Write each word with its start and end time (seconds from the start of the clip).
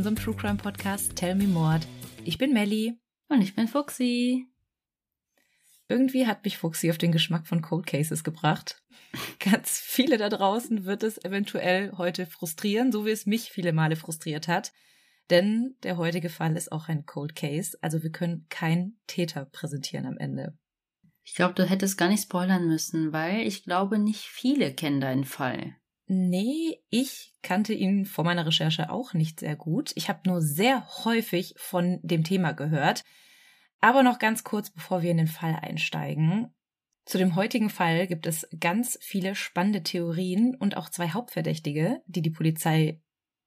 unserem 0.00 0.16
True 0.16 0.34
Crime 0.34 0.56
Podcast 0.56 1.14
Tell 1.14 1.34
Me 1.34 1.46
Mord. 1.46 1.86
Ich 2.24 2.38
bin 2.38 2.54
Melly. 2.54 2.98
Und 3.28 3.42
ich 3.42 3.54
bin 3.54 3.68
Fuxi. 3.68 4.46
Irgendwie 5.90 6.26
hat 6.26 6.42
mich 6.42 6.56
Fuxi 6.56 6.88
auf 6.88 6.96
den 6.96 7.12
Geschmack 7.12 7.46
von 7.46 7.60
Cold 7.60 7.86
Cases 7.86 8.24
gebracht. 8.24 8.82
Ganz 9.40 9.78
viele 9.78 10.16
da 10.16 10.30
draußen 10.30 10.86
wird 10.86 11.02
es 11.02 11.22
eventuell 11.22 11.92
heute 11.98 12.24
frustrieren, 12.24 12.92
so 12.92 13.04
wie 13.04 13.10
es 13.10 13.26
mich 13.26 13.50
viele 13.50 13.74
Male 13.74 13.94
frustriert 13.94 14.48
hat. 14.48 14.72
Denn 15.28 15.76
der 15.82 15.98
heutige 15.98 16.30
Fall 16.30 16.56
ist 16.56 16.72
auch 16.72 16.88
ein 16.88 17.04
Cold 17.04 17.36
Case, 17.36 17.76
also 17.82 18.02
wir 18.02 18.10
können 18.10 18.46
keinen 18.48 18.98
Täter 19.06 19.44
präsentieren 19.44 20.06
am 20.06 20.16
Ende. 20.16 20.56
Ich 21.24 21.34
glaube, 21.34 21.52
du 21.52 21.64
hättest 21.64 21.98
gar 21.98 22.08
nicht 22.08 22.22
spoilern 22.22 22.66
müssen, 22.66 23.12
weil 23.12 23.46
ich 23.46 23.64
glaube, 23.64 23.98
nicht 23.98 24.22
viele 24.22 24.72
kennen 24.72 25.02
deinen 25.02 25.26
Fall. 25.26 25.76
Nee, 26.12 26.82
ich 26.90 27.34
kannte 27.40 27.72
ihn 27.72 28.04
vor 28.04 28.24
meiner 28.24 28.44
Recherche 28.44 28.90
auch 28.90 29.14
nicht 29.14 29.38
sehr 29.38 29.54
gut. 29.54 29.92
Ich 29.94 30.08
habe 30.08 30.28
nur 30.28 30.42
sehr 30.42 30.84
häufig 31.04 31.54
von 31.56 32.00
dem 32.02 32.24
Thema 32.24 32.50
gehört. 32.50 33.04
Aber 33.80 34.02
noch 34.02 34.18
ganz 34.18 34.42
kurz, 34.42 34.70
bevor 34.70 35.02
wir 35.02 35.12
in 35.12 35.18
den 35.18 35.28
Fall 35.28 35.56
einsteigen. 35.62 36.52
Zu 37.04 37.18
dem 37.18 37.36
heutigen 37.36 37.70
Fall 37.70 38.08
gibt 38.08 38.26
es 38.26 38.48
ganz 38.58 38.98
viele 39.00 39.36
spannende 39.36 39.84
Theorien 39.84 40.56
und 40.56 40.76
auch 40.76 40.88
zwei 40.88 41.10
Hauptverdächtige, 41.10 42.02
die 42.06 42.22
die 42.22 42.30
Polizei 42.30 43.00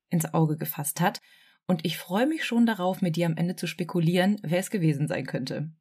ins 0.09 0.33
Auge 0.33 0.55
gefasst 0.55 1.01
hat. 1.01 1.19
Und 1.67 1.85
ich 1.85 1.97
freue 1.97 2.27
mich 2.27 2.45
schon 2.45 2.65
darauf, 2.65 3.01
mit 3.01 3.17
dir 3.17 3.25
am 3.25 3.35
Ende 3.35 3.57
zu 3.57 3.67
spekulieren, 3.67 4.39
wer 4.41 4.59
es 4.59 4.69
gewesen 4.69 5.09
sein 5.09 5.25
könnte. 5.25 5.73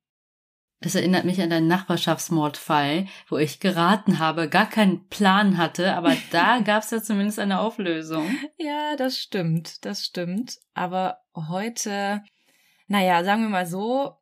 Das 0.82 0.96
erinnert 0.96 1.24
mich 1.24 1.40
an 1.40 1.50
deinen 1.50 1.68
Nachbarschaftsmordfall, 1.68 3.06
wo 3.28 3.38
ich 3.38 3.60
geraten 3.60 4.18
habe, 4.18 4.48
gar 4.48 4.68
keinen 4.68 5.06
Plan 5.08 5.56
hatte, 5.56 5.94
aber 5.94 6.16
da 6.32 6.58
gab 6.58 6.82
es 6.82 6.90
ja 6.90 7.00
zumindest 7.00 7.38
eine 7.38 7.60
Auflösung. 7.60 8.28
Ja, 8.58 8.96
das 8.96 9.18
stimmt, 9.18 9.84
das 9.84 10.04
stimmt. 10.04 10.58
Aber 10.74 11.18
heute, 11.34 12.22
naja, 12.88 13.22
sagen 13.22 13.42
wir 13.42 13.48
mal 13.48 13.66
so, 13.66 14.16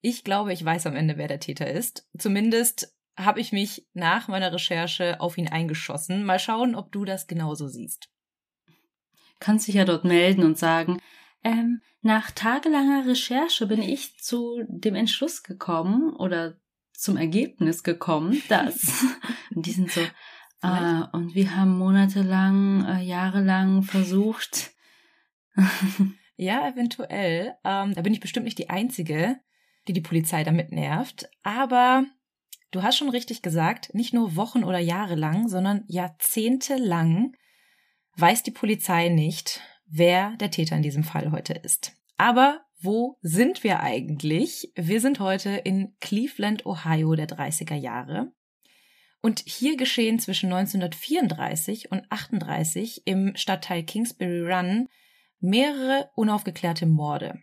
ich 0.00 0.24
glaube, 0.24 0.54
ich 0.54 0.64
weiß 0.64 0.86
am 0.86 0.96
Ende, 0.96 1.18
wer 1.18 1.28
der 1.28 1.40
Täter 1.40 1.70
ist. 1.70 2.08
Zumindest 2.16 2.96
habe 3.18 3.40
ich 3.40 3.52
mich 3.52 3.86
nach 3.92 4.28
meiner 4.28 4.52
Recherche 4.52 5.20
auf 5.20 5.36
ihn 5.36 5.48
eingeschossen. 5.48 6.24
Mal 6.24 6.38
schauen, 6.38 6.74
ob 6.74 6.90
du 6.92 7.04
das 7.04 7.26
genauso 7.26 7.68
siehst. 7.68 8.08
Kannst 9.38 9.68
dich 9.68 9.74
ja 9.74 9.84
dort 9.84 10.04
melden 10.04 10.44
und 10.44 10.58
sagen, 10.58 11.00
ähm, 11.44 11.82
nach 12.02 12.30
tagelanger 12.30 13.06
Recherche 13.06 13.66
bin 13.66 13.82
ich 13.82 14.18
zu 14.18 14.62
dem 14.68 14.94
Entschluss 14.94 15.42
gekommen 15.42 16.14
oder 16.14 16.56
zum 16.92 17.16
Ergebnis 17.16 17.82
gekommen, 17.82 18.42
dass 18.48 19.04
und 19.54 19.66
die 19.66 19.72
sind 19.72 19.90
so 19.90 20.00
äh, 20.62 21.02
und 21.12 21.34
wir 21.34 21.56
haben 21.56 21.78
monatelang, 21.78 22.84
äh, 22.84 23.02
jahrelang 23.02 23.82
versucht. 23.82 24.72
ja, 26.36 26.68
eventuell. 26.68 27.54
Ähm, 27.64 27.94
da 27.94 28.02
bin 28.02 28.12
ich 28.12 28.20
bestimmt 28.20 28.44
nicht 28.44 28.58
die 28.58 28.70
Einzige, 28.70 29.40
die 29.88 29.92
die 29.92 30.02
Polizei 30.02 30.44
damit 30.44 30.70
nervt. 30.70 31.30
Aber 31.42 32.04
du 32.72 32.82
hast 32.82 32.98
schon 32.98 33.08
richtig 33.08 33.40
gesagt, 33.42 33.94
nicht 33.94 34.12
nur 34.12 34.36
Wochen 34.36 34.64
oder 34.64 34.78
Jahre 34.78 35.14
lang, 35.14 35.48
sondern 35.48 35.84
Jahrzehnte 35.86 36.76
lang 36.76 37.34
weiß 38.16 38.42
die 38.42 38.50
Polizei 38.50 39.08
nicht, 39.08 39.62
wer 39.90 40.36
der 40.36 40.50
Täter 40.50 40.76
in 40.76 40.82
diesem 40.82 41.04
Fall 41.04 41.32
heute 41.32 41.52
ist. 41.52 41.92
Aber 42.16 42.60
wo 42.80 43.18
sind 43.20 43.62
wir 43.64 43.80
eigentlich? 43.80 44.72
Wir 44.74 45.00
sind 45.00 45.20
heute 45.20 45.50
in 45.50 45.94
Cleveland, 46.00 46.64
Ohio 46.64 47.14
der 47.14 47.28
30er 47.28 47.74
Jahre. 47.74 48.32
Und 49.20 49.42
hier 49.44 49.76
geschehen 49.76 50.18
zwischen 50.18 50.52
1934 50.52 51.90
und 51.90 52.10
38 52.10 53.02
im 53.04 53.36
Stadtteil 53.36 53.82
Kingsbury 53.82 54.50
Run 54.50 54.88
mehrere 55.40 56.10
unaufgeklärte 56.14 56.86
Morde. 56.86 57.40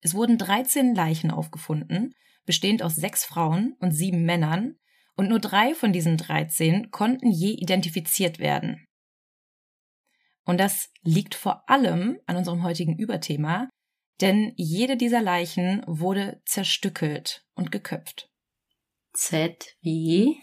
Es 0.00 0.14
wurden 0.14 0.38
13 0.38 0.94
Leichen 0.94 1.30
aufgefunden, 1.30 2.14
bestehend 2.44 2.82
aus 2.82 2.96
sechs 2.96 3.24
Frauen 3.24 3.76
und 3.80 3.92
sieben 3.92 4.24
Männern, 4.24 4.76
und 5.14 5.28
nur 5.28 5.40
drei 5.40 5.74
von 5.74 5.92
diesen 5.92 6.16
13 6.16 6.90
konnten 6.90 7.30
je 7.30 7.52
identifiziert 7.52 8.38
werden. 8.38 8.86
Und 10.44 10.58
das 10.58 10.90
liegt 11.02 11.34
vor 11.34 11.68
allem 11.68 12.18
an 12.26 12.36
unserem 12.36 12.62
heutigen 12.62 12.96
Überthema, 12.98 13.68
denn 14.20 14.52
jede 14.56 14.96
dieser 14.96 15.22
Leichen 15.22 15.82
wurde 15.86 16.42
zerstückelt 16.44 17.44
und 17.54 17.72
geköpft. 17.72 18.30
Z 19.12 19.76
wie? 19.80 20.40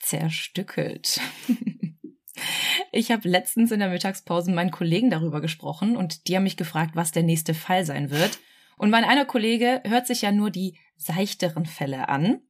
Zerstückelt. 0.00 1.20
Ich 2.92 3.10
habe 3.10 3.28
letztens 3.28 3.72
in 3.72 3.80
der 3.80 3.90
Mittagspause 3.90 4.50
mit 4.50 4.56
meinen 4.56 4.70
Kollegen 4.70 5.10
darüber 5.10 5.40
gesprochen 5.40 5.96
und 5.96 6.28
die 6.28 6.36
haben 6.36 6.44
mich 6.44 6.56
gefragt, 6.56 6.94
was 6.94 7.12
der 7.12 7.22
nächste 7.22 7.52
Fall 7.52 7.84
sein 7.84 8.10
wird. 8.10 8.38
Und 8.76 8.90
mein 8.90 9.04
einer 9.04 9.24
Kollege 9.24 9.82
hört 9.84 10.06
sich 10.06 10.22
ja 10.22 10.32
nur 10.32 10.50
die 10.50 10.78
seichteren 10.96 11.66
Fälle 11.66 12.08
an 12.08 12.40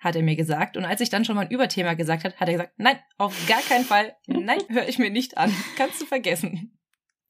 hat 0.00 0.16
er 0.16 0.22
mir 0.22 0.34
gesagt. 0.34 0.76
Und 0.76 0.84
als 0.84 1.00
ich 1.00 1.10
dann 1.10 1.24
schon 1.24 1.36
mal 1.36 1.42
ein 1.42 1.50
Überthema 1.50 1.94
gesagt 1.94 2.24
hat, 2.24 2.40
hat 2.40 2.48
er 2.48 2.54
gesagt, 2.54 2.74
nein, 2.78 2.98
auf 3.18 3.36
gar 3.46 3.60
keinen 3.60 3.84
Fall, 3.84 4.16
nein, 4.26 4.60
höre 4.68 4.88
ich 4.88 4.98
mir 4.98 5.10
nicht 5.10 5.38
an. 5.38 5.54
Kannst 5.76 6.00
du 6.00 6.06
vergessen. 6.06 6.78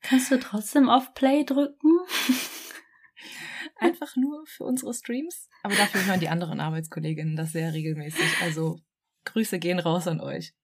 Kannst 0.01 0.31
du 0.31 0.39
trotzdem 0.39 0.89
auf 0.89 1.13
Play 1.13 1.45
drücken? 1.45 1.99
Einfach 3.77 4.17
nur 4.17 4.45
für 4.47 4.65
unsere 4.65 4.95
Streams. 4.95 5.49
Aber 5.63 5.75
dafür 5.75 6.07
hören 6.07 6.21
die 6.21 6.29
anderen 6.29 6.61
Arbeitskolleginnen 6.61 7.37
das 7.37 7.53
sehr 7.53 7.75
regelmäßig. 7.75 8.41
Also 8.43 8.79
Grüße 9.25 9.59
gehen 9.59 9.79
raus 9.79 10.07
an 10.07 10.21
euch. 10.21 10.55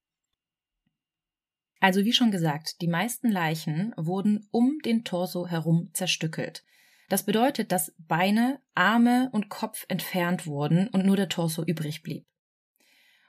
Also 1.80 2.04
wie 2.04 2.12
schon 2.12 2.30
gesagt, 2.30 2.80
die 2.80 2.88
meisten 2.88 3.30
Leichen 3.30 3.92
wurden 3.96 4.48
um 4.50 4.78
den 4.84 5.04
Torso 5.04 5.46
herum 5.46 5.90
zerstückelt. 5.92 6.64
Das 7.08 7.24
bedeutet, 7.24 7.72
dass 7.72 7.94
Beine, 7.98 8.60
Arme 8.74 9.28
und 9.32 9.48
Kopf 9.48 9.84
entfernt 9.88 10.46
wurden 10.46 10.88
und 10.88 11.06
nur 11.06 11.16
der 11.16 11.28
Torso 11.28 11.62
übrig 11.62 12.02
blieb. 12.02 12.24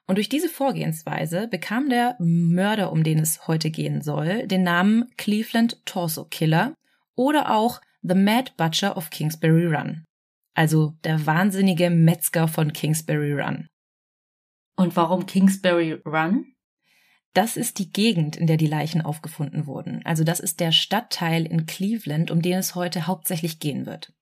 Und 0.08 0.16
durch 0.16 0.30
diese 0.30 0.50
Vorgehensweise 0.50 1.48
bekam 1.48 1.90
der 1.90 2.16
Mörder, 2.20 2.92
um 2.92 3.04
den 3.04 3.20
es 3.20 3.48
heute 3.48 3.70
gehen 3.70 4.02
soll, 4.02 4.48
den 4.48 4.64
Namen 4.64 5.12
Cleveland 5.18 5.86
Torso 5.86 6.26
Killer 6.26 6.74
oder 7.16 7.52
auch 7.52 7.82
The 8.02 8.16
Mad 8.16 8.54
Butcher 8.58 8.96
of 8.96 9.10
Kingsbury 9.10 9.66
Run. 9.66 10.06
Also 10.56 10.94
der 11.04 11.26
wahnsinnige 11.26 11.90
Metzger 11.90 12.48
von 12.48 12.72
Kingsbury 12.72 13.34
Run. 13.34 13.68
Und 14.78 14.96
warum 14.96 15.26
Kingsbury 15.26 16.02
Run? 16.06 16.54
Das 17.34 17.58
ist 17.58 17.78
die 17.80 17.92
Gegend, 17.92 18.36
in 18.36 18.48
der 18.48 18.58
die 18.58 18.68
Leichen 18.68 19.02
aufgefunden 19.02 19.68
wurden. 19.68 20.02
Also 20.06 20.24
das 20.24 20.40
ist 20.40 20.60
der 20.60 20.72
Stadtteil 20.72 21.46
in 21.46 21.66
Cleveland, 21.66 22.32
um 22.32 22.42
den 22.42 22.58
es 22.58 22.76
heute 22.76 23.08
hauptsächlich 23.08 23.60
gehen 23.60 23.86
wird. 23.86 24.14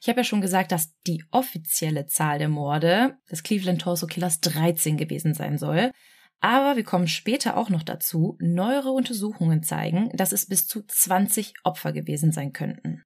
Ich 0.00 0.08
habe 0.08 0.20
ja 0.20 0.24
schon 0.24 0.40
gesagt, 0.40 0.72
dass 0.72 0.98
die 1.06 1.24
offizielle 1.30 2.06
Zahl 2.06 2.38
der 2.38 2.48
Morde 2.48 3.18
des 3.30 3.44
Cleveland 3.44 3.82
Torso 3.82 4.08
Killers 4.08 4.40
13 4.40 4.96
gewesen 4.96 5.32
sein 5.32 5.58
soll. 5.58 5.92
Aber 6.40 6.74
wir 6.74 6.82
kommen 6.82 7.06
später 7.06 7.56
auch 7.56 7.68
noch 7.68 7.84
dazu. 7.84 8.36
Neuere 8.40 8.90
Untersuchungen 8.90 9.62
zeigen, 9.62 10.10
dass 10.16 10.32
es 10.32 10.46
bis 10.46 10.66
zu 10.66 10.82
20 10.84 11.54
Opfer 11.62 11.92
gewesen 11.92 12.32
sein 12.32 12.52
könnten. 12.52 13.04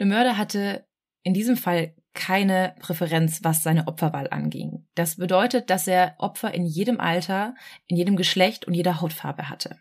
Der 0.00 0.06
Mörder 0.06 0.36
hatte 0.36 0.84
in 1.22 1.32
diesem 1.32 1.56
Fall 1.56 1.94
keine 2.16 2.74
Präferenz, 2.80 3.44
was 3.44 3.62
seine 3.62 3.86
Opferwahl 3.86 4.28
anging. 4.30 4.86
Das 4.96 5.16
bedeutet, 5.16 5.70
dass 5.70 5.86
er 5.86 6.16
Opfer 6.18 6.52
in 6.52 6.66
jedem 6.66 6.98
Alter, 6.98 7.54
in 7.86 7.96
jedem 7.96 8.16
Geschlecht 8.16 8.64
und 8.64 8.74
jeder 8.74 9.00
Hautfarbe 9.00 9.48
hatte. 9.48 9.78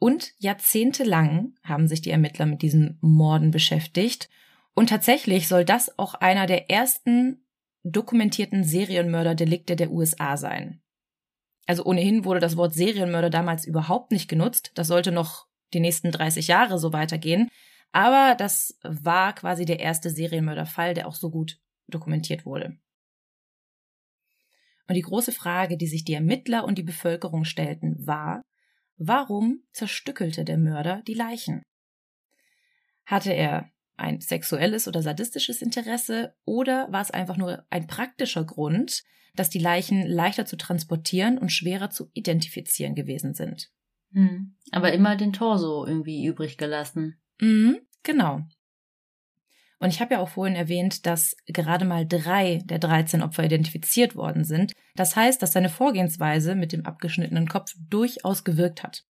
Und 0.00 0.32
jahrzehntelang 0.38 1.54
haben 1.62 1.86
sich 1.86 2.00
die 2.00 2.10
Ermittler 2.10 2.46
mit 2.46 2.62
diesen 2.62 2.98
Morden 3.00 3.50
beschäftigt. 3.50 4.28
Und 4.74 4.88
tatsächlich 4.88 5.46
soll 5.46 5.64
das 5.64 5.98
auch 5.98 6.14
einer 6.14 6.46
der 6.46 6.70
ersten 6.70 7.44
dokumentierten 7.84 8.64
Serienmörderdelikte 8.64 9.76
der 9.76 9.90
USA 9.90 10.36
sein. 10.36 10.80
Also 11.66 11.84
ohnehin 11.84 12.24
wurde 12.24 12.40
das 12.40 12.56
Wort 12.56 12.74
Serienmörder 12.74 13.30
damals 13.30 13.66
überhaupt 13.66 14.10
nicht 14.10 14.28
genutzt. 14.28 14.72
Das 14.74 14.86
sollte 14.88 15.12
noch 15.12 15.46
die 15.74 15.80
nächsten 15.80 16.10
30 16.10 16.48
Jahre 16.48 16.78
so 16.78 16.92
weitergehen. 16.92 17.48
Aber 17.92 18.34
das 18.36 18.78
war 18.82 19.34
quasi 19.34 19.64
der 19.64 19.80
erste 19.80 20.10
Serienmörderfall, 20.10 20.94
der 20.94 21.08
auch 21.08 21.14
so 21.14 21.30
gut 21.30 21.58
dokumentiert 21.88 22.44
wurde. 22.44 22.78
Und 24.88 24.94
die 24.94 25.02
große 25.02 25.32
Frage, 25.32 25.76
die 25.76 25.86
sich 25.86 26.04
die 26.04 26.14
Ermittler 26.14 26.64
und 26.64 26.78
die 26.78 26.82
Bevölkerung 26.82 27.44
stellten, 27.44 28.06
war, 28.06 28.42
warum 28.96 29.62
zerstückelte 29.72 30.44
der 30.44 30.58
Mörder 30.58 31.02
die 31.06 31.14
Leichen? 31.14 31.62
Hatte 33.04 33.32
er 33.32 33.70
ein 33.96 34.20
sexuelles 34.20 34.88
oder 34.88 35.02
sadistisches 35.02 35.60
Interesse 35.60 36.34
oder 36.44 36.90
war 36.90 37.02
es 37.02 37.10
einfach 37.10 37.36
nur 37.36 37.66
ein 37.68 37.86
praktischer 37.86 38.44
Grund, 38.44 39.02
dass 39.34 39.50
die 39.50 39.58
Leichen 39.58 40.06
leichter 40.06 40.46
zu 40.46 40.56
transportieren 40.56 41.38
und 41.38 41.50
schwerer 41.50 41.90
zu 41.90 42.10
identifizieren 42.14 42.94
gewesen 42.94 43.34
sind? 43.34 43.70
Hm. 44.12 44.56
Aber 44.72 44.92
immer 44.92 45.16
den 45.16 45.32
Torso 45.32 45.84
irgendwie 45.86 46.24
übrig 46.24 46.56
gelassen. 46.56 47.20
Mhm, 47.40 47.80
genau. 48.02 48.42
Und 49.80 49.90
ich 49.90 50.00
habe 50.00 50.14
ja 50.14 50.20
auch 50.20 50.28
vorhin 50.28 50.56
erwähnt, 50.56 51.06
dass 51.06 51.36
gerade 51.46 51.84
mal 51.84 52.04
drei 52.06 52.60
der 52.64 52.80
13 52.80 53.22
Opfer 53.22 53.44
identifiziert 53.44 54.16
worden 54.16 54.44
sind. 54.44 54.72
Das 54.96 55.14
heißt, 55.14 55.40
dass 55.40 55.52
seine 55.52 55.68
Vorgehensweise 55.68 56.56
mit 56.56 56.72
dem 56.72 56.84
abgeschnittenen 56.84 57.48
Kopf 57.48 57.74
durchaus 57.88 58.42
gewirkt 58.42 58.82
hat. 58.82 59.04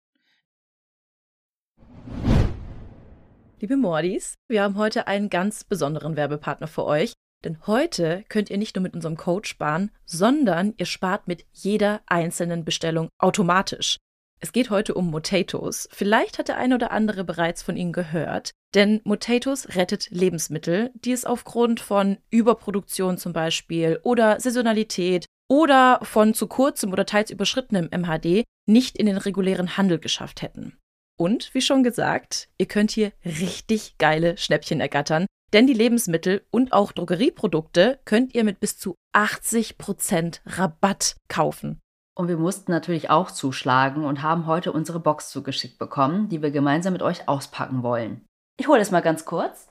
Liebe 3.59 3.77
Mordis, 3.77 4.35
wir 4.47 4.61
haben 4.61 4.75
heute 4.75 5.07
einen 5.07 5.29
ganz 5.29 5.63
besonderen 5.63 6.15
Werbepartner 6.15 6.67
für 6.67 6.85
euch. 6.85 7.13
Denn 7.43 7.59
heute 7.67 8.23
könnt 8.29 8.49
ihr 8.49 8.57
nicht 8.57 8.75
nur 8.75 8.83
mit 8.83 8.95
unserem 8.95 9.15
Code 9.15 9.47
sparen, 9.47 9.91
sondern 10.05 10.73
ihr 10.77 10.85
spart 10.85 11.27
mit 11.27 11.45
jeder 11.51 12.01
einzelnen 12.07 12.65
Bestellung 12.65 13.09
automatisch. 13.19 13.97
Es 14.39 14.51
geht 14.51 14.69
heute 14.69 14.93
um 14.93 15.09
Motatos. 15.09 15.89
Vielleicht 15.91 16.37
hat 16.37 16.47
der 16.47 16.57
eine 16.57 16.75
oder 16.75 16.91
andere 16.91 17.23
bereits 17.23 17.63
von 17.63 17.75
ihnen 17.75 17.91
gehört, 17.91 18.51
denn 18.75 19.01
Motatos 19.03 19.75
rettet 19.75 20.09
Lebensmittel, 20.11 20.91
die 20.93 21.11
es 21.11 21.25
aufgrund 21.25 21.79
von 21.79 22.17
Überproduktion 22.29 23.17
zum 23.17 23.33
Beispiel 23.33 23.99
oder 24.03 24.39
Saisonalität 24.39 25.25
oder 25.49 25.99
von 26.03 26.33
zu 26.33 26.47
kurzem 26.47 26.91
oder 26.91 27.05
teils 27.05 27.31
überschrittenem 27.31 27.89
MHD 27.91 28.43
nicht 28.67 28.97
in 28.97 29.07
den 29.07 29.17
regulären 29.17 29.77
Handel 29.77 29.97
geschafft 29.97 30.41
hätten. 30.41 30.77
Und 31.17 31.53
wie 31.53 31.61
schon 31.61 31.81
gesagt, 31.81 32.49
ihr 32.59 32.67
könnt 32.67 32.91
hier 32.91 33.11
richtig 33.25 33.97
geile 33.97 34.37
Schnäppchen 34.37 34.79
ergattern, 34.79 35.25
denn 35.53 35.65
die 35.65 35.73
Lebensmittel 35.73 36.45
und 36.51 36.73
auch 36.73 36.91
Drogerieprodukte 36.91 37.99
könnt 38.05 38.35
ihr 38.35 38.43
mit 38.43 38.59
bis 38.59 38.77
zu 38.77 38.95
80% 39.15 40.41
Rabatt 40.45 41.15
kaufen. 41.27 41.79
Und 42.17 42.29
wir 42.29 42.37
mussten 42.37 42.71
natürlich 42.71 43.11
auch 43.11 43.29
zuschlagen 43.29 44.03
und 44.03 44.23
haben 44.23 44.47
heute 44.47 44.71
unsere 44.71 44.99
Box 44.99 45.29
zugeschickt 45.29 45.77
bekommen, 45.77 46.29
die 46.29 46.41
wir 46.41 46.49
gemeinsam 46.49 46.93
mit 46.93 47.03
euch 47.03 47.29
auspacken 47.29 47.83
wollen. 47.83 48.25
Ich 48.59 48.67
hole 48.67 48.81
es 48.81 48.89
mal 48.89 49.01
ganz 49.01 49.23
kurz. 49.23 49.67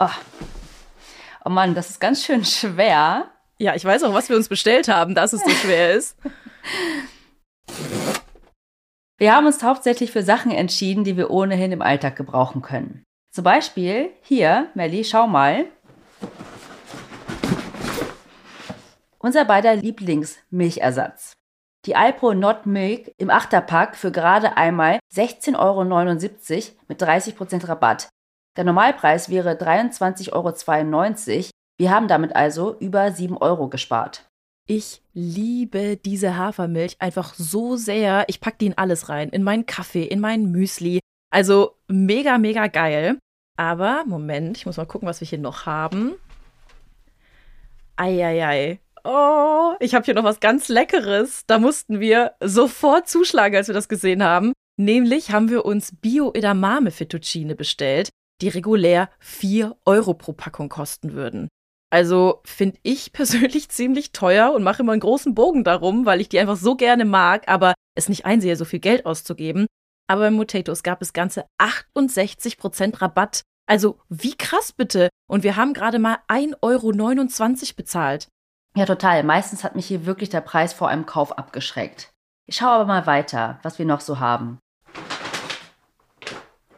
Oh. 0.00 0.08
oh 1.44 1.50
Mann, 1.50 1.76
das 1.76 1.90
ist 1.90 2.00
ganz 2.00 2.24
schön 2.24 2.44
schwer. 2.44 3.30
Ja, 3.56 3.76
ich 3.76 3.84
weiß 3.84 4.02
auch, 4.02 4.12
was 4.12 4.28
wir 4.28 4.36
uns 4.36 4.48
bestellt 4.48 4.88
haben, 4.88 5.14
dass 5.14 5.32
es 5.32 5.44
so 5.44 5.50
schwer 5.50 5.94
ist. 5.94 6.16
Wir 9.20 9.34
haben 9.34 9.46
uns 9.46 9.64
hauptsächlich 9.64 10.12
für 10.12 10.22
Sachen 10.22 10.52
entschieden, 10.52 11.02
die 11.02 11.16
wir 11.16 11.30
ohnehin 11.30 11.72
im 11.72 11.82
Alltag 11.82 12.14
gebrauchen 12.14 12.62
können. 12.62 13.02
Zum 13.32 13.42
Beispiel 13.42 14.10
hier, 14.22 14.68
Melli, 14.74 15.02
schau 15.02 15.26
mal. 15.26 15.64
Unser 19.28 19.44
beider 19.44 19.76
Lieblingsmilchersatz. 19.76 21.34
Die 21.84 21.94
Alpro 21.94 22.32
Not 22.32 22.64
Milk 22.64 23.12
im 23.18 23.28
Achterpack 23.28 23.94
für 23.94 24.10
gerade 24.10 24.56
einmal 24.56 25.00
16,79 25.14 25.58
Euro 25.58 25.84
mit 26.88 27.02
30% 27.02 27.68
Rabatt. 27.68 28.08
Der 28.56 28.64
Normalpreis 28.64 29.28
wäre 29.28 29.52
23,92 29.52 30.32
Euro. 30.32 31.50
Wir 31.76 31.90
haben 31.90 32.08
damit 32.08 32.34
also 32.34 32.78
über 32.78 33.12
7 33.12 33.36
Euro 33.36 33.68
gespart. 33.68 34.24
Ich 34.66 35.02
liebe 35.12 35.98
diese 35.98 36.38
Hafermilch 36.38 36.96
einfach 36.98 37.34
so 37.34 37.76
sehr. 37.76 38.24
Ich 38.28 38.40
packe 38.40 38.56
die 38.62 38.66
in 38.68 38.78
alles 38.78 39.10
rein. 39.10 39.28
In 39.28 39.42
meinen 39.42 39.66
Kaffee, 39.66 40.04
in 40.04 40.20
meinen 40.20 40.50
Müsli. 40.50 41.00
Also 41.28 41.76
mega, 41.86 42.38
mega 42.38 42.68
geil. 42.68 43.18
Aber, 43.58 44.04
Moment, 44.06 44.56
ich 44.56 44.64
muss 44.64 44.78
mal 44.78 44.86
gucken, 44.86 45.06
was 45.06 45.20
wir 45.20 45.28
hier 45.28 45.38
noch 45.38 45.66
haben. 45.66 46.14
Eieiei. 47.96 48.80
Oh, 49.04 49.74
ich 49.80 49.94
habe 49.94 50.04
hier 50.04 50.14
noch 50.14 50.24
was 50.24 50.40
ganz 50.40 50.68
Leckeres. 50.68 51.44
Da 51.46 51.58
mussten 51.58 52.00
wir 52.00 52.32
sofort 52.42 53.08
zuschlagen, 53.08 53.56
als 53.56 53.68
wir 53.68 53.74
das 53.74 53.88
gesehen 53.88 54.22
haben. 54.22 54.52
Nämlich 54.78 55.32
haben 55.32 55.50
wir 55.50 55.64
uns 55.64 55.92
Bio-Edamame 56.00 56.90
Fettuccine 56.90 57.54
bestellt, 57.54 58.10
die 58.40 58.48
regulär 58.48 59.10
4 59.18 59.76
Euro 59.84 60.14
pro 60.14 60.32
Packung 60.32 60.68
kosten 60.68 61.12
würden. 61.12 61.48
Also 61.90 62.40
finde 62.44 62.78
ich 62.82 63.12
persönlich 63.12 63.68
ziemlich 63.70 64.12
teuer 64.12 64.52
und 64.52 64.62
mache 64.62 64.82
immer 64.82 64.92
einen 64.92 65.00
großen 65.00 65.34
Bogen 65.34 65.64
darum, 65.64 66.06
weil 66.06 66.20
ich 66.20 66.28
die 66.28 66.38
einfach 66.38 66.56
so 66.56 66.76
gerne 66.76 67.04
mag, 67.04 67.48
aber 67.48 67.74
es 67.96 68.08
nicht 68.08 68.24
einsehe, 68.24 68.56
so 68.56 68.64
viel 68.64 68.78
Geld 68.78 69.06
auszugeben. 69.06 69.66
Aber 70.08 70.22
bei 70.22 70.30
Motatos 70.30 70.82
gab 70.82 71.02
es 71.02 71.12
ganze 71.12 71.44
68% 71.58 73.02
Rabatt. 73.02 73.42
Also 73.68 73.98
wie 74.08 74.34
krass 74.34 74.72
bitte. 74.72 75.10
Und 75.28 75.42
wir 75.42 75.56
haben 75.56 75.74
gerade 75.74 75.98
mal 75.98 76.18
1,29 76.28 76.62
Euro 76.62 77.74
bezahlt. 77.76 78.28
Ja, 78.76 78.84
total. 78.84 79.22
Meistens 79.24 79.64
hat 79.64 79.76
mich 79.76 79.86
hier 79.86 80.06
wirklich 80.06 80.28
der 80.28 80.40
Preis 80.40 80.72
vor 80.72 80.88
einem 80.88 81.06
Kauf 81.06 81.36
abgeschreckt. 81.36 82.10
Ich 82.46 82.56
schaue 82.56 82.70
aber 82.70 82.86
mal 82.86 83.06
weiter, 83.06 83.58
was 83.62 83.78
wir 83.78 83.86
noch 83.86 84.00
so 84.00 84.20
haben. 84.20 84.58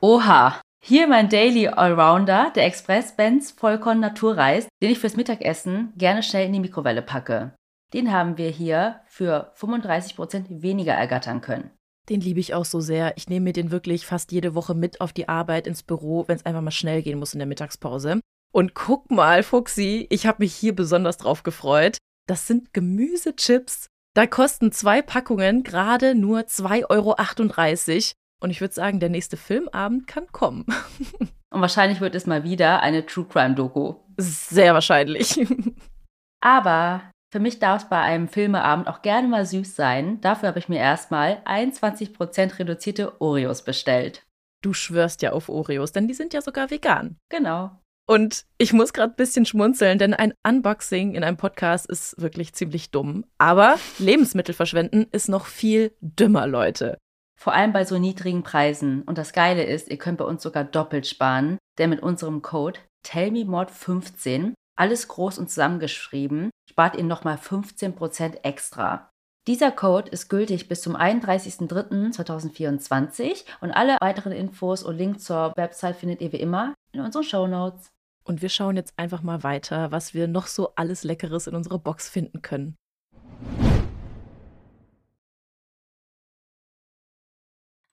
Oha, 0.01 0.61
hier 0.83 1.07
mein 1.07 1.29
Daily 1.29 1.69
Allrounder, 1.69 2.51
der 2.55 2.65
Express 2.65 3.15
Benz 3.15 3.51
Vollkorn 3.51 4.01
Naturreis, 4.01 4.67
den 4.83 4.91
ich 4.91 4.99
fürs 4.99 5.17
Mittagessen 5.17 5.93
gerne 5.97 6.23
schnell 6.23 6.47
in 6.47 6.55
die 6.55 6.61
Mikrowelle 6.61 7.03
packe. 7.03 7.55
Den 7.93 8.11
haben 8.13 8.39
wir 8.39 8.49
hier 8.49 9.01
für 9.07 9.53
35% 9.57 10.63
weniger 10.63 10.95
ergattern 10.95 11.41
können. 11.41 11.71
Den 12.09 12.21
liebe 12.21 12.41
ich 12.41 12.55
auch 12.55 12.65
so 12.65 12.81
sehr. 12.81 13.17
Ich 13.17 13.29
nehme 13.29 13.45
mir 13.45 13.53
den 13.53 13.71
wirklich 13.71 14.07
fast 14.07 14.33
jede 14.33 14.55
Woche 14.55 14.75
mit 14.75 15.01
auf 15.01 15.13
die 15.13 15.29
Arbeit 15.29 15.67
ins 15.67 15.83
Büro, 15.83 16.27
wenn 16.27 16.37
es 16.37 16.47
einfach 16.47 16.63
mal 16.63 16.71
schnell 16.71 17.03
gehen 17.03 17.19
muss 17.19 17.35
in 17.35 17.39
der 17.39 17.47
Mittagspause. 17.47 18.21
Und 18.53 18.75
guck 18.75 19.11
mal, 19.11 19.43
Fuxi, 19.43 20.07
ich 20.11 20.27
habe 20.27 20.43
mich 20.43 20.55
hier 20.55 20.75
besonders 20.75 21.19
drauf 21.19 21.43
gefreut. 21.43 21.99
Das 22.27 22.47
sind 22.47 22.73
Gemüsechips. 22.73 23.87
Da 24.15 24.27
kosten 24.27 24.73
zwei 24.73 25.03
Packungen 25.03 25.63
gerade 25.63 26.15
nur 26.15 26.41
2,38 26.41 26.85
Euro. 26.91 28.15
Und 28.43 28.51
ich 28.51 28.61
würde 28.61 28.75
sagen, 28.75 29.01
der 29.01 29.09
nächste 29.09 29.37
Filmabend 29.37 30.07
kann 30.07 30.27
kommen. 30.33 30.67
Und 31.53 31.61
wahrscheinlich 31.61 32.01
wird 32.01 32.15
es 32.15 32.27
mal 32.27 32.45
wieder 32.45 32.81
eine 32.81 33.07
True 33.07 33.27
Crime 33.29 33.55
Doku. 33.55 33.95
Sehr 34.17 34.75
wahrscheinlich. 34.75 35.47
Aber 36.41 37.03
für 37.33 37.41
mich 37.41 37.59
darf 37.59 37.83
es 37.83 37.89
bei 37.89 38.01
einem 38.01 38.29
Filmeabend 38.29 38.89
auch 38.89 39.03
gerne 39.03 39.29
mal 39.29 39.47
süß 39.47 39.77
sein. 39.77 40.21
Dafür 40.21 40.49
habe 40.49 40.59
ich 40.59 40.69
mir 40.69 40.79
erstmal 40.79 41.43
21% 41.45 42.59
reduzierte 42.59 43.21
Oreos 43.21 43.63
bestellt. 43.63 44.27
Du 44.63 44.73
schwörst 44.73 45.23
ja 45.23 45.33
auf 45.33 45.49
Oreos, 45.49 45.93
denn 45.93 46.09
die 46.09 46.15
sind 46.15 46.35
ja 46.35 46.43
sogar 46.43 46.71
vegan. 46.71 47.17
Genau. 47.29 47.80
Und 48.11 48.45
ich 48.59 48.73
muss 48.73 48.93
gerade 48.93 49.13
ein 49.13 49.17
bisschen 49.17 49.47
schmunzeln, 49.47 50.01
denn 50.01 50.15
ein 50.15 50.35
Unboxing 50.45 51.15
in 51.15 51.23
einem 51.23 51.37
Podcast 51.37 51.87
ist 51.87 52.21
wirklich 52.21 52.55
ziemlich 52.55 52.91
dumm. 52.91 53.25
Aber 53.39 53.79
Lebensmittel 54.01 54.53
verschwenden 54.53 55.07
ist 55.13 55.29
noch 55.29 55.47
viel 55.47 55.95
dümmer, 56.01 56.49
Leute. 56.49 56.99
Vor 57.41 57.55
allem 57.55 57.73
bei 57.73 57.85
so 57.85 58.01
niedrigen 58.01 58.43
Preisen. 58.43 59.03
Und 59.03 59.17
das 59.17 59.33
Geile 59.33 59.63
ist, 59.63 59.89
ihr 59.89 59.97
könnt 59.97 60.19
bei 60.19 60.25
uns 60.25 60.43
sogar 60.43 60.65
doppelt 60.65 61.07
sparen, 61.07 61.59
denn 61.79 61.91
mit 61.91 62.03
unserem 62.03 62.43
Code 62.43 62.81
TellMeMod15, 63.07 64.55
alles 64.77 65.07
groß 65.07 65.39
und 65.39 65.49
zusammengeschrieben, 65.49 66.51
spart 66.69 66.97
ihr 66.97 67.05
nochmal 67.05 67.37
15% 67.37 68.43
extra. 68.43 69.09
Dieser 69.47 69.71
Code 69.71 70.11
ist 70.11 70.29
gültig 70.29 70.67
bis 70.67 70.81
zum 70.81 70.97
31.03.2024 70.97 73.45
und 73.61 73.71
alle 73.71 73.99
weiteren 74.01 74.33
Infos 74.33 74.83
und 74.83 74.97
Links 74.97 75.23
zur 75.23 75.53
Website 75.57 75.95
findet 75.95 76.21
ihr 76.21 76.33
wie 76.33 76.41
immer 76.41 76.75
in 76.93 77.03
unseren 77.03 77.23
Show 77.23 77.47
Notes. 77.47 77.93
Und 78.25 78.43
wir 78.43 78.49
schauen 78.49 78.77
jetzt 78.77 78.99
einfach 78.99 79.23
mal 79.23 79.43
weiter, 79.43 79.91
was 79.91 80.15
wir 80.15 80.29
noch 80.29 80.47
so 80.47 80.75
alles 80.75 81.05
Leckeres 81.05 81.47
in 81.47 81.55
unserer 81.55 81.79
Box 81.79 82.09
finden 82.09 82.43
können. 82.43 82.77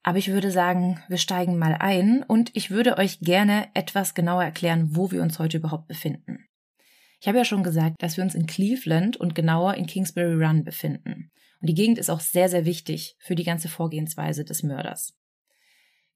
Aber 0.07 0.19
ich 0.19 0.29
würde 0.29 0.51
sagen, 0.51 1.03
wir 1.09 1.17
steigen 1.17 1.57
mal 1.57 1.75
ein 1.77 2.23
und 2.23 2.55
ich 2.55 2.71
würde 2.71 2.97
euch 2.97 3.19
gerne 3.19 3.67
etwas 3.73 4.13
genauer 4.13 4.45
erklären, 4.45 4.95
wo 4.95 5.11
wir 5.11 5.21
uns 5.21 5.37
heute 5.37 5.57
überhaupt 5.57 5.89
befinden. 5.89 6.47
Ich 7.19 7.27
habe 7.27 7.37
ja 7.37 7.43
schon 7.43 7.61
gesagt, 7.61 7.95
dass 7.99 8.15
wir 8.15 8.23
uns 8.23 8.33
in 8.33 8.45
Cleveland 8.45 9.17
und 9.17 9.35
genauer 9.35 9.73
in 9.73 9.85
Kingsbury 9.85 10.41
Run 10.41 10.63
befinden. 10.63 11.29
Und 11.59 11.67
die 11.67 11.73
Gegend 11.73 11.97
ist 11.97 12.09
auch 12.09 12.21
sehr, 12.21 12.47
sehr 12.47 12.63
wichtig 12.63 13.17
für 13.19 13.35
die 13.35 13.43
ganze 13.43 13.67
Vorgehensweise 13.67 14.45
des 14.45 14.63
Mörders. 14.63 15.13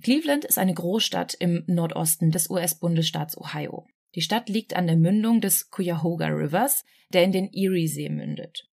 Cleveland 0.01 0.45
ist 0.45 0.57
eine 0.57 0.73
Großstadt 0.73 1.33
im 1.33 1.63
Nordosten 1.67 2.31
des 2.31 2.49
US-Bundesstaats 2.49 3.37
Ohio. 3.37 3.87
Die 4.15 4.21
Stadt 4.21 4.49
liegt 4.49 4.75
an 4.75 4.87
der 4.87 4.97
Mündung 4.97 5.41
des 5.41 5.69
Cuyahoga 5.69 6.27
Rivers, 6.27 6.83
der 7.09 7.23
in 7.23 7.31
den 7.31 7.51
Erie-See 7.53 8.09
mündet. 8.09 8.69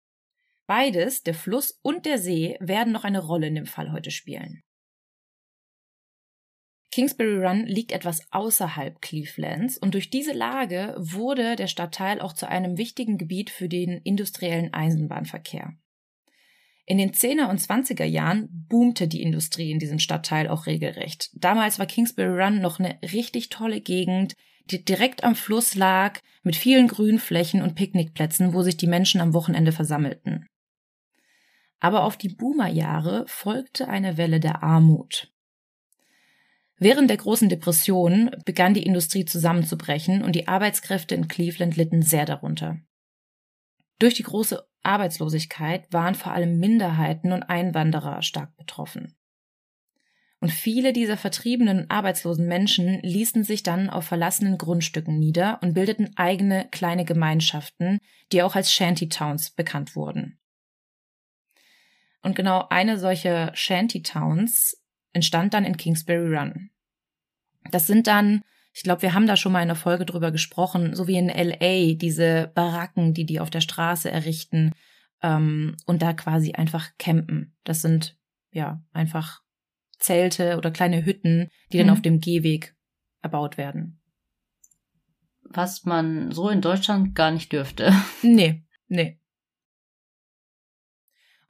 Beides, 0.67 1.23
der 1.23 1.33
Fluss 1.33 1.79
und 1.81 2.05
der 2.05 2.17
See, 2.17 2.57
werden 2.59 2.93
noch 2.93 3.03
eine 3.03 3.19
Rolle 3.19 3.47
in 3.47 3.55
dem 3.55 3.65
Fall 3.65 3.91
heute 3.91 4.11
spielen. 4.11 4.63
Kingsbury 6.91 7.43
Run 7.43 7.65
liegt 7.65 7.91
etwas 7.91 8.31
außerhalb 8.31 9.01
Clevelands 9.01 9.79
und 9.79 9.95
durch 9.95 10.11
diese 10.11 10.31
Lage 10.31 10.93
wurde 10.99 11.55
der 11.55 11.65
Stadtteil 11.65 12.21
auch 12.21 12.33
zu 12.33 12.47
einem 12.47 12.77
wichtigen 12.77 13.17
Gebiet 13.17 13.49
für 13.49 13.67
den 13.67 13.97
industriellen 14.03 14.71
Eisenbahnverkehr. 14.75 15.73
In 16.85 16.99
den 16.99 17.11
10er 17.11 17.49
und 17.49 17.59
20er 17.59 18.03
Jahren 18.03 18.47
boomte 18.69 19.07
die 19.07 19.23
Industrie 19.23 19.71
in 19.71 19.79
diesem 19.79 19.97
Stadtteil 19.97 20.47
auch 20.47 20.67
regelrecht. 20.67 21.31
Damals 21.33 21.79
war 21.79 21.87
Kingsbury 21.87 22.43
Run 22.43 22.61
noch 22.61 22.77
eine 22.77 22.99
richtig 23.01 23.49
tolle 23.49 23.81
Gegend, 23.81 24.35
die 24.65 24.83
direkt 24.83 25.23
am 25.23 25.35
Fluss 25.35 25.75
lag, 25.75 26.19
mit 26.43 26.55
vielen 26.55 26.87
Grünflächen 26.87 27.61
und 27.61 27.75
Picknickplätzen, 27.75 28.53
wo 28.53 28.61
sich 28.63 28.77
die 28.77 28.87
Menschen 28.87 29.21
am 29.21 29.33
Wochenende 29.33 29.71
versammelten. 29.71 30.45
Aber 31.79 32.03
auf 32.03 32.17
die 32.17 32.29
Boomerjahre 32.29 33.25
folgte 33.27 33.87
eine 33.87 34.17
Welle 34.17 34.39
der 34.39 34.63
Armut. 34.63 35.31
Während 36.77 37.09
der 37.09 37.17
großen 37.17 37.49
Depression 37.49 38.31
begann 38.45 38.73
die 38.73 38.85
Industrie 38.85 39.25
zusammenzubrechen 39.25 40.23
und 40.23 40.33
die 40.33 40.47
Arbeitskräfte 40.47 41.15
in 41.15 41.27
Cleveland 41.27 41.75
litten 41.75 42.01
sehr 42.01 42.25
darunter. 42.25 42.79
Durch 43.99 44.15
die 44.15 44.23
große 44.23 44.65
Arbeitslosigkeit 44.81 45.91
waren 45.91 46.15
vor 46.15 46.33
allem 46.33 46.59
Minderheiten 46.59 47.31
und 47.31 47.43
Einwanderer 47.43 48.21
stark 48.21 48.55
betroffen. 48.57 49.15
Und 50.43 50.51
viele 50.51 50.91
dieser 50.91 51.15
vertriebenen 51.15 51.83
und 51.83 51.89
arbeitslosen 51.89 52.45
Menschen 52.45 52.99
ließen 53.01 53.45
sich 53.45 53.63
dann 53.63 53.89
auf 53.89 54.03
verlassenen 54.03 54.57
Grundstücken 54.57 55.17
nieder 55.17 55.57
und 55.61 55.73
bildeten 55.73 56.17
eigene 56.17 56.67
kleine 56.69 57.05
Gemeinschaften, 57.05 57.99
die 58.33 58.43
auch 58.43 58.53
als 58.53 58.73
Shantytowns 58.73 59.51
bekannt 59.51 59.95
wurden. 59.95 60.37
Und 62.21 62.35
genau 62.35 62.67
eine 62.69 62.99
solcher 62.99 63.55
Shantytowns 63.55 64.83
entstand 65.13 65.53
dann 65.53 65.63
in 65.63 65.77
Kingsbury 65.77 66.35
Run. 66.35 66.71
Das 67.71 67.87
sind 67.87 68.07
dann, 68.07 68.41
ich 68.73 68.83
glaube, 68.83 69.01
wir 69.01 69.13
haben 69.13 69.27
da 69.27 69.37
schon 69.37 69.53
mal 69.53 69.59
in 69.59 69.69
einer 69.69 69.77
Folge 69.77 70.05
drüber 70.05 70.31
gesprochen, 70.31 70.93
so 70.93 71.07
wie 71.07 71.15
in 71.15 71.29
LA, 71.29 71.95
diese 71.95 72.51
Baracken, 72.53 73.13
die 73.13 73.25
die 73.25 73.39
auf 73.39 73.49
der 73.49 73.61
Straße 73.61 74.11
errichten 74.11 74.73
ähm, 75.21 75.77
und 75.85 76.01
da 76.01 76.11
quasi 76.11 76.51
einfach 76.51 76.89
campen. 76.97 77.55
Das 77.63 77.81
sind 77.81 78.17
ja 78.51 78.83
einfach 78.91 79.42
Zelte 80.03 80.57
oder 80.57 80.71
kleine 80.71 81.05
Hütten, 81.05 81.49
die 81.71 81.77
dann 81.77 81.87
mhm. 81.87 81.93
auf 81.93 82.01
dem 82.01 82.19
Gehweg 82.19 82.75
erbaut 83.21 83.57
werden. 83.57 83.99
Was 85.41 85.85
man 85.85 86.31
so 86.31 86.49
in 86.49 86.61
Deutschland 86.61 87.15
gar 87.15 87.31
nicht 87.31 87.51
dürfte. 87.51 87.93
Nee, 88.21 88.63
nee. 88.87 89.19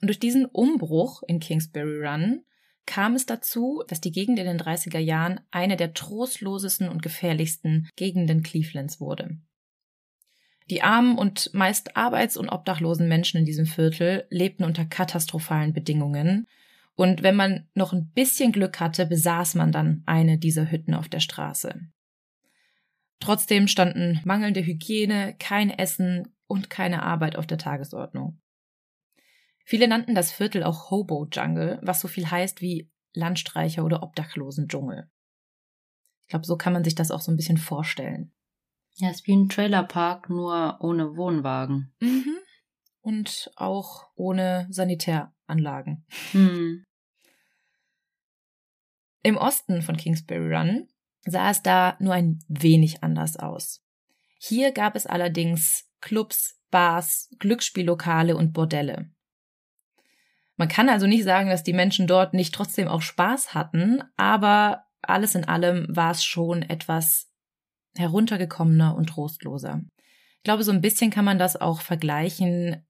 Und 0.01 0.07
durch 0.07 0.19
diesen 0.19 0.45
Umbruch 0.45 1.23
in 1.27 1.39
Kingsbury 1.39 2.05
Run 2.05 2.43
kam 2.85 3.15
es 3.15 3.25
dazu, 3.25 3.83
dass 3.87 4.01
die 4.01 4.11
Gegend 4.11 4.37
in 4.37 4.45
den 4.45 4.59
30er 4.59 4.99
Jahren 4.99 5.39
eine 5.49 5.77
der 5.77 5.93
trostlosesten 5.93 6.89
und 6.89 7.01
gefährlichsten 7.01 7.89
Gegenden 7.95 8.43
Clevelands 8.43 8.99
wurde. 8.99 9.37
Die 10.69 10.81
armen 10.81 11.17
und 11.17 11.53
meist 11.53 11.95
arbeits- 11.95 12.37
und 12.37 12.49
obdachlosen 12.49 13.07
Menschen 13.07 13.37
in 13.37 13.45
diesem 13.45 13.65
Viertel 13.65 14.25
lebten 14.29 14.63
unter 14.63 14.85
katastrophalen 14.85 15.73
Bedingungen 15.73 16.47
und 16.95 17.23
wenn 17.23 17.35
man 17.35 17.69
noch 17.73 17.93
ein 17.93 18.11
bisschen 18.11 18.51
Glück 18.51 18.79
hatte, 18.79 19.05
besaß 19.05 19.55
man 19.55 19.71
dann 19.71 20.03
eine 20.05 20.37
dieser 20.37 20.69
Hütten 20.69 20.93
auf 20.93 21.09
der 21.09 21.19
Straße. 21.19 21.79
Trotzdem 23.19 23.67
standen 23.67 24.21
mangelnde 24.25 24.65
Hygiene, 24.65 25.35
kein 25.39 25.69
Essen 25.69 26.35
und 26.45 26.69
keine 26.69 27.03
Arbeit 27.03 27.35
auf 27.35 27.47
der 27.47 27.57
Tagesordnung. 27.57 28.41
Viele 29.65 29.87
nannten 29.87 30.13
das 30.13 30.31
Viertel 30.31 30.63
auch 30.63 30.91
Hobo 30.91 31.27
Jungle, 31.31 31.79
was 31.81 32.01
so 32.01 32.07
viel 32.07 32.29
heißt 32.29 32.61
wie 32.61 32.91
Landstreicher 33.13 33.85
oder 33.85 34.03
Obdachlosen-Dschungel. 34.03 35.09
Ich 36.21 36.27
glaube, 36.27 36.45
so 36.45 36.57
kann 36.57 36.73
man 36.73 36.83
sich 36.83 36.95
das 36.95 37.11
auch 37.11 37.21
so 37.21 37.31
ein 37.31 37.37
bisschen 37.37 37.57
vorstellen. 37.57 38.33
Ja, 38.95 39.09
es 39.09 39.21
ist 39.21 39.27
wie 39.27 39.35
ein 39.35 39.49
Trailerpark, 39.49 40.29
nur 40.29 40.77
ohne 40.81 41.15
Wohnwagen. 41.15 41.93
Mhm. 41.99 42.37
Und 43.03 43.51
auch 43.57 44.07
ohne 44.15 44.65
Sanitär 44.69 45.33
Anlagen. 45.45 46.05
Hm. 46.31 46.85
Im 49.23 49.37
Osten 49.37 49.81
von 49.81 49.97
Kingsbury 49.97 50.55
Run 50.55 50.87
sah 51.25 51.49
es 51.49 51.61
da 51.61 51.97
nur 51.99 52.13
ein 52.13 52.39
wenig 52.47 53.03
anders 53.03 53.37
aus. 53.37 53.81
Hier 54.39 54.71
gab 54.71 54.95
es 54.95 55.05
allerdings 55.05 55.89
Clubs, 56.01 56.59
Bars, 56.71 57.29
Glücksspiellokale 57.39 58.35
und 58.37 58.53
Bordelle. 58.53 59.09
Man 60.55 60.69
kann 60.69 60.87
also 60.87 61.05
nicht 61.05 61.23
sagen, 61.25 61.49
dass 61.49 61.63
die 61.63 61.73
Menschen 61.73 62.07
dort 62.07 62.33
nicht 62.33 62.55
trotzdem 62.55 62.87
auch 62.87 63.01
Spaß 63.01 63.53
hatten, 63.53 64.01
aber 64.15 64.85
alles 65.01 65.35
in 65.35 65.43
allem 65.43 65.87
war 65.89 66.11
es 66.11 66.23
schon 66.23 66.63
etwas 66.63 67.29
heruntergekommener 67.95 68.95
und 68.95 69.07
trostloser. 69.09 69.81
Ich 70.37 70.43
glaube, 70.43 70.63
so 70.63 70.71
ein 70.71 70.81
bisschen 70.81 71.11
kann 71.11 71.25
man 71.25 71.37
das 71.37 71.59
auch 71.59 71.81
vergleichen 71.81 72.85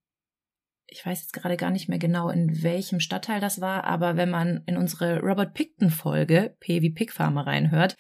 ich 0.94 1.06
weiß 1.06 1.22
jetzt 1.22 1.34
gerade 1.34 1.58
gar 1.58 1.72
nicht 1.72 1.90
mehr 1.90 1.98
genau, 1.98 2.30
in 2.30 2.62
welchem 2.62 3.00
Stadtteil 3.00 3.40
das 3.40 3.60
war, 3.60 3.84
aber 3.84 4.16
wenn 4.16 4.30
man 4.30 4.62
in 4.68 4.78
unsere 4.78 5.20
Robert 5.22 5.54
Picton 5.54 5.90
Folge, 5.90 6.56
P 6.60 6.82
wie 6.82 6.92
Pigfarmer 6.92 7.48
reinhört, 7.48 7.98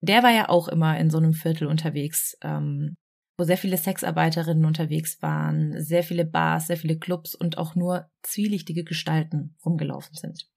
der 0.00 0.22
war 0.22 0.32
ja 0.32 0.48
auch 0.48 0.68
immer 0.68 0.98
in 0.98 1.10
so 1.10 1.18
einem 1.18 1.32
Viertel 1.32 1.68
unterwegs, 1.68 2.36
ähm, 2.42 2.96
wo 3.38 3.44
sehr 3.44 3.56
viele 3.56 3.76
Sexarbeiterinnen 3.76 4.64
unterwegs 4.64 5.22
waren, 5.22 5.80
sehr 5.80 6.02
viele 6.02 6.24
Bars, 6.24 6.66
sehr 6.66 6.76
viele 6.76 6.98
Clubs 6.98 7.36
und 7.36 7.56
auch 7.56 7.76
nur 7.76 8.10
zwielichtige 8.22 8.82
Gestalten 8.82 9.56
rumgelaufen 9.64 10.14
sind. 10.14 10.48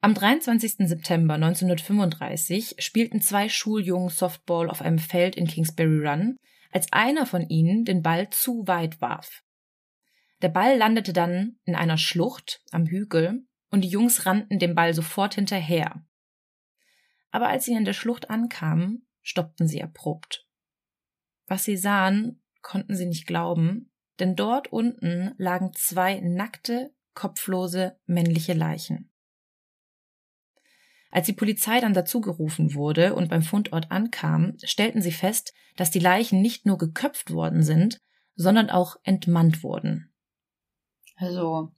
Am 0.00 0.12
23. 0.12 0.88
September 0.88 1.34
1935 1.34 2.76
spielten 2.78 3.20
zwei 3.20 3.48
Schuljungen 3.48 4.10
Softball 4.10 4.68
auf 4.68 4.82
einem 4.82 4.98
Feld 4.98 5.36
in 5.36 5.46
Kingsbury 5.46 6.06
Run, 6.06 6.36
als 6.74 6.92
einer 6.92 7.24
von 7.24 7.48
ihnen 7.48 7.84
den 7.84 8.02
Ball 8.02 8.28
zu 8.30 8.66
weit 8.66 9.00
warf. 9.00 9.44
Der 10.42 10.48
Ball 10.48 10.76
landete 10.76 11.12
dann 11.12 11.58
in 11.64 11.76
einer 11.76 11.96
Schlucht 11.96 12.62
am 12.72 12.86
Hügel 12.86 13.46
und 13.70 13.82
die 13.82 13.88
Jungs 13.88 14.26
rannten 14.26 14.58
dem 14.58 14.74
Ball 14.74 14.92
sofort 14.92 15.36
hinterher. 15.36 16.04
Aber 17.30 17.48
als 17.48 17.64
sie 17.64 17.74
in 17.74 17.84
der 17.84 17.92
Schlucht 17.92 18.28
ankamen, 18.28 19.06
stoppten 19.22 19.68
sie 19.68 19.78
erprobt. 19.78 20.48
Was 21.46 21.64
sie 21.64 21.76
sahen, 21.76 22.42
konnten 22.60 22.96
sie 22.96 23.06
nicht 23.06 23.26
glauben, 23.26 23.92
denn 24.18 24.34
dort 24.34 24.72
unten 24.72 25.34
lagen 25.38 25.72
zwei 25.74 26.20
nackte, 26.20 26.92
kopflose 27.14 27.98
männliche 28.06 28.52
Leichen. 28.52 29.13
Als 31.14 31.26
die 31.26 31.32
Polizei 31.32 31.80
dann 31.80 31.94
dazugerufen 31.94 32.74
wurde 32.74 33.14
und 33.14 33.28
beim 33.28 33.44
Fundort 33.44 33.92
ankam, 33.92 34.56
stellten 34.64 35.00
sie 35.00 35.12
fest, 35.12 35.54
dass 35.76 35.92
die 35.92 36.00
Leichen 36.00 36.42
nicht 36.42 36.66
nur 36.66 36.76
geköpft 36.76 37.30
worden 37.30 37.62
sind, 37.62 38.00
sondern 38.34 38.68
auch 38.68 38.96
entmannt 39.04 39.62
wurden. 39.62 40.12
Also 41.14 41.72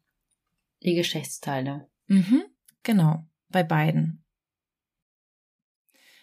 die 0.82 0.94
Geschlechtsteile. 0.94 1.86
Mhm, 2.06 2.44
genau, 2.82 3.26
bei 3.50 3.62
beiden. 3.62 4.24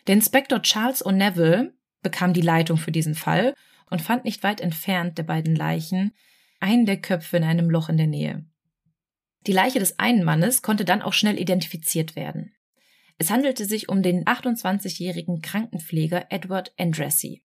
Der 0.08 0.16
Inspektor 0.16 0.64
Charles 0.64 1.06
O'Neville 1.06 1.72
bekam 2.02 2.34
die 2.34 2.42
Leitung 2.42 2.78
für 2.78 2.92
diesen 2.92 3.14
Fall 3.14 3.54
und 3.92 4.02
fand 4.02 4.26
nicht 4.26 4.42
weit 4.42 4.60
entfernt 4.60 5.20
der 5.20 5.24
beiden 5.24 5.56
Leichen 5.56 6.16
einen 6.60 6.88
der 6.88 7.00
Köpfe 7.00 7.38
in 7.38 7.44
einem 7.44 7.70
Loch 7.70 7.90
in 7.90 7.98
der 7.98 8.08
Nähe. 8.08 8.44
Die 9.46 9.54
Leiche 9.54 9.78
des 9.78 10.00
einen 10.00 10.24
Mannes 10.24 10.64
konnte 10.64 10.84
dann 10.84 11.04
auch 11.04 11.14
schnell 11.14 11.40
identifiziert 11.40 12.16
werden. 12.16 12.56
Es 13.18 13.30
handelte 13.30 13.66
sich 13.66 13.90
um 13.90 14.02
den 14.02 14.26
28-jährigen 14.26 15.42
Krankenpfleger 15.42 16.28
Edward 16.30 16.74
Andressi. 16.78 17.44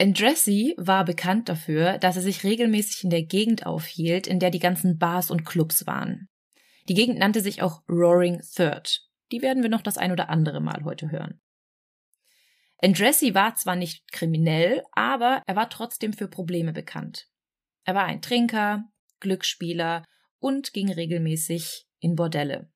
Andressi 0.00 0.74
war 0.78 1.04
bekannt 1.04 1.48
dafür, 1.48 1.98
dass 1.98 2.16
er 2.16 2.22
sich 2.22 2.42
regelmäßig 2.42 3.04
in 3.04 3.10
der 3.10 3.22
Gegend 3.22 3.66
aufhielt, 3.66 4.26
in 4.26 4.40
der 4.40 4.50
die 4.50 4.58
ganzen 4.58 4.98
Bars 4.98 5.30
und 5.30 5.44
Clubs 5.44 5.86
waren. 5.86 6.28
Die 6.88 6.94
Gegend 6.94 7.18
nannte 7.18 7.42
sich 7.42 7.62
auch 7.62 7.82
Roaring 7.88 8.40
Third. 8.40 9.02
Die 9.30 9.42
werden 9.42 9.62
wir 9.62 9.70
noch 9.70 9.82
das 9.82 9.98
ein 9.98 10.10
oder 10.10 10.30
andere 10.30 10.60
Mal 10.60 10.84
heute 10.84 11.10
hören. 11.10 11.40
Andressi 12.82 13.34
war 13.34 13.54
zwar 13.56 13.76
nicht 13.76 14.10
kriminell, 14.10 14.82
aber 14.92 15.42
er 15.46 15.54
war 15.54 15.68
trotzdem 15.68 16.14
für 16.14 16.28
Probleme 16.28 16.72
bekannt. 16.72 17.28
Er 17.84 17.94
war 17.94 18.04
ein 18.04 18.22
Trinker, 18.22 18.84
Glücksspieler 19.20 20.04
und 20.38 20.72
ging 20.72 20.90
regelmäßig 20.90 21.86
in 22.00 22.16
Bordelle. 22.16 22.70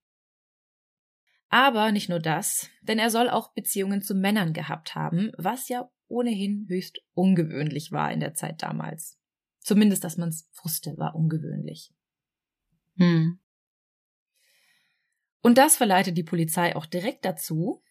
Aber 1.55 1.93
nicht 1.93 2.09
nur 2.09 2.19
das, 2.19 2.69
denn 2.83 2.99
er 2.99 3.11
soll 3.11 3.31
auch 3.31 3.53
Beziehungen 3.53 4.03
zu 4.03 4.17
Männern 4.17 4.55
gehabt 4.55 4.97
haben, 4.97 5.31
was 5.39 5.69
ja 5.69 5.89
ohnehin 6.09 6.67
höchst 6.69 6.99
ungewöhnlich 7.13 7.93
war 7.93 8.11
in 8.11 8.19
der 8.19 8.35
Zeit 8.35 8.61
damals. 8.61 9.21
Zumindest, 9.61 10.03
dass 10.03 10.17
man 10.17 10.31
es 10.31 10.51
wusste, 10.65 10.99
war 10.99 11.15
ungewöhnlich. 11.15 11.95
Hm. 12.97 13.39
Und 15.43 15.57
das 15.57 15.77
verleitet 15.77 16.17
die 16.17 16.25
Polizei 16.25 16.75
auch 16.75 16.87
direkt 16.87 17.25
dazu, 17.25 17.85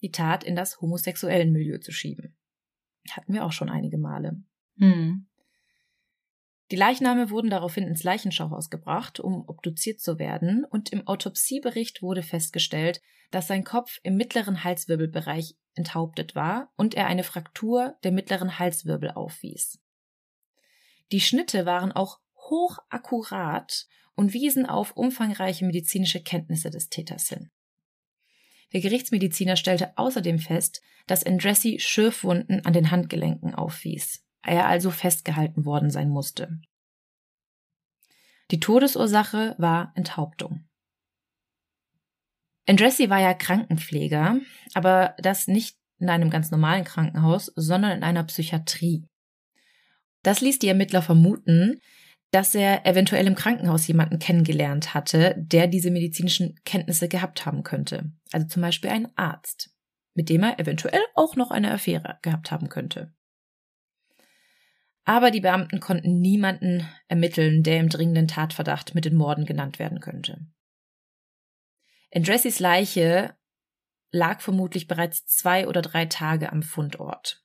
die 0.00 0.12
Tat 0.12 0.44
in 0.44 0.54
das 0.54 0.80
homosexuellen 0.80 1.50
Milieu 1.50 1.78
zu 1.78 1.90
schieben. 1.90 2.36
Hatten 3.10 3.32
wir 3.32 3.44
auch 3.44 3.52
schon 3.52 3.68
einige 3.68 3.98
Male. 3.98 4.44
Hm. 4.76 5.27
Die 6.70 6.76
Leichname 6.76 7.30
wurden 7.30 7.48
daraufhin 7.48 7.86
ins 7.86 8.02
Leichenschauhaus 8.02 8.68
gebracht, 8.68 9.20
um 9.20 9.48
obduziert 9.48 10.00
zu 10.00 10.18
werden, 10.18 10.64
und 10.64 10.90
im 10.90 11.06
Autopsiebericht 11.06 12.02
wurde 12.02 12.22
festgestellt, 12.22 13.00
dass 13.30 13.46
sein 13.46 13.64
Kopf 13.64 14.00
im 14.02 14.16
mittleren 14.16 14.64
Halswirbelbereich 14.64 15.56
enthauptet 15.74 16.34
war 16.34 16.72
und 16.76 16.94
er 16.94 17.06
eine 17.06 17.24
Fraktur 17.24 17.96
der 18.02 18.12
mittleren 18.12 18.58
Halswirbel 18.58 19.12
aufwies. 19.12 19.78
Die 21.10 21.20
Schnitte 21.20 21.64
waren 21.64 21.92
auch 21.92 22.18
hochakkurat 22.36 23.86
und 24.14 24.34
wiesen 24.34 24.66
auf 24.66 24.92
umfangreiche 24.96 25.64
medizinische 25.64 26.22
Kenntnisse 26.22 26.70
des 26.70 26.90
Täters 26.90 27.28
hin. 27.28 27.50
Der 28.74 28.80
Gerichtsmediziner 28.82 29.56
stellte 29.56 29.96
außerdem 29.96 30.38
fest, 30.38 30.82
dass 31.06 31.24
Andressi 31.24 31.78
Schürfwunden 31.80 32.66
an 32.66 32.74
den 32.74 32.90
Handgelenken 32.90 33.54
aufwies 33.54 34.27
er 34.48 34.66
also 34.66 34.90
festgehalten 34.90 35.64
worden 35.64 35.90
sein 35.90 36.08
musste. 36.08 36.60
Die 38.50 38.60
Todesursache 38.60 39.54
war 39.58 39.92
Enthauptung. 39.94 40.64
Andressi 42.66 43.08
war 43.08 43.20
ja 43.20 43.34
Krankenpfleger, 43.34 44.40
aber 44.74 45.14
das 45.18 45.48
nicht 45.48 45.76
in 45.98 46.10
einem 46.10 46.30
ganz 46.30 46.50
normalen 46.50 46.84
Krankenhaus, 46.84 47.52
sondern 47.56 47.96
in 47.96 48.02
einer 48.04 48.24
Psychiatrie. 48.24 49.04
Das 50.22 50.40
ließ 50.40 50.58
die 50.58 50.68
Ermittler 50.68 51.02
vermuten, 51.02 51.80
dass 52.30 52.54
er 52.54 52.86
eventuell 52.86 53.26
im 53.26 53.34
Krankenhaus 53.34 53.86
jemanden 53.86 54.18
kennengelernt 54.18 54.92
hatte, 54.92 55.34
der 55.38 55.66
diese 55.66 55.90
medizinischen 55.90 56.60
Kenntnisse 56.64 57.08
gehabt 57.08 57.46
haben 57.46 57.62
könnte. 57.62 58.12
Also 58.32 58.46
zum 58.46 58.62
Beispiel 58.62 58.90
einen 58.90 59.08
Arzt, 59.16 59.70
mit 60.14 60.28
dem 60.28 60.42
er 60.42 60.60
eventuell 60.60 61.00
auch 61.14 61.36
noch 61.36 61.50
eine 61.50 61.72
Affäre 61.72 62.18
gehabt 62.22 62.50
haben 62.50 62.68
könnte. 62.68 63.14
Aber 65.08 65.30
die 65.30 65.40
Beamten 65.40 65.80
konnten 65.80 66.20
niemanden 66.20 66.86
ermitteln, 67.08 67.62
der 67.62 67.80
im 67.80 67.88
dringenden 67.88 68.28
Tatverdacht 68.28 68.94
mit 68.94 69.06
den 69.06 69.16
Morden 69.16 69.46
genannt 69.46 69.78
werden 69.78 70.00
könnte. 70.00 70.46
Andressis 72.14 72.60
Leiche 72.60 73.34
lag 74.10 74.42
vermutlich 74.42 74.86
bereits 74.86 75.24
zwei 75.24 75.66
oder 75.66 75.80
drei 75.80 76.04
Tage 76.04 76.52
am 76.52 76.62
Fundort. 76.62 77.42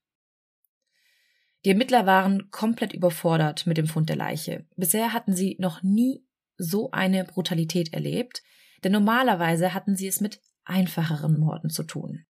Die 1.64 1.70
Ermittler 1.70 2.06
waren 2.06 2.50
komplett 2.52 2.92
überfordert 2.92 3.66
mit 3.66 3.78
dem 3.78 3.88
Fund 3.88 4.10
der 4.10 4.18
Leiche. 4.18 4.68
Bisher 4.76 5.14
hatten 5.14 5.34
sie 5.34 5.56
noch 5.58 5.82
nie 5.84 6.28
so 6.58 6.92
eine 6.92 7.24
Brutalität 7.24 7.94
erlebt, 7.94 8.44
denn 8.84 8.92
normalerweise 8.92 9.74
hatten 9.74 9.96
sie 9.96 10.08
es 10.08 10.20
mit 10.20 10.42
einfacheren 10.66 11.40
Morden 11.40 11.70
zu 11.70 11.84
tun. 11.84 12.26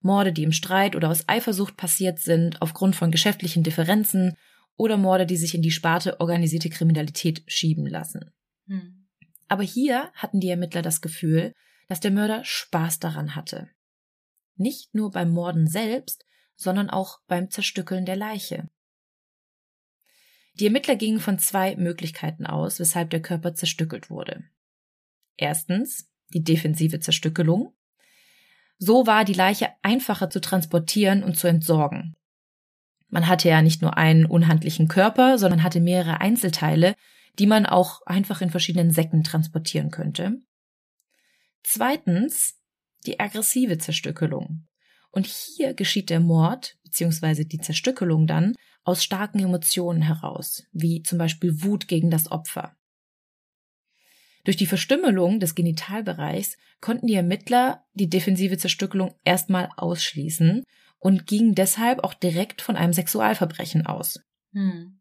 Morde, 0.00 0.32
die 0.32 0.42
im 0.42 0.52
Streit 0.52 0.96
oder 0.96 1.10
aus 1.10 1.28
Eifersucht 1.28 1.76
passiert 1.76 2.18
sind, 2.18 2.62
aufgrund 2.62 2.96
von 2.96 3.10
geschäftlichen 3.10 3.62
Differenzen 3.62 4.36
oder 4.76 4.96
Morde, 4.96 5.26
die 5.26 5.36
sich 5.36 5.54
in 5.54 5.62
die 5.62 5.70
Sparte 5.70 6.20
organisierte 6.20 6.70
Kriminalität 6.70 7.42
schieben 7.46 7.86
lassen. 7.86 8.30
Hm. 8.66 9.06
Aber 9.48 9.62
hier 9.62 10.10
hatten 10.14 10.40
die 10.40 10.48
Ermittler 10.48 10.80
das 10.80 11.00
Gefühl, 11.00 11.54
dass 11.88 12.00
der 12.00 12.12
Mörder 12.12 12.44
Spaß 12.44 13.00
daran 13.00 13.34
hatte. 13.34 13.68
Nicht 14.56 14.94
nur 14.94 15.10
beim 15.10 15.30
Morden 15.30 15.66
selbst, 15.66 16.24
sondern 16.56 16.88
auch 16.88 17.20
beim 17.26 17.50
Zerstückeln 17.50 18.06
der 18.06 18.16
Leiche. 18.16 18.68
Die 20.54 20.66
Ermittler 20.66 20.96
gingen 20.96 21.20
von 21.20 21.38
zwei 21.38 21.74
Möglichkeiten 21.76 22.46
aus, 22.46 22.78
weshalb 22.78 23.10
der 23.10 23.22
Körper 23.22 23.54
zerstückelt 23.54 24.10
wurde. 24.10 24.44
Erstens 25.36 26.10
die 26.32 26.44
defensive 26.44 27.00
Zerstückelung. 27.00 27.74
So 28.82 29.06
war 29.06 29.26
die 29.26 29.34
Leiche 29.34 29.68
einfacher 29.82 30.30
zu 30.30 30.40
transportieren 30.40 31.22
und 31.22 31.36
zu 31.36 31.46
entsorgen. 31.46 32.16
Man 33.08 33.28
hatte 33.28 33.50
ja 33.50 33.60
nicht 33.60 33.82
nur 33.82 33.98
einen 33.98 34.24
unhandlichen 34.24 34.88
Körper, 34.88 35.36
sondern 35.36 35.62
hatte 35.62 35.80
mehrere 35.80 36.20
Einzelteile, 36.22 36.94
die 37.38 37.46
man 37.46 37.66
auch 37.66 38.00
einfach 38.06 38.40
in 38.40 38.50
verschiedenen 38.50 38.90
Säcken 38.90 39.22
transportieren 39.22 39.90
könnte. 39.90 40.40
Zweitens 41.62 42.54
die 43.04 43.20
aggressive 43.20 43.76
Zerstückelung. 43.76 44.66
Und 45.10 45.26
hier 45.26 45.74
geschieht 45.74 46.08
der 46.08 46.20
Mord 46.20 46.78
bzw. 46.84 47.44
die 47.44 47.60
Zerstückelung 47.60 48.26
dann 48.26 48.54
aus 48.82 49.04
starken 49.04 49.40
Emotionen 49.40 50.00
heraus, 50.00 50.62
wie 50.72 51.02
zum 51.02 51.18
Beispiel 51.18 51.62
Wut 51.62 51.86
gegen 51.86 52.10
das 52.10 52.30
Opfer. 52.30 52.76
Durch 54.44 54.56
die 54.56 54.66
Verstümmelung 54.66 55.38
des 55.40 55.54
Genitalbereichs 55.54 56.56
konnten 56.80 57.06
die 57.06 57.14
Ermittler 57.14 57.84
die 57.92 58.08
defensive 58.08 58.56
Zerstückelung 58.56 59.14
erstmal 59.24 59.70
ausschließen 59.76 60.64
und 60.98 61.26
gingen 61.26 61.54
deshalb 61.54 62.04
auch 62.04 62.14
direkt 62.14 62.62
von 62.62 62.76
einem 62.76 62.92
Sexualverbrechen 62.92 63.86
aus. 63.86 64.20
Hm. 64.52 65.00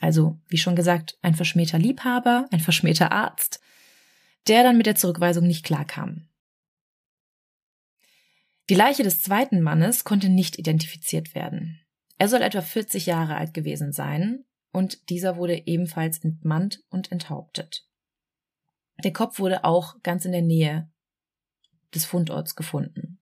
Also, 0.00 0.38
wie 0.48 0.58
schon 0.58 0.76
gesagt, 0.76 1.18
ein 1.22 1.34
verschmähter 1.34 1.78
Liebhaber, 1.78 2.46
ein 2.50 2.60
verschmähter 2.60 3.12
Arzt, 3.12 3.60
der 4.48 4.62
dann 4.62 4.76
mit 4.76 4.86
der 4.86 4.96
Zurückweisung 4.96 5.46
nicht 5.46 5.64
klarkam. 5.64 6.28
Die 8.70 8.74
Leiche 8.74 9.02
des 9.02 9.22
zweiten 9.22 9.60
Mannes 9.60 10.04
konnte 10.04 10.28
nicht 10.28 10.58
identifiziert 10.58 11.34
werden. 11.34 11.80
Er 12.18 12.28
soll 12.28 12.42
etwa 12.42 12.62
40 12.62 13.06
Jahre 13.06 13.36
alt 13.36 13.54
gewesen 13.54 13.92
sein 13.92 14.44
und 14.72 15.10
dieser 15.10 15.36
wurde 15.36 15.66
ebenfalls 15.66 16.18
entmannt 16.18 16.82
und 16.88 17.12
enthauptet. 17.12 17.86
Der 19.02 19.12
Kopf 19.12 19.38
wurde 19.38 19.64
auch 19.64 20.00
ganz 20.02 20.24
in 20.24 20.32
der 20.32 20.42
Nähe 20.42 20.90
des 21.94 22.04
Fundorts 22.04 22.54
gefunden. 22.54 23.20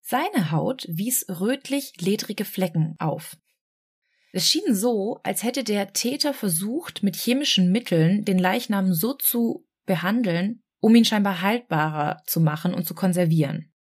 Seine 0.00 0.50
Haut 0.50 0.86
wies 0.88 1.26
rötlich-ledrige 1.28 2.44
Flecken 2.44 2.96
auf. 2.98 3.36
Es 4.32 4.48
schien 4.48 4.74
so, 4.74 5.20
als 5.22 5.42
hätte 5.42 5.62
der 5.62 5.92
Täter 5.92 6.32
versucht, 6.32 7.02
mit 7.02 7.16
chemischen 7.16 7.70
Mitteln 7.70 8.24
den 8.24 8.38
Leichnam 8.38 8.94
so 8.94 9.12
zu 9.12 9.66
behandeln, 9.84 10.62
um 10.80 10.94
ihn 10.94 11.04
scheinbar 11.04 11.42
haltbarer 11.42 12.22
zu 12.26 12.40
machen 12.40 12.74
und 12.74 12.86
zu 12.86 12.94
konservieren. 12.94 13.72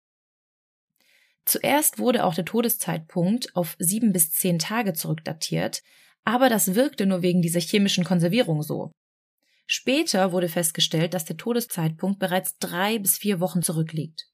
Zuerst 1.45 1.97
wurde 1.97 2.25
auch 2.25 2.35
der 2.35 2.45
Todeszeitpunkt 2.45 3.55
auf 3.55 3.75
sieben 3.79 4.13
bis 4.13 4.31
zehn 4.31 4.59
Tage 4.59 4.93
zurückdatiert, 4.93 5.81
aber 6.23 6.49
das 6.49 6.75
wirkte 6.75 7.05
nur 7.05 7.23
wegen 7.23 7.41
dieser 7.41 7.59
chemischen 7.59 8.03
Konservierung 8.03 8.61
so. 8.61 8.91
Später 9.65 10.31
wurde 10.31 10.49
festgestellt, 10.49 11.13
dass 11.13 11.25
der 11.25 11.37
Todeszeitpunkt 11.37 12.19
bereits 12.19 12.57
drei 12.57 12.99
bis 12.99 13.17
vier 13.17 13.39
Wochen 13.39 13.61
zurückliegt. 13.61 14.27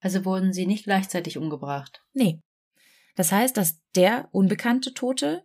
Also 0.00 0.24
wurden 0.24 0.52
sie 0.52 0.66
nicht 0.66 0.84
gleichzeitig 0.84 1.36
umgebracht? 1.36 2.02
Nee. 2.12 2.40
Das 3.16 3.32
heißt, 3.32 3.56
dass 3.56 3.80
der 3.94 4.28
unbekannte 4.32 4.94
Tote 4.94 5.44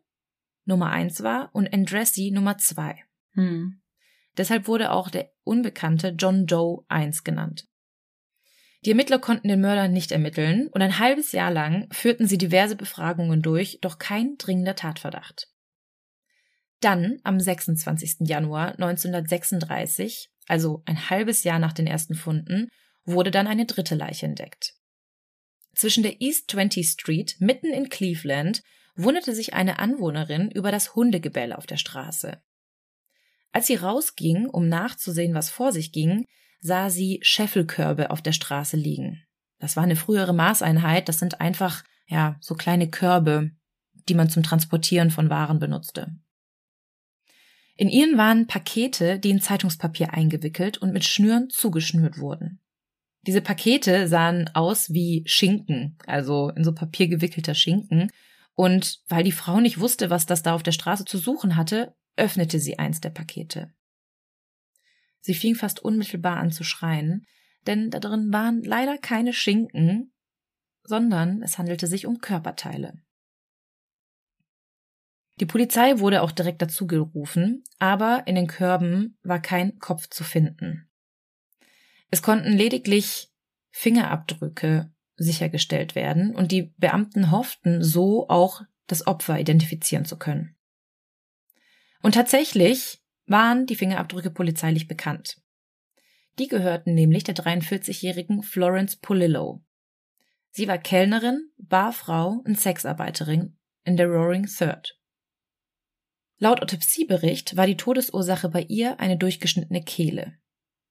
Nummer 0.66 0.92
eins 0.92 1.24
war 1.24 1.50
und 1.54 1.74
Andressi 1.74 2.32
Nummer 2.32 2.58
zwei. 2.58 3.04
Hm. 3.34 3.82
Deshalb 4.38 4.68
wurde 4.68 4.92
auch 4.92 5.10
der 5.10 5.32
unbekannte 5.44 6.10
John 6.10 6.46
Doe 6.46 6.86
1 6.88 7.24
genannt. 7.24 7.68
Die 8.86 8.90
Ermittler 8.90 9.20
konnten 9.20 9.48
den 9.48 9.62
Mörder 9.62 9.88
nicht 9.88 10.12
ermitteln 10.12 10.68
und 10.68 10.82
ein 10.82 11.00
halbes 11.00 11.32
Jahr 11.32 11.52
lang 11.52 11.88
führten 11.92 12.28
sie 12.28 12.38
diverse 12.38 12.76
Befragungen 12.76 13.42
durch, 13.42 13.80
doch 13.82 13.98
kein 13.98 14.38
dringender 14.38 14.76
Tatverdacht. 14.76 15.53
Dann, 16.84 17.20
am 17.24 17.40
26. 17.40 18.28
Januar 18.28 18.74
1936, 18.74 20.30
also 20.48 20.82
ein 20.86 21.10
halbes 21.10 21.46
Jahr 21.46 21.60
nach 21.60 21.72
den 21.72 21.88
ersten 21.88 22.14
Funden, 22.14 22.68
wurde 23.06 23.32
dann 23.32 23.48
eine 23.48 23.66
dritte 23.66 23.96
Leiche 23.96 24.26
entdeckt. 24.26 24.74
Zwischen 25.74 26.04
der 26.04 26.22
East 26.22 26.52
20th 26.52 26.92
Street, 26.92 27.36
mitten 27.40 27.68
in 27.68 27.88
Cleveland, 27.88 28.64
wunderte 28.96 29.34
sich 29.34 29.54
eine 29.54 29.80
Anwohnerin 29.80 30.52
über 30.52 30.72
das 30.72 30.94
Hundegebell 30.94 31.54
auf 31.54 31.66
der 31.66 31.78
Straße. 31.78 32.42
Als 33.54 33.68
sie 33.68 33.76
rausging, 33.76 34.48
um 34.48 34.68
nachzusehen, 34.68 35.34
was 35.34 35.50
vor 35.50 35.72
sich 35.72 35.94
ging, 35.94 36.26
sah 36.60 36.90
sie 36.90 37.20
Scheffelkörbe 37.22 38.12
auf 38.12 38.22
der 38.22 38.34
Straße 38.34 38.76
liegen. 38.76 39.24
Das 39.60 39.78
war 39.78 39.84
eine 39.84 39.96
frühere 39.96 40.34
Maßeinheit, 40.34 41.08
das 41.08 41.20
sind 41.20 41.40
einfach, 41.40 41.84
ja, 42.08 42.36
so 42.42 42.56
kleine 42.56 42.90
Körbe, 42.90 43.52
die 44.10 44.16
man 44.16 44.30
zum 44.30 44.44
Transportieren 44.44 45.12
von 45.12 45.30
Waren 45.30 45.60
benutzte. 45.60 46.14
In 47.76 47.90
ihnen 47.90 48.18
waren 48.18 48.48
Pakete, 48.48 49.20
die 49.20 49.32
in 49.32 49.42
Zeitungspapier 49.42 50.14
eingewickelt 50.14 50.78
und 50.78 50.94
mit 50.94 51.06
Schnüren 51.06 51.50
zugeschnürt 51.50 52.20
wurden. 52.20 52.60
Diese 53.26 53.42
Pakete 53.42 54.08
sahen 54.08 54.50
aus 54.54 54.92
wie 54.92 55.24
Schinken, 55.26 55.98
also 56.06 56.50
in 56.50 56.64
so 56.64 56.74
Papier 56.74 57.08
gewickelter 57.08 57.56
Schinken. 57.56 58.12
Und 58.54 59.02
weil 59.08 59.24
die 59.24 59.32
Frau 59.32 59.60
nicht 59.60 59.80
wusste, 59.80 60.10
was 60.10 60.26
das 60.26 60.44
da 60.44 60.54
auf 60.54 60.62
der 60.62 60.74
Straße 60.74 61.06
zu 61.06 61.18
suchen 61.18 61.56
hatte, 61.56 61.96
öffnete 62.16 62.60
sie 62.60 62.78
eins 62.78 63.02
der 63.02 63.10
Pakete. 63.10 63.74
Sie 65.22 65.34
fing 65.34 65.56
fast 65.56 65.80
unmittelbar 65.80 66.38
an 66.38 66.52
zu 66.52 66.64
schreien, 66.64 67.26
denn 67.66 67.90
da 67.90 68.00
drin 68.00 68.32
waren 68.34 68.62
leider 68.62 68.98
keine 68.98 69.34
Schinken, 69.34 70.12
sondern 70.84 71.42
es 71.42 71.58
handelte 71.58 71.88
sich 71.88 72.06
um 72.06 72.20
Körperteile. 72.20 73.02
Die 75.40 75.46
Polizei 75.46 76.00
wurde 76.00 76.22
auch 76.22 76.32
direkt 76.32 76.62
dazu 76.62 76.86
gerufen, 76.86 77.64
aber 77.80 78.24
in 78.28 78.36
den 78.36 78.48
Körben 78.48 79.18
war 79.24 79.42
kein 79.42 79.80
Kopf 79.80 80.08
zu 80.10 80.24
finden. 80.24 80.90
Es 82.12 82.22
konnten 82.22 82.54
lediglich 82.54 83.32
Fingerabdrücke 83.72 84.92
sichergestellt 85.16 85.96
werden 85.96 86.36
und 86.36 86.52
die 86.52 86.74
Beamten 86.78 87.32
hofften, 87.32 87.84
so 87.84 88.30
auch 88.30 88.62
das 88.88 89.08
Opfer 89.08 89.40
identifizieren 89.40 90.06
zu 90.06 90.18
können. 90.18 90.56
Und 92.02 92.16
tatsächlich 92.16 93.02
waren 93.26 93.66
die 93.66 93.76
Fingerabdrücke 93.76 94.30
polizeilich 94.30 94.88
bekannt. 94.88 95.42
Die 96.40 96.48
gehörten 96.48 96.94
nämlich 96.94 97.24
der 97.24 97.36
43-jährigen 97.36 98.44
Florence 98.44 98.98
Polillo. 98.98 99.64
Sie 100.52 100.68
war 100.68 100.78
Kellnerin, 100.78 101.50
Barfrau 101.58 102.42
und 102.46 102.60
Sexarbeiterin 102.60 103.58
in 103.86 103.98
der 103.98 104.08
Roaring 104.08 104.46
Third. 104.46 105.00
Laut 106.44 106.62
Autopsiebericht 106.62 107.56
war 107.56 107.68
die 107.68 107.78
Todesursache 107.78 108.50
bei 108.50 108.64
ihr 108.64 109.00
eine 109.00 109.16
durchgeschnittene 109.16 109.82
Kehle. 109.82 110.34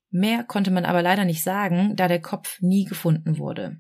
Mehr 0.09 0.45
konnte 0.45 0.71
man 0.71 0.87
aber 0.87 1.03
leider 1.03 1.27
nicht 1.27 1.43
sagen, 1.43 1.95
da 1.95 2.09
der 2.09 2.23
Kopf 2.23 2.59
nie 2.63 2.87
gefunden 2.87 3.37
wurde. 3.37 3.79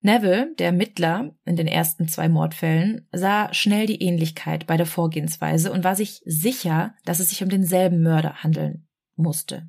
Neville, 0.00 0.52
der 0.58 0.66
Ermittler 0.66 1.36
in 1.44 1.54
den 1.54 1.68
ersten 1.68 2.08
zwei 2.08 2.28
Mordfällen, 2.28 3.06
sah 3.12 3.54
schnell 3.54 3.86
die 3.86 4.02
Ähnlichkeit 4.02 4.66
bei 4.66 4.76
der 4.76 4.84
Vorgehensweise 4.84 5.70
und 5.70 5.84
war 5.84 5.94
sich 5.94 6.22
sicher, 6.24 6.96
dass 7.04 7.20
es 7.20 7.30
sich 7.30 7.44
um 7.44 7.48
denselben 7.48 8.02
Mörder 8.02 8.42
handeln 8.42 8.88
musste. 9.14 9.68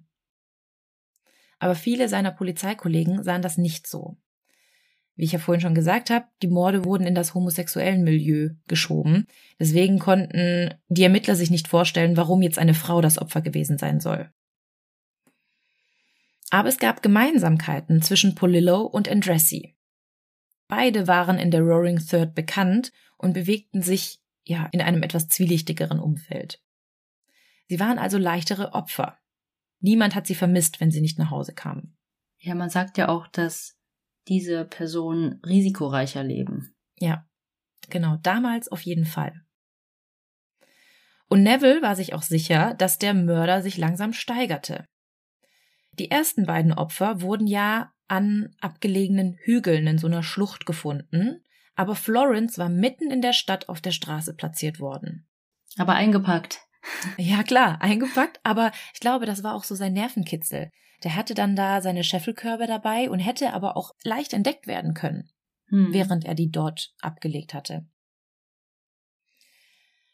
Aber 1.59 1.75
viele 1.75 2.09
seiner 2.09 2.31
Polizeikollegen 2.31 3.21
sahen 3.21 3.43
das 3.43 3.59
nicht 3.59 3.85
so. 3.85 4.17
Wie 5.15 5.25
ich 5.25 5.31
ja 5.31 5.39
vorhin 5.39 5.61
schon 5.61 5.75
gesagt 5.75 6.09
habe, 6.09 6.25
die 6.41 6.47
Morde 6.47 6.85
wurden 6.85 7.05
in 7.05 7.13
das 7.13 7.35
homosexuellen 7.35 8.03
Milieu 8.03 8.49
geschoben. 8.67 9.27
Deswegen 9.59 9.99
konnten 9.99 10.73
die 10.87 11.03
Ermittler 11.03 11.35
sich 11.35 11.51
nicht 11.51 11.67
vorstellen, 11.67 12.17
warum 12.17 12.41
jetzt 12.41 12.57
eine 12.57 12.73
Frau 12.73 12.99
das 13.01 13.19
Opfer 13.19 13.41
gewesen 13.41 13.77
sein 13.77 13.99
soll. 13.99 14.31
Aber 16.49 16.69
es 16.69 16.79
gab 16.79 17.03
Gemeinsamkeiten 17.03 18.01
zwischen 18.01 18.35
Polillo 18.35 18.81
und 18.81 19.09
Andressi. 19.09 19.75
Beide 20.67 21.07
waren 21.07 21.37
in 21.37 21.51
der 21.51 21.61
Roaring 21.61 21.99
Third 21.99 22.33
bekannt 22.33 22.91
und 23.17 23.33
bewegten 23.33 23.81
sich 23.81 24.19
ja 24.43 24.67
in 24.71 24.81
einem 24.81 25.03
etwas 25.03 25.27
zwielichtigeren 25.27 25.99
Umfeld. 25.99 26.61
Sie 27.67 27.79
waren 27.79 27.99
also 27.99 28.17
leichtere 28.17 28.73
Opfer. 28.73 29.17
Niemand 29.79 30.15
hat 30.15 30.27
sie 30.27 30.35
vermisst, 30.35 30.79
wenn 30.79 30.91
sie 30.91 31.01
nicht 31.01 31.19
nach 31.19 31.29
Hause 31.29 31.53
kamen. 31.53 31.97
Ja, 32.39 32.55
man 32.55 32.69
sagt 32.69 32.97
ja 32.97 33.09
auch, 33.09 33.27
dass 33.27 33.77
diese 34.27 34.65
Personen 34.65 35.41
risikoreicher 35.45 36.23
leben. 36.23 36.75
Ja, 36.99 37.25
genau, 37.89 38.17
damals 38.21 38.67
auf 38.69 38.81
jeden 38.81 39.05
Fall. 39.05 39.33
Und 41.27 41.43
Neville 41.43 41.81
war 41.81 41.95
sich 41.95 42.13
auch 42.13 42.21
sicher, 42.21 42.75
dass 42.75 42.99
der 42.99 43.13
Mörder 43.13 43.61
sich 43.61 43.77
langsam 43.77 44.13
steigerte. 44.13 44.85
Die 45.93 46.11
ersten 46.11 46.45
beiden 46.45 46.73
Opfer 46.73 47.21
wurden 47.21 47.47
ja 47.47 47.91
an 48.07 48.55
abgelegenen 48.61 49.37
Hügeln 49.41 49.87
in 49.87 49.97
so 49.97 50.07
einer 50.07 50.23
Schlucht 50.23 50.65
gefunden, 50.65 51.43
aber 51.75 51.95
Florence 51.95 52.57
war 52.57 52.69
mitten 52.69 53.09
in 53.09 53.21
der 53.21 53.33
Stadt 53.33 53.69
auf 53.69 53.81
der 53.81 53.91
Straße 53.91 54.35
platziert 54.35 54.79
worden. 54.79 55.27
Aber 55.77 55.93
eingepackt. 55.93 56.59
Ja, 57.17 57.43
klar, 57.43 57.81
eingepackt, 57.81 58.39
aber 58.43 58.71
ich 58.93 58.99
glaube, 58.99 59.25
das 59.25 59.43
war 59.43 59.55
auch 59.55 59.63
so 59.63 59.75
sein 59.75 59.93
Nervenkitzel. 59.93 60.69
Der 61.03 61.15
hatte 61.15 61.33
dann 61.33 61.55
da 61.55 61.81
seine 61.81 62.03
Scheffelkörbe 62.03 62.67
dabei 62.67 63.09
und 63.09 63.19
hätte 63.19 63.53
aber 63.53 63.75
auch 63.77 63.91
leicht 64.03 64.33
entdeckt 64.33 64.67
werden 64.67 64.93
können, 64.93 65.29
hm. 65.67 65.93
während 65.93 66.25
er 66.25 66.35
die 66.35 66.49
dort 66.49 66.93
abgelegt 67.01 67.53
hatte. 67.53 67.85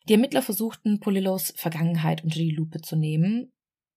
Die 0.08 0.14
Ermittler 0.14 0.42
versuchten, 0.42 1.00
Polillos 1.00 1.54
Vergangenheit 1.56 2.24
unter 2.24 2.40
die 2.40 2.52
Lupe 2.52 2.82
zu 2.82 2.96
nehmen 2.96 3.52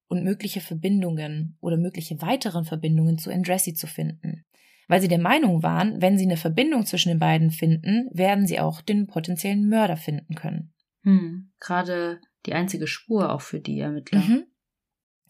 und 0.08 0.24
mögliche 0.24 0.61
Verbindungen 0.61 1.56
oder 1.61 1.78
mögliche 1.78 2.20
weiteren 2.20 2.66
Verbindungen 2.66 3.16
zu 3.16 3.30
Andressi 3.30 3.72
zu 3.72 3.87
finden. 3.87 4.44
Weil 4.88 5.00
sie 5.00 5.08
der 5.08 5.20
Meinung 5.20 5.62
waren, 5.62 6.02
wenn 6.02 6.18
sie 6.18 6.26
eine 6.26 6.37
Verbindung 6.37 6.85
zwischen 6.85 7.08
den 7.08 7.18
beiden 7.18 7.50
finden, 7.50 8.11
werden 8.12 8.46
sie 8.46 8.61
auch 8.61 8.82
den 8.82 9.06
potenziellen 9.06 9.68
Mörder 9.68 9.96
finden 9.96 10.35
können. 10.35 10.74
Hm, 11.02 11.52
gerade 11.58 12.20
die 12.46 12.55
einzige 12.55 12.87
Spur 12.87 13.33
auch 13.33 13.40
für 13.40 13.61
die 13.61 13.81
Ermittler. 13.81 14.20
Mhm. 14.20 14.46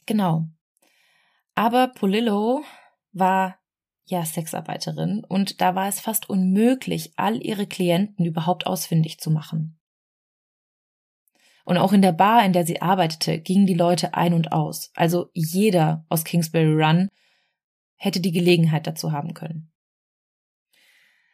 Genau. 0.07 0.49
Aber 1.55 1.89
Polillo 1.89 2.65
war 3.13 3.59
ja 4.05 4.25
Sexarbeiterin 4.25 5.25
und 5.29 5.61
da 5.61 5.75
war 5.75 5.89
es 5.89 6.01
fast 6.01 6.29
unmöglich, 6.29 7.13
all 7.17 7.45
ihre 7.45 7.67
Klienten 7.67 8.25
überhaupt 8.25 8.67
ausfindig 8.67 9.21
zu 9.21 9.31
machen. 9.31 9.79
Und 11.65 11.79
auch 11.79 11.93
in 11.93 12.03
der 12.03 12.13
Bar, 12.13 12.45
in 12.45 12.53
der 12.53 12.67
sie 12.67 12.83
arbeitete, 12.83 13.41
gingen 13.41 13.67
die 13.67 13.75
Leute 13.75 14.15
ein 14.15 14.35
und 14.35 14.51
aus. 14.53 14.91
Also 14.95 15.31
jeder 15.33 16.05
aus 16.09 16.25
Kingsbury 16.25 16.73
Run 16.73 17.09
hätte 17.97 18.21
die 18.21 18.33
Gelegenheit 18.33 18.87
dazu 18.87 19.13
haben 19.13 19.33
können. 19.33 19.72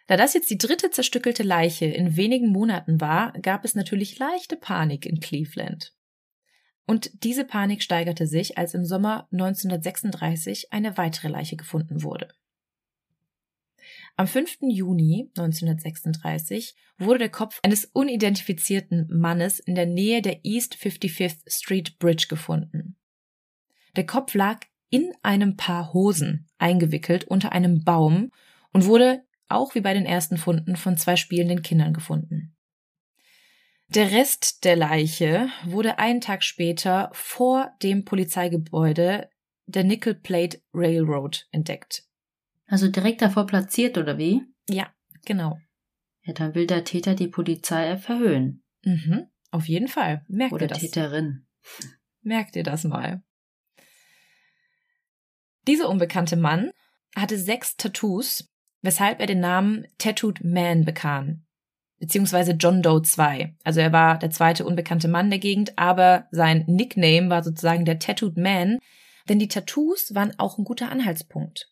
Da 0.08 0.16
das 0.16 0.32
jetzt 0.32 0.48
die 0.48 0.56
dritte 0.56 0.90
zerstückelte 0.90 1.42
Leiche 1.42 1.84
in 1.84 2.16
wenigen 2.16 2.48
Monaten 2.48 2.98
war, 2.98 3.32
gab 3.42 3.64
es 3.66 3.74
natürlich 3.74 4.18
leichte 4.18 4.56
Panik 4.56 5.04
in 5.04 5.20
Cleveland. 5.20 5.94
Und 6.86 7.22
diese 7.22 7.44
Panik 7.44 7.82
steigerte 7.82 8.26
sich, 8.26 8.56
als 8.56 8.72
im 8.72 8.86
Sommer 8.86 9.28
1936 9.32 10.72
eine 10.72 10.96
weitere 10.96 11.28
Leiche 11.28 11.56
gefunden 11.56 12.02
wurde. 12.02 12.28
Am 14.16 14.26
5. 14.26 14.60
Juni 14.62 15.30
1936 15.36 16.74
wurde 16.96 17.18
der 17.18 17.28
Kopf 17.28 17.60
eines 17.62 17.84
unidentifizierten 17.84 19.06
Mannes 19.10 19.60
in 19.60 19.74
der 19.74 19.86
Nähe 19.86 20.22
der 20.22 20.42
East 20.42 20.74
55th 20.76 21.42
Street 21.46 21.98
Bridge 21.98 22.28
gefunden. 22.30 22.96
Der 23.94 24.06
Kopf 24.06 24.32
lag 24.32 24.64
in 24.88 25.12
einem 25.22 25.56
Paar 25.56 25.92
Hosen 25.92 26.48
eingewickelt 26.56 27.24
unter 27.24 27.52
einem 27.52 27.84
Baum 27.84 28.32
und 28.72 28.86
wurde 28.86 29.22
auch 29.48 29.74
wie 29.74 29.80
bei 29.80 29.94
den 29.94 30.06
ersten 30.06 30.36
Funden 30.36 30.76
von 30.76 30.96
zwei 30.96 31.16
spielenden 31.16 31.62
Kindern 31.62 31.92
gefunden. 31.92 32.54
Der 33.88 34.10
Rest 34.10 34.64
der 34.64 34.76
Leiche 34.76 35.48
wurde 35.64 35.98
einen 35.98 36.20
Tag 36.20 36.44
später 36.44 37.10
vor 37.12 37.70
dem 37.82 38.04
Polizeigebäude 38.04 39.30
der 39.66 39.84
Nickel 39.84 40.14
Plate 40.14 40.60
Railroad 40.74 41.46
entdeckt. 41.52 42.04
Also 42.66 42.88
direkt 42.88 43.22
davor 43.22 43.46
platziert, 43.46 43.96
oder 43.96 44.18
wie? 44.18 44.42
Ja, 44.68 44.92
genau. 45.24 45.58
Ja, 46.22 46.34
dann 46.34 46.54
will 46.54 46.66
der 46.66 46.84
Täter 46.84 47.14
die 47.14 47.28
Polizei 47.28 47.96
verhöhnen. 47.96 48.62
Mhm, 48.84 49.28
auf 49.50 49.66
jeden 49.68 49.88
Fall. 49.88 50.24
Merkt 50.28 50.52
oder 50.52 50.64
ihr 50.66 50.68
das? 50.68 50.80
Täterin. 50.80 51.46
Merkt 52.20 52.56
ihr 52.56 52.64
das 52.64 52.84
mal. 52.84 53.22
Dieser 55.66 55.88
unbekannte 55.88 56.36
Mann 56.36 56.70
hatte 57.16 57.38
sechs 57.38 57.76
Tattoos, 57.76 58.50
weshalb 58.82 59.20
er 59.20 59.26
den 59.26 59.40
Namen 59.40 59.86
Tattooed 59.98 60.44
Man 60.44 60.84
bekam, 60.84 61.44
beziehungsweise 61.98 62.52
John 62.52 62.82
Doe 62.82 63.02
2. 63.02 63.54
Also 63.64 63.80
er 63.80 63.92
war 63.92 64.18
der 64.18 64.30
zweite 64.30 64.64
unbekannte 64.64 65.08
Mann 65.08 65.30
der 65.30 65.38
Gegend, 65.38 65.78
aber 65.78 66.26
sein 66.30 66.64
Nickname 66.66 67.30
war 67.30 67.42
sozusagen 67.42 67.84
der 67.84 67.98
Tattooed 67.98 68.36
Man, 68.36 68.78
denn 69.28 69.38
die 69.38 69.48
Tattoos 69.48 70.14
waren 70.14 70.38
auch 70.38 70.58
ein 70.58 70.64
guter 70.64 70.90
Anhaltspunkt. 70.90 71.70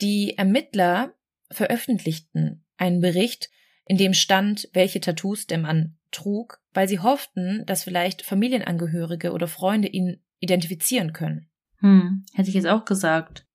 Die 0.00 0.36
Ermittler 0.36 1.14
veröffentlichten 1.50 2.64
einen 2.76 3.00
Bericht, 3.00 3.50
in 3.84 3.96
dem 3.96 4.14
stand, 4.14 4.68
welche 4.72 5.00
Tattoos 5.00 5.46
der 5.46 5.58
Mann 5.58 5.96
trug, 6.10 6.60
weil 6.72 6.88
sie 6.88 7.00
hofften, 7.00 7.64
dass 7.66 7.84
vielleicht 7.84 8.22
Familienangehörige 8.22 9.32
oder 9.32 9.48
Freunde 9.48 9.88
ihn 9.88 10.22
identifizieren 10.40 11.12
können. 11.12 11.48
Hm, 11.78 12.24
hätte 12.34 12.48
ich 12.48 12.54
jetzt 12.54 12.68
auch 12.68 12.84
gesagt. 12.84 13.46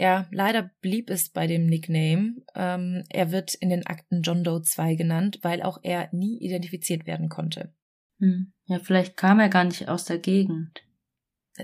Ja, 0.00 0.26
leider 0.30 0.70
blieb 0.80 1.10
es 1.10 1.28
bei 1.28 1.46
dem 1.46 1.66
Nickname. 1.66 2.36
Ähm, 2.54 3.04
er 3.10 3.32
wird 3.32 3.52
in 3.52 3.68
den 3.68 3.86
Akten 3.86 4.22
John 4.22 4.42
Doe 4.42 4.62
2 4.62 4.94
genannt, 4.94 5.40
weil 5.42 5.60
auch 5.60 5.78
er 5.82 6.08
nie 6.12 6.38
identifiziert 6.38 7.06
werden 7.06 7.28
konnte. 7.28 7.74
Hm. 8.18 8.50
Ja, 8.64 8.78
vielleicht 8.78 9.18
kam 9.18 9.40
er 9.40 9.50
gar 9.50 9.64
nicht 9.64 9.90
aus 9.90 10.06
der 10.06 10.16
Gegend. 10.16 10.82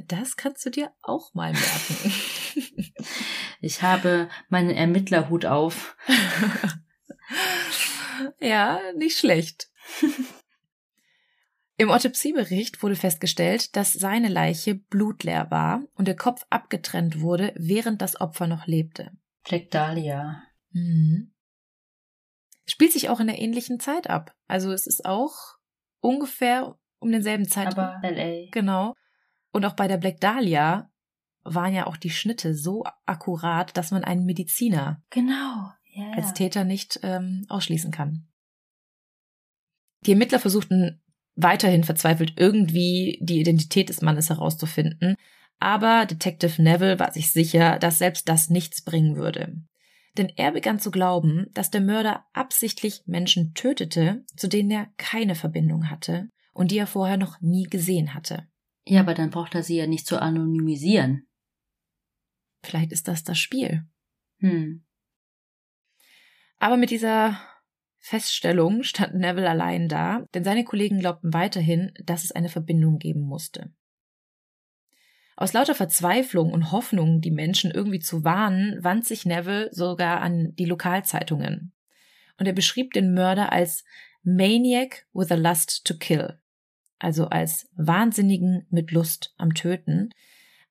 Das 0.08 0.36
kannst 0.36 0.66
du 0.66 0.70
dir 0.70 0.92
auch 1.00 1.32
mal 1.32 1.54
merken. 1.54 2.12
ich 3.62 3.80
habe 3.80 4.28
meinen 4.50 4.68
Ermittlerhut 4.68 5.46
auf. 5.46 5.96
ja, 8.38 8.80
nicht 8.98 9.16
schlecht. 9.16 9.70
Im 11.78 11.90
Autopsiebericht 11.90 12.82
wurde 12.82 12.96
festgestellt, 12.96 13.76
dass 13.76 13.92
seine 13.92 14.28
Leiche 14.28 14.74
blutleer 14.74 15.50
war 15.50 15.82
und 15.94 16.08
der 16.08 16.16
Kopf 16.16 16.46
abgetrennt 16.48 17.20
wurde, 17.20 17.52
während 17.54 18.00
das 18.00 18.18
Opfer 18.18 18.46
noch 18.46 18.66
lebte. 18.66 19.12
Black 19.44 19.70
Dahlia. 19.70 20.42
Mhm. 20.70 21.34
Spielt 22.66 22.92
sich 22.92 23.10
auch 23.10 23.20
in 23.20 23.26
der 23.26 23.38
ähnlichen 23.38 23.78
Zeit 23.78 24.08
ab. 24.08 24.34
Also 24.48 24.72
es 24.72 24.86
ist 24.86 25.04
auch 25.04 25.58
ungefähr 26.00 26.78
um 26.98 27.12
denselben 27.12 27.46
Zeitraum. 27.46 27.84
Aber 27.84 28.10
LA. 28.10 28.48
Genau. 28.50 28.94
Und 29.52 29.64
auch 29.66 29.74
bei 29.74 29.86
der 29.86 29.98
Black 29.98 30.20
Dahlia 30.20 30.90
waren 31.44 31.74
ja 31.74 31.86
auch 31.86 31.96
die 31.96 32.10
Schnitte 32.10 32.54
so 32.54 32.84
akkurat, 33.04 33.76
dass 33.76 33.90
man 33.90 34.02
einen 34.02 34.24
Mediziner 34.24 35.02
genau. 35.10 35.72
ja, 35.84 36.10
als 36.14 36.32
Täter 36.32 36.64
nicht 36.64 37.00
ähm, 37.02 37.44
ausschließen 37.48 37.90
kann. 37.90 38.26
Die 40.06 40.12
Ermittler 40.12 40.40
versuchten 40.40 41.02
weiterhin 41.36 41.84
verzweifelt 41.84 42.34
irgendwie 42.36 43.18
die 43.22 43.40
Identität 43.40 43.88
des 43.88 44.02
Mannes 44.02 44.30
herauszufinden, 44.30 45.16
aber 45.58 46.06
Detective 46.06 46.60
Neville 46.60 46.98
war 46.98 47.12
sich 47.12 47.30
sicher, 47.30 47.78
dass 47.78 47.98
selbst 47.98 48.28
das 48.28 48.50
nichts 48.50 48.82
bringen 48.82 49.16
würde. 49.16 49.56
Denn 50.16 50.32
er 50.36 50.52
begann 50.52 50.80
zu 50.80 50.90
glauben, 50.90 51.46
dass 51.52 51.70
der 51.70 51.80
Mörder 51.80 52.24
absichtlich 52.32 53.02
Menschen 53.06 53.54
tötete, 53.54 54.24
zu 54.34 54.48
denen 54.48 54.70
er 54.70 54.88
keine 54.96 55.34
Verbindung 55.34 55.90
hatte 55.90 56.28
und 56.52 56.70
die 56.70 56.78
er 56.78 56.86
vorher 56.86 57.18
noch 57.18 57.40
nie 57.40 57.64
gesehen 57.64 58.14
hatte. 58.14 58.48
Ja, 58.86 59.00
aber 59.00 59.14
dann 59.14 59.30
braucht 59.30 59.54
er 59.54 59.62
sie 59.62 59.76
ja 59.76 59.86
nicht 59.86 60.06
zu 60.06 60.20
anonymisieren. 60.20 61.26
Vielleicht 62.62 62.92
ist 62.92 63.08
das 63.08 63.24
das 63.24 63.38
Spiel. 63.38 63.86
Hm. 64.38 64.84
Aber 66.58 66.76
mit 66.76 66.90
dieser 66.90 67.38
Feststellung 68.08 68.84
stand 68.84 69.16
Neville 69.16 69.50
allein 69.50 69.88
da, 69.88 70.26
denn 70.32 70.44
seine 70.44 70.62
Kollegen 70.62 71.00
glaubten 71.00 71.34
weiterhin, 71.34 71.92
dass 72.04 72.22
es 72.22 72.30
eine 72.30 72.48
Verbindung 72.48 73.00
geben 73.00 73.22
musste. 73.22 73.72
Aus 75.34 75.52
lauter 75.52 75.74
Verzweiflung 75.74 76.52
und 76.52 76.70
Hoffnung, 76.70 77.20
die 77.20 77.32
Menschen 77.32 77.72
irgendwie 77.72 77.98
zu 77.98 78.22
warnen, 78.22 78.78
wand 78.84 79.04
sich 79.04 79.26
Neville 79.26 79.70
sogar 79.72 80.20
an 80.20 80.54
die 80.54 80.66
Lokalzeitungen. 80.66 81.72
Und 82.38 82.46
er 82.46 82.52
beschrieb 82.52 82.92
den 82.92 83.12
Mörder 83.12 83.50
als 83.50 83.82
Maniac 84.22 85.08
with 85.12 85.32
a 85.32 85.34
Lust 85.34 85.84
to 85.84 85.96
Kill, 85.98 86.38
also 87.00 87.26
als 87.26 87.68
Wahnsinnigen 87.74 88.68
mit 88.70 88.92
Lust 88.92 89.34
am 89.36 89.52
Töten, 89.52 90.10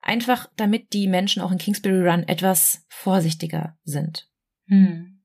einfach 0.00 0.48
damit 0.56 0.94
die 0.94 1.06
Menschen 1.06 1.42
auch 1.42 1.52
in 1.52 1.58
Kingsbury 1.58 2.08
Run 2.08 2.22
etwas 2.22 2.86
vorsichtiger 2.88 3.76
sind. 3.84 4.26
Hm. 4.68 5.22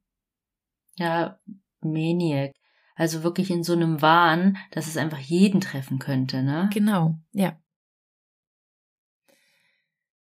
Ja, 0.97 1.39
Maniac. 1.83 2.53
Also 2.95 3.23
wirklich 3.23 3.49
in 3.49 3.63
so 3.63 3.73
einem 3.73 4.01
Wahn, 4.01 4.57
dass 4.71 4.87
es 4.87 4.97
einfach 4.97 5.19
jeden 5.19 5.61
treffen 5.61 5.99
könnte, 5.99 6.43
ne? 6.43 6.69
Genau, 6.73 7.15
ja. 7.31 7.57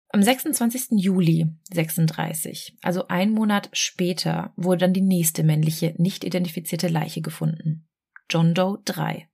Am 0.09 0.23
26. 0.23 0.91
Juli 0.91 1.47
36, 1.71 2.77
also 2.81 3.07
ein 3.07 3.31
Monat 3.31 3.69
später, 3.73 4.53
wurde 4.55 4.79
dann 4.79 4.93
die 4.93 5.01
nächste 5.01 5.43
männliche, 5.43 5.93
nicht 5.97 6.23
identifizierte 6.23 6.87
Leiche 6.87 7.21
gefunden. 7.21 7.87
John 8.29 8.53
Doe 8.53 8.79
3. 8.85 9.27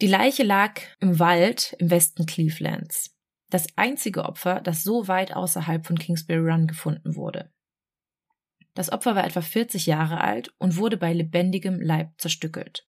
Die 0.00 0.06
Leiche 0.06 0.42
lag 0.42 0.80
im 1.00 1.18
Wald 1.18 1.74
im 1.78 1.90
Westen 1.90 2.26
Clevelands. 2.26 3.16
Das 3.48 3.66
einzige 3.76 4.24
Opfer, 4.24 4.60
das 4.60 4.82
so 4.82 5.08
weit 5.08 5.34
außerhalb 5.34 5.86
von 5.86 5.98
Kingsbury 5.98 6.50
Run 6.50 6.66
gefunden 6.66 7.16
wurde. 7.16 7.52
Das 8.76 8.92
Opfer 8.92 9.16
war 9.16 9.24
etwa 9.24 9.40
40 9.40 9.86
Jahre 9.86 10.20
alt 10.20 10.54
und 10.58 10.76
wurde 10.76 10.98
bei 10.98 11.12
lebendigem 11.14 11.80
Leib 11.80 12.12
zerstückelt. 12.18 12.86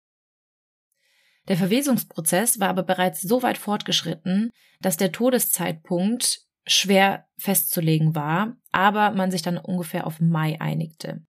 Der 1.48 1.56
Verwesungsprozess 1.56 2.60
war 2.60 2.68
aber 2.68 2.84
bereits 2.84 3.20
so 3.20 3.42
weit 3.42 3.58
fortgeschritten, 3.58 4.52
dass 4.80 4.96
der 4.96 5.10
Todeszeitpunkt 5.10 6.42
schwer 6.64 7.26
festzulegen 7.36 8.14
war, 8.14 8.56
aber 8.70 9.10
man 9.10 9.32
sich 9.32 9.42
dann 9.42 9.58
ungefähr 9.58 10.06
auf 10.06 10.20
Mai 10.20 10.60
einigte. 10.60 11.26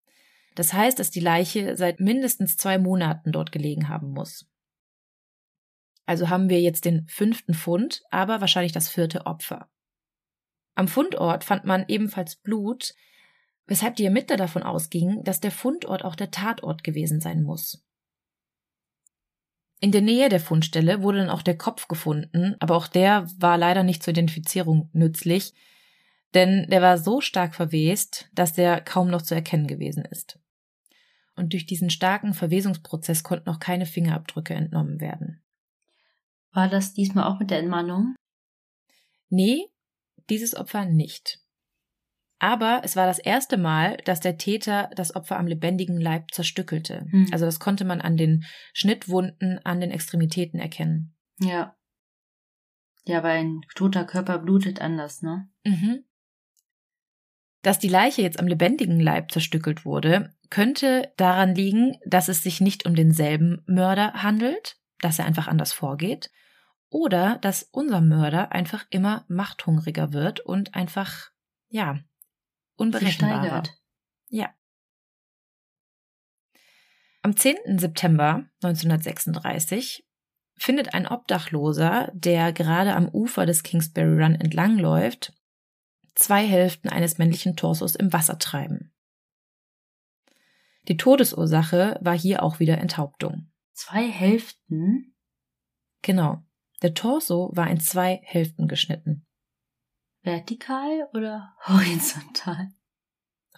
Das 0.53 0.71
heißt, 0.71 0.99
dass 0.99 1.09
die 1.09 1.19
Leiche 1.19 1.75
seit 1.75 1.99
mindestens 1.99 2.55
zwei 2.55 2.77
Monaten 2.77 3.31
dort 3.31 3.51
gelegen 3.51 3.89
haben 3.89 4.11
muss. 4.11 4.47
Also 6.05 6.29
haben 6.29 6.49
wir 6.49 6.61
jetzt 6.61 6.85
den 6.85 7.07
fünften 7.07 7.55
Fund, 7.55 8.03
aber 8.11 8.39
wahrscheinlich 8.39 8.71
das 8.71 8.87
vierte 8.87 9.25
Opfer. 9.25 9.67
Am 10.75 10.87
Fundort 10.87 11.43
fand 11.43 11.65
man 11.65 11.85
ebenfalls 11.87 12.35
Blut, 12.35 12.93
weshalb 13.67 13.95
die 13.95 14.05
Ermittler 14.05 14.37
davon 14.37 14.63
ausgingen, 14.63 15.23
dass 15.23 15.39
der 15.39 15.51
Fundort 15.51 16.03
auch 16.03 16.15
der 16.15 16.31
Tatort 16.31 16.83
gewesen 16.83 17.21
sein 17.21 17.43
muss. 17.43 17.83
In 19.79 19.91
der 19.91 20.01
Nähe 20.01 20.29
der 20.29 20.39
Fundstelle 20.39 21.01
wurde 21.01 21.19
dann 21.19 21.29
auch 21.29 21.41
der 21.41 21.57
Kopf 21.57 21.89
gefunden, 21.89 22.55
aber 22.59 22.75
auch 22.75 22.87
der 22.87 23.27
war 23.37 23.57
leider 23.57 23.83
nicht 23.83 24.01
zur 24.01 24.11
Identifizierung 24.11 24.89
nützlich, 24.93 25.53
denn 26.33 26.67
der 26.69 26.81
war 26.81 26.97
so 26.97 27.21
stark 27.21 27.53
verwest, 27.53 28.29
dass 28.33 28.53
der 28.53 28.81
kaum 28.81 29.09
noch 29.09 29.21
zu 29.21 29.35
erkennen 29.35 29.67
gewesen 29.67 30.05
ist. 30.05 30.39
Und 31.35 31.53
durch 31.53 31.65
diesen 31.65 31.89
starken 31.89 32.33
Verwesungsprozess 32.33 33.23
konnten 33.23 33.49
auch 33.49 33.59
keine 33.59 33.85
Fingerabdrücke 33.85 34.53
entnommen 34.53 35.01
werden. 35.01 35.43
War 36.53 36.69
das 36.69 36.93
diesmal 36.93 37.25
auch 37.25 37.39
mit 37.39 37.51
der 37.51 37.59
Entmannung? 37.59 38.15
Nee, 39.29 39.67
dieses 40.29 40.55
Opfer 40.55 40.85
nicht. 40.85 41.42
Aber 42.43 42.81
es 42.83 42.97
war 42.97 43.05
das 43.05 43.19
erste 43.19 43.55
Mal, 43.55 43.95
dass 44.03 44.19
der 44.19 44.37
Täter 44.37 44.89
das 44.97 45.15
Opfer 45.15 45.39
am 45.39 45.47
lebendigen 45.47 45.97
Leib 45.97 46.31
zerstückelte. 46.33 47.05
Mhm. 47.09 47.29
Also 47.31 47.45
das 47.45 47.57
konnte 47.57 47.85
man 47.85 48.01
an 48.01 48.17
den 48.17 48.43
Schnittwunden 48.73 49.59
an 49.63 49.79
den 49.79 49.91
Extremitäten 49.91 50.59
erkennen. 50.59 51.15
Ja. 51.39 51.77
Ja, 53.05 53.23
weil 53.23 53.45
ein 53.45 53.61
toter 53.75 54.03
Körper 54.03 54.39
blutet 54.39 54.81
anders, 54.81 55.21
ne? 55.21 55.47
Mhm. 55.63 56.03
Dass 57.61 57.79
die 57.79 57.87
Leiche 57.87 58.21
jetzt 58.21 58.41
am 58.41 58.47
lebendigen 58.47 58.99
Leib 58.99 59.31
zerstückelt 59.31 59.85
wurde, 59.85 60.35
könnte 60.49 61.13
daran 61.15 61.55
liegen, 61.55 61.95
dass 62.05 62.27
es 62.27 62.43
sich 62.43 62.59
nicht 62.59 62.85
um 62.85 62.93
denselben 62.93 63.63
Mörder 63.67 64.21
handelt, 64.21 64.75
dass 64.99 65.17
er 65.17 65.23
einfach 65.23 65.47
anders 65.47 65.71
vorgeht, 65.71 66.29
oder 66.89 67.37
dass 67.37 67.63
unser 67.71 68.01
Mörder 68.01 68.51
einfach 68.51 68.85
immer 68.89 69.23
machthungriger 69.29 70.11
wird 70.11 70.41
und 70.41 70.75
einfach, 70.75 71.31
ja, 71.69 71.99
unberechenbarer. 72.75 73.63
Ja. 74.29 74.53
Am 77.21 77.35
10. 77.37 77.77
September 77.77 78.45
1936 78.61 80.05
findet 80.55 80.93
ein 80.93 81.07
Obdachloser, 81.07 82.11
der 82.13 82.53
gerade 82.53 82.95
am 82.95 83.07
Ufer 83.09 83.45
des 83.45 83.63
Kingsbury 83.63 84.21
Run 84.21 84.35
entlangläuft, 84.35 85.33
zwei 86.15 86.45
Hälften 86.45 86.89
eines 86.89 87.17
männlichen 87.17 87.55
Torsos 87.55 87.95
im 87.95 88.11
Wasser 88.13 88.37
treiben. 88.39 88.93
Die 90.87 90.97
Todesursache 90.97 91.97
war 92.01 92.17
hier 92.17 92.43
auch 92.43 92.59
wieder 92.59 92.77
Enthauptung. 92.77 93.51
Zwei 93.71 94.07
Hälften? 94.07 95.15
Genau. 96.01 96.43
Der 96.81 96.93
Torso 96.93 97.51
war 97.53 97.69
in 97.69 97.79
zwei 97.79 98.19
Hälften 98.23 98.67
geschnitten. 98.67 99.25
Vertikal 100.23 101.09
oder 101.13 101.55
horizontal? 101.67 102.69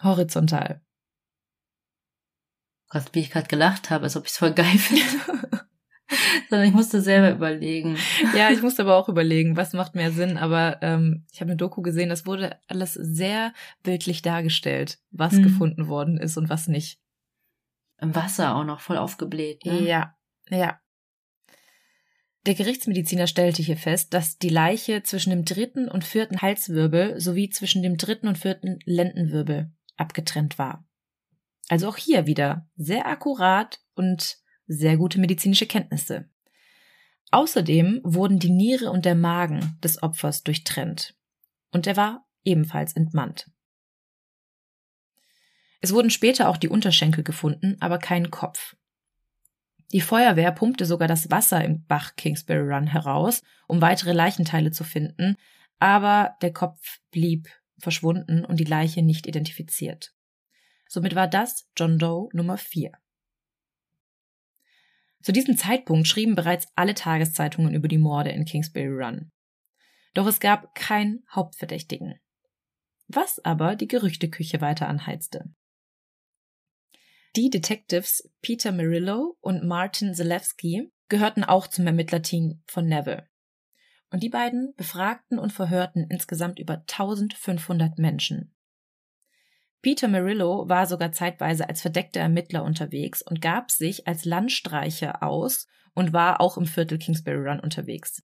Horizontal. 0.02 0.82
Gott, 2.88 3.04
wie 3.12 3.20
ich 3.20 3.30
gerade 3.30 3.48
gelacht 3.48 3.90
habe, 3.90 4.04
als 4.04 4.16
ob 4.16 4.26
ich 4.26 4.32
es 4.32 4.38
voll 4.38 4.52
geil 4.52 4.78
finde. 4.78 5.02
Sondern 6.48 6.68
ich 6.68 6.74
musste 6.74 7.00
selber 7.00 7.32
überlegen. 7.32 7.96
Ja, 8.36 8.50
ich 8.50 8.62
musste 8.62 8.82
aber 8.82 8.96
auch 8.96 9.08
überlegen, 9.08 9.56
was 9.56 9.72
macht 9.72 9.96
mehr 9.96 10.12
Sinn. 10.12 10.36
Aber 10.36 10.80
ähm, 10.82 11.26
ich 11.32 11.40
habe 11.40 11.50
eine 11.50 11.56
Doku 11.56 11.82
gesehen, 11.82 12.08
das 12.08 12.26
wurde 12.26 12.60
alles 12.68 12.94
sehr 12.94 13.52
bildlich 13.82 14.22
dargestellt, 14.22 15.00
was 15.10 15.32
mhm. 15.32 15.42
gefunden 15.42 15.88
worden 15.88 16.18
ist 16.18 16.36
und 16.36 16.48
was 16.48 16.68
nicht. 16.68 17.00
Im 17.98 18.14
Wasser 18.14 18.54
auch 18.54 18.64
noch 18.64 18.80
voll 18.80 18.98
aufgebläht. 18.98 19.64
Ne? 19.64 19.82
Ja, 19.82 20.14
ja. 20.48 20.78
Der 22.46 22.54
Gerichtsmediziner 22.54 23.26
stellte 23.26 23.60
hier 23.60 23.76
fest, 23.76 24.14
dass 24.14 24.38
die 24.38 24.48
Leiche 24.48 25.02
zwischen 25.02 25.30
dem 25.30 25.44
dritten 25.44 25.88
und 25.88 26.04
vierten 26.04 26.40
Halswirbel 26.40 27.20
sowie 27.20 27.50
zwischen 27.50 27.82
dem 27.82 27.96
dritten 27.96 28.28
und 28.28 28.38
vierten 28.38 28.78
Lendenwirbel 28.84 29.72
abgetrennt 29.96 30.56
war. 30.56 30.86
Also 31.68 31.88
auch 31.88 31.96
hier 31.96 32.28
wieder 32.28 32.70
sehr 32.76 33.06
akkurat 33.06 33.80
und 33.96 34.38
sehr 34.68 34.96
gute 34.96 35.18
medizinische 35.18 35.66
Kenntnisse. 35.66 36.30
Außerdem 37.32 38.00
wurden 38.04 38.38
die 38.38 38.50
Niere 38.50 38.92
und 38.92 39.04
der 39.04 39.16
Magen 39.16 39.76
des 39.82 40.00
Opfers 40.00 40.44
durchtrennt. 40.44 41.16
Und 41.72 41.88
er 41.88 41.96
war 41.96 42.28
ebenfalls 42.44 42.94
entmannt. 42.94 43.50
Es 45.80 45.92
wurden 45.92 46.10
später 46.10 46.48
auch 46.48 46.56
die 46.56 46.68
Unterschenkel 46.68 47.24
gefunden, 47.24 47.76
aber 47.80 47.98
kein 47.98 48.30
Kopf. 48.30 48.76
Die 49.92 50.00
Feuerwehr 50.00 50.50
pumpte 50.52 50.84
sogar 50.84 51.06
das 51.06 51.30
Wasser 51.30 51.64
im 51.64 51.84
Bach 51.84 52.16
Kingsbury 52.16 52.74
Run 52.74 52.86
heraus, 52.86 53.42
um 53.68 53.80
weitere 53.80 54.12
Leichenteile 54.12 54.72
zu 54.72 54.82
finden, 54.82 55.36
aber 55.78 56.36
der 56.42 56.52
Kopf 56.52 56.98
blieb 57.10 57.48
verschwunden 57.78 58.44
und 58.44 58.58
die 58.58 58.64
Leiche 58.64 59.02
nicht 59.02 59.26
identifiziert. 59.26 60.12
Somit 60.88 61.14
war 61.14 61.28
das 61.28 61.68
John 61.76 61.98
Doe 61.98 62.28
Nummer 62.32 62.56
4. 62.56 62.92
Zu 65.22 65.32
diesem 65.32 65.56
Zeitpunkt 65.56 66.06
schrieben 66.06 66.36
bereits 66.36 66.68
alle 66.76 66.94
Tageszeitungen 66.94 67.74
über 67.74 67.88
die 67.88 67.98
Morde 67.98 68.30
in 68.30 68.44
Kingsbury 68.44 68.88
Run. 68.88 69.32
Doch 70.14 70.26
es 70.26 70.40
gab 70.40 70.74
keinen 70.74 71.24
Hauptverdächtigen. 71.30 72.20
Was 73.08 73.44
aber 73.44 73.76
die 73.76 73.88
Gerüchteküche 73.88 74.60
weiter 74.60 74.88
anheizte. 74.88 75.52
Die 77.36 77.50
Detectives 77.50 78.26
Peter 78.40 78.72
Merillo 78.72 79.36
und 79.42 79.62
Martin 79.62 80.14
Zalewski 80.14 80.90
gehörten 81.10 81.44
auch 81.44 81.66
zum 81.66 81.86
Ermittlerteam 81.86 82.62
von 82.66 82.86
Neville. 82.86 83.28
Und 84.10 84.22
die 84.22 84.30
beiden 84.30 84.72
befragten 84.74 85.38
und 85.38 85.52
verhörten 85.52 86.06
insgesamt 86.08 86.58
über 86.58 86.78
1500 86.78 87.98
Menschen. 87.98 88.54
Peter 89.82 90.08
Merillo 90.08 90.66
war 90.70 90.86
sogar 90.86 91.12
zeitweise 91.12 91.68
als 91.68 91.82
verdeckter 91.82 92.20
Ermittler 92.20 92.64
unterwegs 92.64 93.20
und 93.20 93.42
gab 93.42 93.70
sich 93.70 94.08
als 94.08 94.24
Landstreicher 94.24 95.22
aus 95.22 95.66
und 95.92 96.14
war 96.14 96.40
auch 96.40 96.56
im 96.56 96.64
Viertel 96.64 96.96
Kingsbury 96.96 97.50
Run 97.50 97.60
unterwegs. 97.60 98.22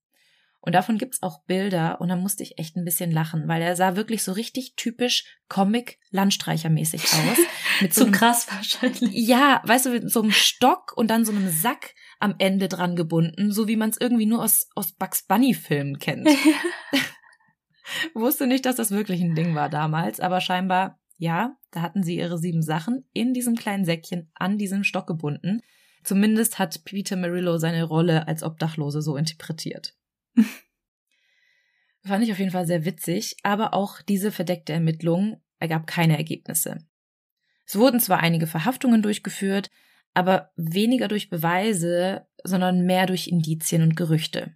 Und 0.65 0.75
davon 0.75 0.97
gibt's 0.97 1.23
auch 1.23 1.43
Bilder 1.45 2.01
und 2.01 2.09
da 2.09 2.17
musste 2.17 2.45
ich 2.45 2.57
echt 2.57 2.77
ein 2.77 2.85
bisschen 2.85 3.11
lachen, 3.11 3.49
weil 3.49 3.61
er 3.61 3.75
sah 3.75 3.97
wirklich 3.97 4.23
so 4.23 4.31
richtig 4.33 4.75
typisch 4.77 5.25
Comic-Landstreichermäßig 5.49 7.03
aus. 7.03 7.39
Mit 7.81 7.93
so, 7.93 8.01
so 8.01 8.07
einem, 8.07 8.15
krass 8.15 8.47
wahrscheinlich. 8.49 9.11
Ja, 9.13 9.61
weißt 9.65 9.87
du, 9.87 9.91
mit 9.91 10.11
so 10.11 10.23
einem 10.23 10.31
Stock 10.31 10.93
und 10.97 11.11
dann 11.11 11.25
so 11.25 11.33
einem 11.33 11.51
Sack 11.51 11.95
am 12.21 12.37
Ende 12.39 12.69
dran 12.69 12.95
gebunden, 12.95 13.51
so 13.51 13.67
wie 13.67 13.75
man 13.75 13.91
es 13.91 14.01
irgendwie 14.01 14.27
nur 14.27 14.45
aus, 14.45 14.69
aus 14.77 14.93
Bugs 14.93 15.27
Bunny-Filmen 15.27 15.99
kennt. 15.99 16.29
Wusste 18.15 18.47
nicht, 18.47 18.67
dass 18.67 18.77
das 18.77 18.91
wirklich 18.91 19.21
ein 19.21 19.35
Ding 19.35 19.55
war 19.55 19.69
damals, 19.69 20.21
aber 20.21 20.41
scheinbar, 20.41 21.01
ja, 21.17 21.57
da 21.71 21.83
hatten 21.83 22.03
sie 22.03 22.17
ihre 22.17 22.39
sieben 22.39 22.63
Sachen 22.63 23.05
in 23.13 23.35
diesem 23.35 23.57
kleinen 23.57 23.85
Säckchen 23.85 24.31
an 24.35 24.59
diesem 24.59 24.85
Stock 24.85 25.07
gebunden. 25.07 25.61
Zumindest 26.05 26.59
hat 26.59 26.85
Peter 26.85 27.17
Merillo 27.17 27.59
seine 27.59 27.85
Rolle 27.85 28.27
als 28.27 28.43
Obdachlose 28.43 29.03
so 29.03 29.17
interpretiert. 29.17 29.95
Fand 32.05 32.25
ich 32.25 32.33
auf 32.33 32.39
jeden 32.39 32.51
Fall 32.51 32.67
sehr 32.67 32.85
witzig, 32.85 33.37
aber 33.43 33.75
auch 33.75 34.03
diese 34.03 34.33
verdeckte 34.33 34.73
Ermittlung 34.73 35.41
ergab 35.59 35.87
keine 35.87 36.17
Ergebnisse. 36.17 36.79
Es 37.65 37.77
wurden 37.77 38.01
zwar 38.01 38.21
einige 38.21 38.47
Verhaftungen 38.47 39.03
durchgeführt, 39.03 39.71
aber 40.15 40.51
weniger 40.57 41.09
durch 41.09 41.31
Beweise, 41.31 42.27
sondern 42.45 42.85
mehr 42.85 43.07
durch 43.07 43.29
Indizien 43.29 43.83
und 43.83 43.97
Gerüchte. 43.97 44.55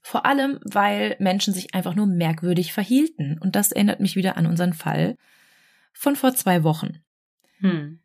Vor 0.00 0.24
allem, 0.24 0.60
weil 0.62 1.16
Menschen 1.18 1.52
sich 1.52 1.74
einfach 1.74 1.96
nur 1.96 2.06
merkwürdig 2.06 2.72
verhielten. 2.72 3.38
Und 3.40 3.56
das 3.56 3.72
erinnert 3.72 3.98
mich 3.98 4.14
wieder 4.14 4.36
an 4.36 4.46
unseren 4.46 4.72
Fall 4.72 5.16
von 5.92 6.14
vor 6.14 6.32
zwei 6.32 6.62
Wochen. 6.62 7.00
Hm. 7.58 7.98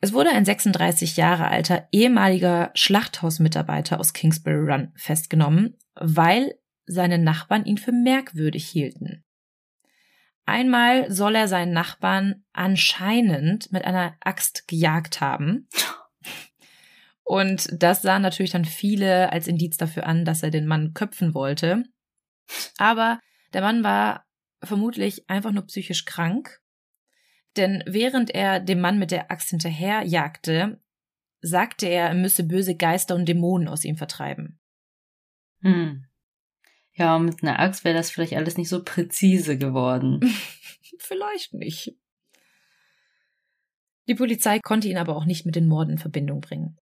Es 0.00 0.12
wurde 0.12 0.30
ein 0.30 0.44
36 0.44 1.16
Jahre 1.16 1.48
alter 1.48 1.88
ehemaliger 1.90 2.70
Schlachthausmitarbeiter 2.74 3.98
aus 3.98 4.12
Kingsbury 4.12 4.70
Run 4.70 4.92
festgenommen, 4.94 5.74
weil 6.00 6.54
seine 6.86 7.18
Nachbarn 7.18 7.64
ihn 7.64 7.78
für 7.78 7.92
merkwürdig 7.92 8.66
hielten. 8.66 9.24
Einmal 10.46 11.10
soll 11.12 11.34
er 11.34 11.46
seinen 11.46 11.74
Nachbarn 11.74 12.44
anscheinend 12.54 13.70
mit 13.70 13.84
einer 13.84 14.16
Axt 14.20 14.66
gejagt 14.66 15.20
haben. 15.20 15.68
Und 17.22 17.68
das 17.72 18.00
sahen 18.00 18.22
natürlich 18.22 18.52
dann 18.52 18.64
viele 18.64 19.30
als 19.30 19.46
Indiz 19.46 19.76
dafür 19.76 20.06
an, 20.06 20.24
dass 20.24 20.42
er 20.42 20.50
den 20.50 20.66
Mann 20.66 20.94
köpfen 20.94 21.34
wollte. 21.34 21.84
Aber 22.78 23.20
der 23.52 23.60
Mann 23.60 23.84
war 23.84 24.24
vermutlich 24.62 25.28
einfach 25.28 25.52
nur 25.52 25.66
psychisch 25.66 26.06
krank. 26.06 26.62
Denn 27.58 27.84
während 27.86 28.30
er 28.30 28.60
dem 28.60 28.80
Mann 28.80 28.98
mit 28.98 29.10
der 29.10 29.30
Axt 29.30 29.50
hinterherjagte, 29.50 30.80
sagte 31.42 31.86
er, 31.86 32.08
er 32.08 32.14
müsse 32.14 32.44
böse 32.44 32.74
Geister 32.74 33.14
und 33.14 33.26
Dämonen 33.26 33.68
aus 33.68 33.84
ihm 33.84 33.96
vertreiben. 33.96 34.57
Hm. 35.62 36.04
Ja, 36.98 37.18
mit 37.18 37.42
einer 37.42 37.60
Axt 37.60 37.84
wäre 37.84 37.96
das 37.96 38.10
vielleicht 38.10 38.34
alles 38.34 38.56
nicht 38.56 38.68
so 38.68 38.82
präzise 38.82 39.56
geworden. 39.56 40.20
vielleicht 40.98 41.54
nicht. 41.54 41.94
Die 44.08 44.16
Polizei 44.16 44.58
konnte 44.58 44.88
ihn 44.88 44.96
aber 44.96 45.16
auch 45.16 45.24
nicht 45.24 45.46
mit 45.46 45.54
den 45.54 45.68
Morden 45.68 45.92
in 45.92 45.98
Verbindung 45.98 46.40
bringen. 46.40 46.76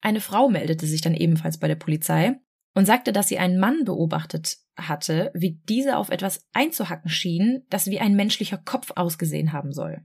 Eine 0.00 0.20
Frau 0.20 0.48
meldete 0.48 0.86
sich 0.86 1.00
dann 1.00 1.14
ebenfalls 1.14 1.58
bei 1.58 1.68
der 1.68 1.76
Polizei 1.76 2.40
und 2.74 2.86
sagte, 2.86 3.12
dass 3.12 3.28
sie 3.28 3.38
einen 3.38 3.60
Mann 3.60 3.84
beobachtet 3.84 4.56
hatte, 4.76 5.30
wie 5.34 5.60
dieser 5.68 5.98
auf 5.98 6.08
etwas 6.08 6.44
einzuhacken 6.52 7.10
schien, 7.10 7.64
das 7.68 7.86
wie 7.86 8.00
ein 8.00 8.16
menschlicher 8.16 8.58
Kopf 8.58 8.90
ausgesehen 8.96 9.52
haben 9.52 9.72
soll. 9.72 10.04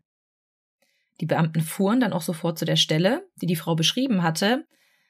Die 1.19 1.25
Beamten 1.25 1.61
fuhren 1.61 1.99
dann 1.99 2.13
auch 2.13 2.21
sofort 2.21 2.59
zu 2.59 2.65
der 2.65 2.75
Stelle, 2.75 3.27
die 3.41 3.47
die 3.47 3.55
Frau 3.55 3.73
beschrieben 3.73 4.21
hatte. 4.21 4.67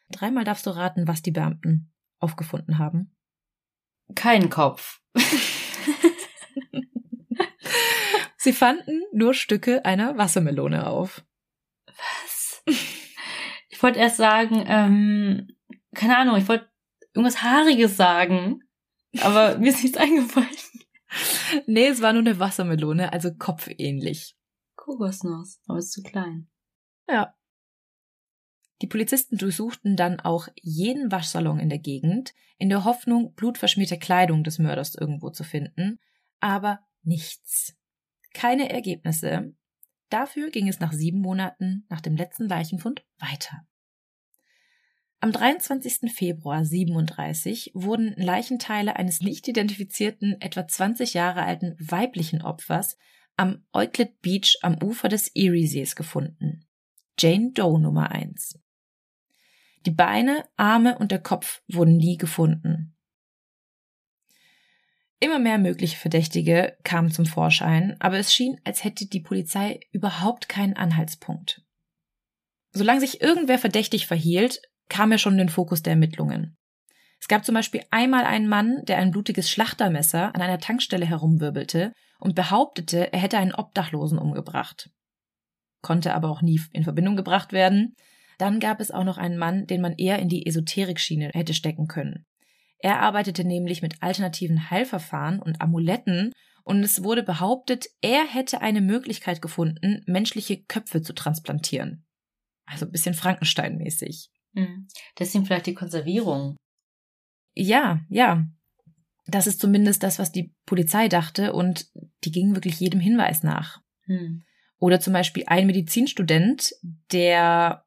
Dreimal 0.10 0.46
darfst 0.46 0.66
du 0.66 0.70
raten, 0.70 1.06
was 1.06 1.22
die 1.22 1.32
Beamten 1.32 1.92
aufgefunden 2.19 2.77
haben. 2.77 3.15
Kein 4.15 4.49
Kopf. 4.49 5.01
Sie 8.38 8.53
fanden 8.53 9.01
nur 9.12 9.34
Stücke 9.34 9.84
einer 9.84 10.17
Wassermelone 10.17 10.88
auf. 10.88 11.25
Was? 11.86 12.63
Ich 13.69 13.84
wollte 13.84 13.99
erst 13.99 14.17
sagen, 14.17 14.63
ähm, 14.67 15.47
keine 15.93 16.17
Ahnung, 16.17 16.38
ich 16.38 16.47
wollte 16.47 16.69
irgendwas 17.13 17.43
Haariges 17.43 17.97
sagen, 17.97 18.63
aber 19.21 19.58
mir 19.60 19.69
ist 19.69 19.84
nichts 19.84 19.97
eingefallen. 19.97 20.47
Nee, 21.65 21.88
es 21.88 22.01
war 22.01 22.13
nur 22.13 22.21
eine 22.21 22.39
Wassermelone, 22.39 23.13
also 23.13 23.34
kopfähnlich. 23.34 24.36
Kokosnuss, 24.75 25.60
aber 25.67 25.80
ist 25.80 25.91
zu 25.91 26.01
klein. 26.03 26.49
Ja. 27.10 27.37
Die 28.82 28.88
Polizisten 28.88 29.38
durchsuchten 29.38 29.96
dann 29.96 30.20
auch 30.20 30.48
jeden 30.62 31.12
Waschsalon 31.12 31.60
in 31.60 31.70
der 31.70 31.80
Gegend, 31.80 32.34
in 32.58 32.70
der 32.70 32.84
Hoffnung, 32.84 33.34
blutverschmierte 33.34 33.98
Kleidung 33.98 34.44
des 34.44 34.60
Mörders 34.60 34.96
irgendwo 34.96 35.30
zu 35.30 35.44
finden, 35.44 36.00
aber 36.40 36.80
nichts. 37.04 37.76
Keine 38.34 38.70
Ergebnisse. 38.70 39.56
Dafür 40.10 40.52
ging 40.52 40.68
es 40.68 40.80
nach 40.80 40.94
sieben 40.94 41.20
Monaten 41.20 41.86
nach 41.90 42.02
dem 42.02 42.16
letzten 42.16 42.48
Leichenfund 42.48 43.04
weiter. 43.18 43.66
Am 45.20 45.32
23. 45.32 46.12
Februar 46.13 46.63
37 46.63 47.72
wurden 47.74 48.13
Leichenteile 48.18 48.98
eines 48.98 49.22
nicht 49.22 49.48
identifizierten, 49.48 50.40
etwa 50.40 50.68
20 50.68 51.16
Jahre 51.16 51.42
alten 51.42 51.76
weiblichen 51.80 52.44
Opfers 52.44 52.98
am 53.36 53.66
Euclid 53.74 54.22
Beach 54.22 54.60
am 54.62 54.82
Ufer 54.82 55.10
des 55.10 55.30
Eriesees 55.36 55.96
gefunden. 55.96 56.68
Jane 57.18 57.52
Doe 57.52 57.80
Nummer 57.80 58.12
1. 58.12 58.60
Die 59.88 59.91
Beine, 59.91 60.43
Arme 60.58 60.97
und 60.97 61.13
der 61.13 61.21
Kopf 61.21 61.62
wurden 61.69 61.95
nie 61.95 62.17
gefunden. 62.17 62.93
Immer 65.21 65.39
mehr 65.39 65.58
mögliche 65.60 65.95
Verdächtige 65.95 66.76
kamen 66.84 67.10
zum 67.10 67.26
Vorschein, 67.26 67.95
aber 68.02 68.17
es 68.17 68.34
schien, 68.34 68.60
als 68.65 68.84
hätte 68.84 69.06
die 69.08 69.21
Polizei 69.21 69.80
überhaupt 69.93 70.50
keinen 70.50 70.76
Anhaltspunkt. 70.76 71.62
Solange 72.73 73.00
sich 73.00 73.21
irgendwer 73.21 73.58
verdächtig 73.58 74.08
verhielt, 74.08 74.62
kam 74.89 75.13
er 75.13 75.19
schon 75.19 75.36
in 75.36 75.47
den 75.47 75.50
Fokus 75.50 75.84
der 75.84 75.91
Ermittlungen. 75.93 76.58
Es 77.21 77.30
gab 77.30 77.45
zum 77.45 77.56
Beispiel 77.56 77.86
einmal 77.89 78.26
einen 78.26 78.50
Mann, 78.50 78.84
der 78.84 78.97
ein 78.97 79.12
blutiges 79.12 79.50
Schlachtermesser 79.50 80.36
an 80.36 80.41
einer 80.41 80.60
Tankstelle 80.60 81.06
herumwirbelte 81.06 81.93
und 82.19 82.36
behauptete, 82.36 83.13
er 83.13 83.19
hätte 83.19 83.38
einen 83.38 83.56
Obdachlosen 83.56 84.19
umgebracht. 84.19 84.89
Konnte 85.82 86.13
aber 86.13 86.30
auch 86.30 86.41
nie 86.41 86.60
in 86.73 86.84
Verbindung 86.84 87.15
gebracht 87.15 87.54
werden, 87.54 87.95
dann 88.38 88.60
gab 88.60 88.80
es 88.80 88.91
auch 88.91 89.04
noch 89.04 89.17
einen 89.17 89.38
Mann, 89.38 89.67
den 89.67 89.82
man 89.82 89.93
eher 89.93 90.19
in 90.19 90.30
die 90.30 90.45
Esoterik-Schiene 90.45 91.32
hätte 91.34 91.54
stecken 91.54 91.88
können. 91.88 92.26
Er 92.80 93.00
arbeitete 93.02 93.43
nämlich 93.43 93.82
mit 93.82 94.02
alternativen 94.02 94.69
Heilverfahren 94.69 95.39
und 95.39 95.62
Amuletten 95.62 96.32
und 96.63 96.84
es 96.84 97.04
wurde 97.04 97.23
behauptet, 97.23 97.88
er 98.02 98.26
hätte 98.26 98.62
eine 98.62 98.82
Möglichkeit 98.82 99.41
gefunden, 99.41 100.04
menschliche 100.06 100.63
Köpfe 100.63 101.02
zu 101.02 101.13
transplantieren. 101.13 102.06
Also 102.65 102.86
ein 102.86 102.91
bisschen 102.91 103.13
Frankenstein-mäßig. 103.13 104.30
Hm. 104.54 104.88
Deswegen 105.17 105.45
vielleicht 105.45 105.67
die 105.67 105.73
Konservierung. 105.73 106.58
Ja, 107.54 108.02
ja. 108.10 108.45
Das 109.26 109.47
ist 109.47 109.60
zumindest 109.60 110.04
das, 110.04 110.19
was 110.19 110.32
die 110.32 110.54
Polizei 110.65 111.08
dachte 111.08 111.54
und 111.54 111.88
die 112.23 112.32
gingen 112.32 112.56
wirklich 112.56 112.80
jedem 112.80 113.00
Hinweis 113.00 113.43
nach. 113.43 113.82
Hm. 114.04 114.43
Oder 114.80 115.00
zum 115.00 115.13
Beispiel 115.13 115.43
ein 115.47 115.67
Medizinstudent, 115.67 116.73
der 117.12 117.87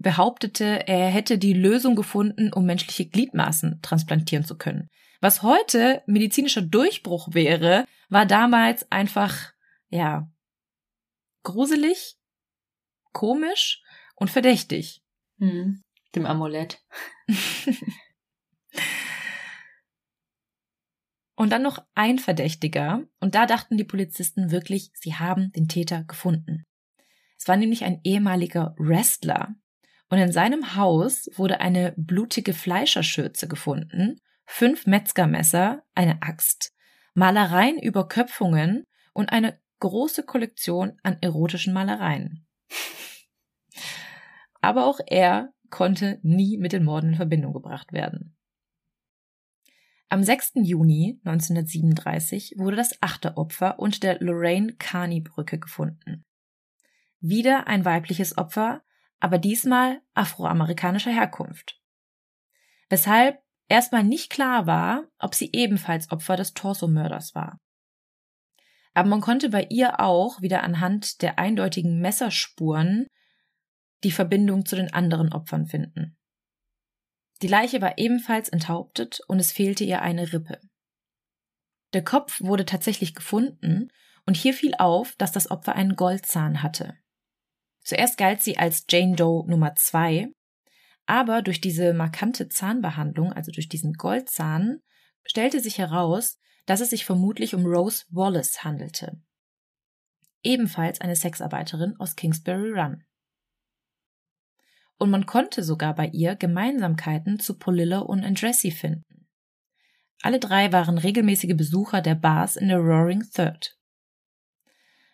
behauptete, 0.00 0.88
er 0.88 1.08
hätte 1.08 1.38
die 1.38 1.52
Lösung 1.52 1.94
gefunden, 1.94 2.52
um 2.52 2.64
menschliche 2.66 3.06
Gliedmaßen 3.06 3.80
transplantieren 3.82 4.44
zu 4.44 4.56
können. 4.56 4.88
Was 5.20 5.42
heute 5.42 6.02
medizinischer 6.06 6.62
Durchbruch 6.62 7.28
wäre, 7.32 7.84
war 8.08 8.24
damals 8.26 8.90
einfach, 8.90 9.52
ja, 9.88 10.28
gruselig, 11.42 12.16
komisch 13.12 13.82
und 14.16 14.30
verdächtig. 14.30 15.02
Hm, 15.38 15.82
dem 16.14 16.24
Amulett. 16.26 16.82
und 21.34 21.50
dann 21.50 21.62
noch 21.62 21.84
ein 21.94 22.18
Verdächtiger, 22.18 23.04
und 23.20 23.34
da 23.34 23.44
dachten 23.46 23.76
die 23.76 23.84
Polizisten 23.84 24.50
wirklich, 24.50 24.90
sie 24.94 25.14
haben 25.16 25.52
den 25.52 25.68
Täter 25.68 26.04
gefunden. 26.04 26.64
Es 27.38 27.46
war 27.48 27.56
nämlich 27.56 27.84
ein 27.84 28.00
ehemaliger 28.04 28.74
Wrestler, 28.78 29.54
und 30.10 30.18
in 30.18 30.32
seinem 30.32 30.74
Haus 30.74 31.30
wurde 31.36 31.60
eine 31.60 31.94
blutige 31.96 32.52
Fleischerschürze 32.52 33.46
gefunden, 33.46 34.20
fünf 34.44 34.86
Metzgermesser, 34.86 35.84
eine 35.94 36.20
Axt, 36.20 36.74
Malereien 37.14 37.78
über 37.78 38.08
Köpfungen 38.08 38.84
und 39.14 39.32
eine 39.32 39.58
große 39.78 40.24
Kollektion 40.24 40.98
an 41.04 41.16
erotischen 41.20 41.72
Malereien. 41.72 42.46
Aber 44.60 44.84
auch 44.84 45.00
er 45.06 45.52
konnte 45.70 46.18
nie 46.22 46.58
mit 46.58 46.72
den 46.72 46.84
Morden 46.84 47.10
in 47.10 47.16
Verbindung 47.16 47.52
gebracht 47.52 47.92
werden. 47.92 48.36
Am 50.08 50.24
6. 50.24 50.54
Juni 50.56 51.20
1937 51.24 52.54
wurde 52.56 52.76
das 52.76 53.00
achte 53.00 53.36
Opfer 53.36 53.78
unter 53.78 54.00
der 54.00 54.18
Lorraine 54.20 54.74
Carney 54.74 55.20
Brücke 55.20 55.60
gefunden. 55.60 56.24
Wieder 57.20 57.68
ein 57.68 57.84
weibliches 57.84 58.36
Opfer, 58.36 58.82
aber 59.20 59.38
diesmal 59.38 60.00
afroamerikanischer 60.14 61.12
Herkunft. 61.12 61.80
Weshalb 62.88 63.38
erstmal 63.68 64.02
nicht 64.02 64.30
klar 64.30 64.66
war, 64.66 65.04
ob 65.18 65.34
sie 65.34 65.50
ebenfalls 65.52 66.10
Opfer 66.10 66.36
des 66.36 66.54
Torsomörders 66.54 67.34
war. 67.34 67.60
Aber 68.94 69.08
man 69.08 69.20
konnte 69.20 69.50
bei 69.50 69.66
ihr 69.70 70.00
auch 70.00 70.40
wieder 70.42 70.64
anhand 70.64 71.22
der 71.22 71.38
eindeutigen 71.38 72.00
Messerspuren 72.00 73.06
die 74.02 74.10
Verbindung 74.10 74.66
zu 74.66 74.74
den 74.74 74.92
anderen 74.92 75.32
Opfern 75.32 75.66
finden. 75.66 76.16
Die 77.42 77.48
Leiche 77.48 77.80
war 77.80 77.98
ebenfalls 77.98 78.48
enthauptet 78.48 79.20
und 79.28 79.38
es 79.38 79.52
fehlte 79.52 79.84
ihr 79.84 80.02
eine 80.02 80.32
Rippe. 80.32 80.60
Der 81.92 82.04
Kopf 82.04 82.40
wurde 82.40 82.64
tatsächlich 82.64 83.14
gefunden 83.14 83.88
und 84.26 84.36
hier 84.36 84.54
fiel 84.54 84.74
auf, 84.78 85.14
dass 85.16 85.32
das 85.32 85.50
Opfer 85.50 85.74
einen 85.74 85.96
Goldzahn 85.96 86.62
hatte. 86.62 86.96
Zuerst 87.90 88.18
galt 88.18 88.40
sie 88.40 88.56
als 88.56 88.84
Jane 88.88 89.16
Doe 89.16 89.44
Nummer 89.50 89.74
zwei, 89.74 90.28
aber 91.06 91.42
durch 91.42 91.60
diese 91.60 91.92
markante 91.92 92.48
Zahnbehandlung, 92.48 93.32
also 93.32 93.50
durch 93.50 93.68
diesen 93.68 93.94
Goldzahn, 93.94 94.78
stellte 95.24 95.58
sich 95.58 95.78
heraus, 95.78 96.38
dass 96.66 96.80
es 96.80 96.90
sich 96.90 97.04
vermutlich 97.04 97.52
um 97.52 97.66
Rose 97.66 98.04
Wallace 98.10 98.62
handelte. 98.62 99.20
Ebenfalls 100.44 101.00
eine 101.00 101.16
Sexarbeiterin 101.16 101.96
aus 101.98 102.14
Kingsbury 102.14 102.70
Run. 102.70 103.02
Und 104.96 105.10
man 105.10 105.26
konnte 105.26 105.64
sogar 105.64 105.96
bei 105.96 106.06
ihr 106.12 106.36
Gemeinsamkeiten 106.36 107.40
zu 107.40 107.58
Polilla 107.58 107.98
und 107.98 108.22
Andressi 108.22 108.70
finden. 108.70 109.26
Alle 110.22 110.38
drei 110.38 110.70
waren 110.70 110.96
regelmäßige 110.96 111.56
Besucher 111.56 112.02
der 112.02 112.14
Bars 112.14 112.54
in 112.54 112.68
der 112.68 112.78
Roaring 112.78 113.28
Third. 113.34 113.79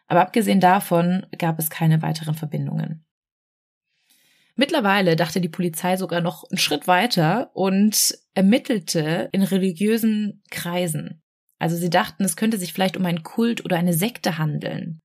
Aber 0.06 0.20
abgesehen 0.20 0.60
davon 0.60 1.26
gab 1.38 1.58
es 1.58 1.70
keine 1.70 2.02
weiteren 2.02 2.34
Verbindungen. 2.34 3.04
Mittlerweile 4.54 5.16
dachte 5.16 5.40
die 5.40 5.50
Polizei 5.50 5.96
sogar 5.96 6.22
noch 6.22 6.44
einen 6.50 6.58
Schritt 6.58 6.86
weiter 6.86 7.50
und 7.54 8.18
ermittelte 8.34 9.28
in 9.32 9.42
religiösen 9.42 10.42
Kreisen. 10.50 11.22
Also 11.58 11.76
sie 11.76 11.90
dachten, 11.90 12.24
es 12.24 12.36
könnte 12.36 12.58
sich 12.58 12.72
vielleicht 12.72 12.96
um 12.96 13.04
einen 13.04 13.22
Kult 13.22 13.64
oder 13.64 13.76
eine 13.76 13.92
Sekte 13.92 14.38
handeln. 14.38 15.00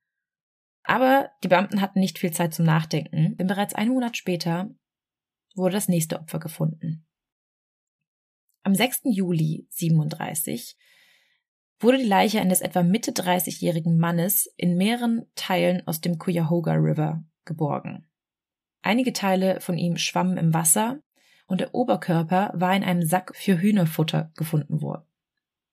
Aber 0.84 1.30
die 1.43 1.47
Beamten 1.49 1.82
hatten 1.82 1.99
nicht 1.99 2.18
viel 2.18 2.32
Zeit 2.32 2.54
zum 2.54 2.66
Nachdenken, 2.66 3.36
denn 3.38 3.47
bereits 3.47 3.76
einen 3.76 3.91
Monat 3.91 4.18
später 4.18 4.70
wurde 5.56 5.74
das 5.74 5.89
nächste 5.89 6.20
Opfer 6.20 6.39
gefunden. 6.39 7.06
Am 8.64 8.74
6. 8.74 9.02
Juli 9.06 9.68
37 9.70 10.78
wurde 11.84 11.98
die 11.98 12.06
Leiche 12.06 12.40
eines 12.40 12.62
etwa 12.62 12.84
Mitte 12.84 13.12
30-jährigen 13.12 13.98
Mannes 13.98 14.52
in 14.58 14.78
mehreren 14.78 15.26
Teilen 15.36 15.86
aus 15.88 16.02
dem 16.02 16.18
Cuyahoga 16.18 16.74
River 16.74 17.24
geborgen. 17.46 18.08
Einige 18.82 19.14
Teile 19.14 19.62
von 19.62 19.78
ihm 19.78 19.98
schwammen 19.98 20.38
im 20.38 20.54
Wasser 20.54 21.00
und 21.48 21.62
der 21.62 21.76
Oberkörper 21.76 22.52
war 22.56 22.76
in 22.76 22.84
einem 22.84 23.04
Sack 23.04 23.36
für 23.36 23.60
Hühnerfutter 23.60 24.32
gefunden 24.36 24.82
worden. 24.82 25.06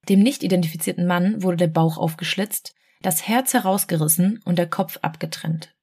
Dem 0.08 0.20
nicht 0.20 0.42
identifizierten 0.42 1.06
Mann 1.06 1.42
wurde 1.42 1.58
der 1.58 1.68
Bauch 1.68 1.98
aufgeschlitzt, 1.98 2.74
das 3.02 3.28
Herz 3.28 3.54
herausgerissen 3.54 4.40
und 4.44 4.58
der 4.58 4.68
Kopf 4.68 4.98
abgetrennt. 5.02 5.74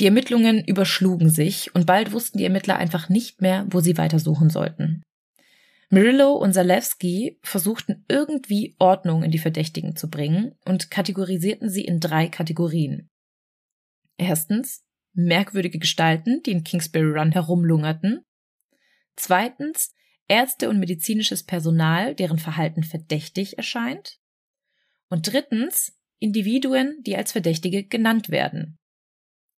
Die 0.00 0.06
Ermittlungen 0.06 0.64
überschlugen 0.64 1.30
sich 1.30 1.74
und 1.74 1.86
bald 1.86 2.12
wussten 2.12 2.38
die 2.38 2.44
Ermittler 2.44 2.76
einfach 2.76 3.08
nicht 3.08 3.40
mehr, 3.40 3.66
wo 3.70 3.80
sie 3.80 3.96
weitersuchen 3.96 4.50
sollten. 4.50 5.02
Murillo 5.94 6.32
und 6.32 6.54
Zalewski 6.54 7.38
versuchten 7.44 8.04
irgendwie 8.08 8.74
Ordnung 8.80 9.22
in 9.22 9.30
die 9.30 9.38
Verdächtigen 9.38 9.94
zu 9.94 10.10
bringen 10.10 10.58
und 10.64 10.90
kategorisierten 10.90 11.70
sie 11.70 11.84
in 11.84 12.00
drei 12.00 12.26
Kategorien. 12.26 13.10
Erstens 14.16 14.84
merkwürdige 15.12 15.78
Gestalten, 15.78 16.42
die 16.42 16.50
in 16.50 16.64
Kingsbury 16.64 17.16
Run 17.16 17.30
herumlungerten. 17.30 18.24
Zweitens 19.14 19.94
Ärzte 20.26 20.68
und 20.68 20.80
medizinisches 20.80 21.44
Personal, 21.44 22.16
deren 22.16 22.40
Verhalten 22.40 22.82
verdächtig 22.82 23.56
erscheint. 23.56 24.18
Und 25.10 25.32
drittens 25.32 25.96
Individuen, 26.18 27.04
die 27.06 27.16
als 27.16 27.30
Verdächtige 27.30 27.84
genannt 27.84 28.30
werden. 28.30 28.80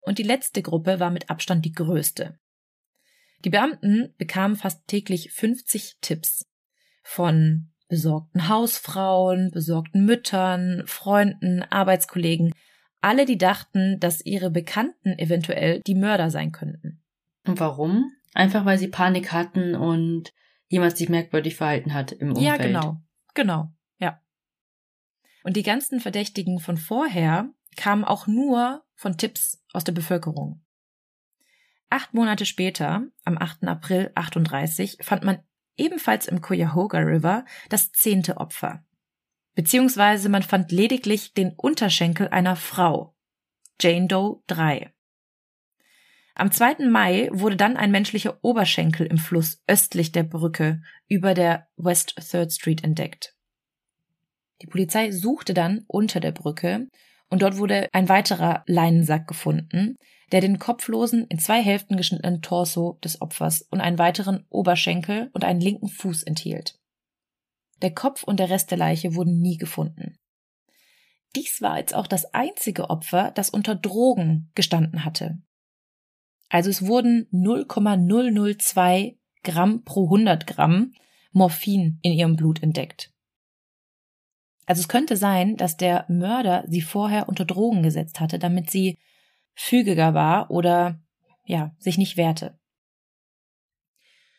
Und 0.03 0.19
die 0.19 0.23
letzte 0.23 0.61
Gruppe 0.61 1.01
war 1.01 1.11
mit 1.11 1.31
Abstand 1.31 1.65
die 1.65 1.73
größte. 1.73 2.39
Die 3.45 3.51
Beamten 3.51 4.15
bekamen 4.19 4.57
fast 4.57 4.87
täglich 4.87 5.33
50 5.33 5.99
Tipps 6.01 6.47
von 7.03 7.71
besorgten 7.89 8.49
Hausfrauen, 8.49 9.51
besorgten 9.53 10.05
Müttern, 10.05 10.83
Freunden, 10.87 11.63
Arbeitskollegen, 11.63 12.53
alle, 13.01 13.25
die 13.25 13.39
dachten, 13.39 14.01
dass 14.01 14.25
ihre 14.25 14.51
Bekannten 14.51 15.19
eventuell 15.19 15.81
die 15.87 15.95
Mörder 15.95 16.31
sein 16.31 16.51
könnten. 16.51 17.03
Und 17.47 17.61
warum? 17.61 18.11
Einfach 18.35 18.65
weil 18.65 18.79
sie 18.79 18.89
Panik 18.89 19.33
hatten 19.33 19.77
und 19.77 20.33
jemand 20.69 20.97
sich 20.97 21.09
merkwürdig 21.09 21.55
verhalten 21.55 21.95
hat 21.95 22.13
im 22.13 22.31
Umfeld. 22.31 22.47
Ja, 22.47 22.57
genau. 22.57 23.01
Genau. 23.35 23.71
Ja. 23.99 24.21
Und 25.45 25.57
die 25.57 25.63
ganzen 25.63 26.01
Verdächtigen 26.01 26.59
von 26.59 26.77
vorher 26.77 27.49
kamen 27.77 28.05
auch 28.05 28.27
nur 28.27 28.83
von 28.95 29.17
Tipps 29.17 29.63
aus 29.73 29.85
der 29.85 29.93
Bevölkerung. 29.93 30.66
Acht 31.89 32.15
Monate 32.15 32.47
später, 32.47 33.07
am 33.25 33.39
8. 33.39 33.65
April 33.65 34.11
38, 34.15 34.99
fand 35.03 35.25
man 35.25 35.39
ebenfalls 35.77 36.27
im 36.27 36.41
Cuyahoga 36.41 36.99
River 36.99 37.45
das 37.69 37.93
zehnte 37.93 38.39
Opfer. 38.39 38.85
Beziehungsweise 39.55 40.29
man 40.29 40.43
fand 40.43 40.73
lediglich 40.73 41.33
den 41.33 41.53
Unterschenkel 41.57 42.29
einer 42.29 42.57
Frau. 42.57 43.15
Jane 43.81 44.07
Doe 44.07 44.43
3. 44.49 44.93
Am 46.35 46.51
2. 46.53 46.87
Mai 46.91 47.31
wurde 47.33 47.57
dann 47.57 47.79
ein 47.79 47.91
menschlicher 47.91 48.39
Oberschenkel 48.43 49.07
im 49.07 49.17
Fluss 49.17 49.63
östlich 49.67 50.13
der 50.13 50.25
Brücke 50.25 50.83
über 51.09 51.33
der 51.33 51.69
West 51.77 52.17
Third 52.17 52.53
Street 52.53 52.85
entdeckt. 52.85 53.35
Die 54.61 54.67
Polizei 54.67 55.13
suchte 55.13 55.55
dann 55.55 55.85
unter 55.87 56.21
der 56.21 56.33
Brücke 56.33 56.89
und 57.29 57.43
dort 57.43 57.57
wurde 57.57 57.89
ein 57.93 58.09
weiterer 58.09 58.65
Leinensack 58.67 59.27
gefunden, 59.27 59.97
der 60.33 60.41
den 60.41 60.59
kopflosen, 60.59 61.27
in 61.29 61.39
zwei 61.39 61.63
Hälften 61.63 61.97
geschnittenen 61.97 62.43
Torso 62.43 62.99
des 63.05 63.21
Opfers 63.21 63.63
und 63.63 63.81
einen 63.81 63.99
weiteren 63.99 64.45
Oberschenkel 64.49 65.31
und 65.33 65.45
einen 65.45 65.61
linken 65.61 65.89
Fuß 65.89 66.25
enthielt. 66.25 66.79
Der 67.83 67.95
Kopf 67.95 68.23
und 68.23 68.41
der 68.41 68.51
Rest 68.51 68.71
der 68.71 68.79
Leiche 68.79 69.15
wurden 69.15 69.41
nie 69.41 69.57
gefunden. 69.57 70.19
Dies 71.37 71.61
war 71.61 71.79
jetzt 71.79 71.95
auch 71.95 72.07
das 72.07 72.33
einzige 72.35 72.89
Opfer, 72.89 73.31
das 73.31 73.51
unter 73.51 73.75
Drogen 73.75 74.51
gestanden 74.55 75.05
hatte. 75.05 75.39
Also 76.49 76.71
es 76.71 76.87
wurden 76.87 77.27
0,002 77.31 79.19
Gramm 79.43 79.85
pro 79.85 80.05
100 80.05 80.47
Gramm 80.47 80.95
Morphin 81.33 81.99
in 82.03 82.13
ihrem 82.13 82.37
Blut 82.37 82.63
entdeckt. 82.63 83.13
Also 84.65 84.81
es 84.81 84.89
könnte 84.89 85.17
sein, 85.17 85.57
dass 85.57 85.77
der 85.77 86.07
Mörder 86.09 86.65
sie 86.67 86.81
vorher 86.81 87.29
unter 87.29 87.45
Drogen 87.45 87.83
gesetzt 87.83 88.19
hatte, 88.19 88.39
damit 88.39 88.71
sie 88.71 88.99
fügiger 89.57 90.15
war 90.15 90.51
oder 90.51 91.01
ja, 91.45 91.75
sich 91.79 91.99
nicht 91.99 92.17
wehrte. 92.17 92.59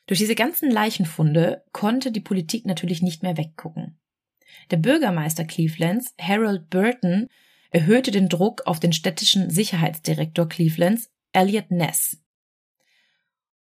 Durch 0.05 0.19
diese 0.19 0.35
ganzen 0.35 0.71
Leichenfunde 0.71 1.63
konnte 1.73 2.11
die 2.11 2.21
Politik 2.21 2.65
natürlich 2.65 3.01
nicht 3.01 3.23
mehr 3.23 3.35
weggucken. 3.35 3.99
Der 4.71 4.77
Bürgermeister 4.77 5.43
Clevelands, 5.43 6.15
Harold 6.21 6.69
Burton, 6.69 7.27
erhöhte 7.71 8.11
den 8.11 8.29
Druck 8.29 8.65
auf 8.65 8.79
den 8.79 8.93
städtischen 8.93 9.49
Sicherheitsdirektor 9.49 10.47
Clevelands, 10.47 11.11
Elliot 11.33 11.71
Ness. 11.71 12.21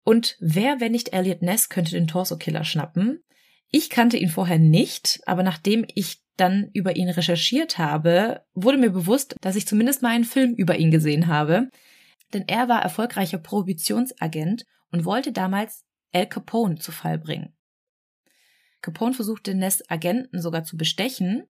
Und 0.03 0.35
wer, 0.39 0.79
wenn 0.79 0.91
nicht 0.91 1.13
Elliot 1.13 1.43
Ness, 1.43 1.69
könnte 1.69 1.91
den 1.91 2.07
Torso-Killer 2.07 2.63
schnappen? 2.63 3.23
Ich 3.69 3.89
kannte 3.89 4.17
ihn 4.17 4.29
vorher 4.29 4.59
nicht, 4.59 5.21
aber 5.25 5.43
nachdem 5.43 5.85
ich 5.93 6.22
dann 6.37 6.69
über 6.73 6.95
ihn 6.95 7.09
recherchiert 7.09 7.77
habe, 7.77 8.41
wurde 8.53 8.77
mir 8.77 8.89
bewusst, 8.89 9.35
dass 9.41 9.55
ich 9.55 9.67
zumindest 9.67 10.01
mal 10.01 10.09
einen 10.09 10.23
Film 10.23 10.53
über 10.55 10.77
ihn 10.77 10.91
gesehen 10.91 11.27
habe. 11.27 11.69
Denn 12.33 12.45
er 12.47 12.67
war 12.67 12.81
erfolgreicher 12.81 13.37
Prohibitionsagent 13.37 14.65
und 14.91 15.05
wollte 15.05 15.31
damals 15.31 15.85
Al 16.11 16.27
Capone 16.27 16.75
zu 16.75 16.91
Fall 16.91 17.19
bringen. 17.19 17.55
Capone 18.81 19.13
versuchte 19.13 19.55
Ness 19.55 19.83
Agenten 19.89 20.41
sogar 20.41 20.63
zu 20.63 20.77
bestechen, 20.77 21.43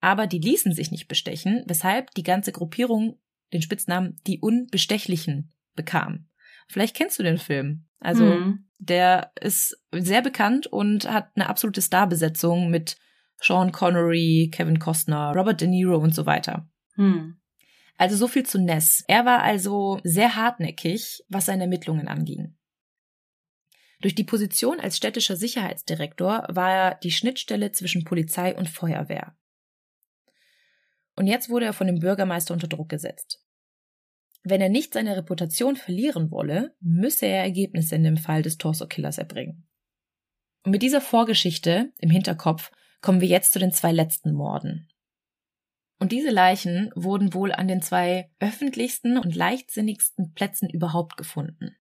aber 0.00 0.26
die 0.26 0.38
ließen 0.38 0.72
sich 0.72 0.90
nicht 0.90 1.08
bestechen, 1.08 1.62
weshalb 1.66 2.12
die 2.14 2.24
ganze 2.24 2.52
Gruppierung 2.52 3.20
den 3.52 3.62
Spitznamen 3.62 4.18
die 4.26 4.40
Unbestechlichen 4.40 5.52
bekam. 5.74 6.28
Vielleicht 6.68 6.96
kennst 6.96 7.18
du 7.18 7.22
den 7.22 7.38
Film. 7.38 7.86
Also 8.00 8.24
mhm. 8.24 8.68
der 8.78 9.32
ist 9.40 9.80
sehr 9.92 10.22
bekannt 10.22 10.66
und 10.66 11.10
hat 11.10 11.30
eine 11.34 11.48
absolute 11.48 11.82
Starbesetzung 11.82 12.70
mit 12.70 12.96
Sean 13.42 13.72
Connery, 13.72 14.50
Kevin 14.52 14.78
Costner, 14.78 15.32
Robert 15.34 15.60
De 15.60 15.68
Niro 15.68 15.98
und 15.98 16.14
so 16.14 16.26
weiter. 16.26 16.70
Hm. 16.94 17.40
Also 17.98 18.16
so 18.16 18.28
viel 18.28 18.44
zu 18.44 18.60
Ness. 18.60 19.04
Er 19.08 19.24
war 19.24 19.42
also 19.42 20.00
sehr 20.04 20.36
hartnäckig, 20.36 21.22
was 21.28 21.46
seine 21.46 21.64
Ermittlungen 21.64 22.08
anging. 22.08 22.56
Durch 24.00 24.14
die 24.14 24.24
Position 24.24 24.80
als 24.80 24.96
städtischer 24.96 25.36
Sicherheitsdirektor 25.36 26.46
war 26.48 26.70
er 26.72 26.94
die 26.96 27.12
Schnittstelle 27.12 27.72
zwischen 27.72 28.04
Polizei 28.04 28.56
und 28.56 28.68
Feuerwehr. 28.68 29.36
Und 31.14 31.26
jetzt 31.26 31.50
wurde 31.50 31.66
er 31.66 31.72
von 31.72 31.86
dem 31.86 31.98
Bürgermeister 31.98 32.54
unter 32.54 32.68
Druck 32.68 32.88
gesetzt. 32.88 33.44
Wenn 34.44 34.60
er 34.60 34.68
nicht 34.68 34.92
seine 34.94 35.16
Reputation 35.16 35.76
verlieren 35.76 36.30
wolle, 36.30 36.74
müsse 36.80 37.26
er 37.26 37.42
Ergebnisse 37.42 37.94
in 37.94 38.02
dem 38.02 38.16
Fall 38.16 38.42
des 38.42 38.58
Torso-Killers 38.58 39.18
erbringen. 39.18 39.68
Und 40.64 40.72
mit 40.72 40.82
dieser 40.82 41.00
Vorgeschichte 41.00 41.92
im 41.98 42.10
Hinterkopf 42.10 42.72
kommen 43.02 43.20
wir 43.20 43.28
jetzt 43.28 43.52
zu 43.52 43.58
den 43.58 43.72
zwei 43.72 43.92
letzten 43.92 44.32
Morden. 44.32 44.88
Und 45.98 46.10
diese 46.10 46.30
Leichen 46.30 46.90
wurden 46.96 47.34
wohl 47.34 47.52
an 47.52 47.68
den 47.68 47.82
zwei 47.82 48.30
öffentlichsten 48.40 49.18
und 49.18 49.36
leichtsinnigsten 49.36 50.32
Plätzen 50.32 50.68
überhaupt 50.68 51.16
gefunden. 51.16 51.76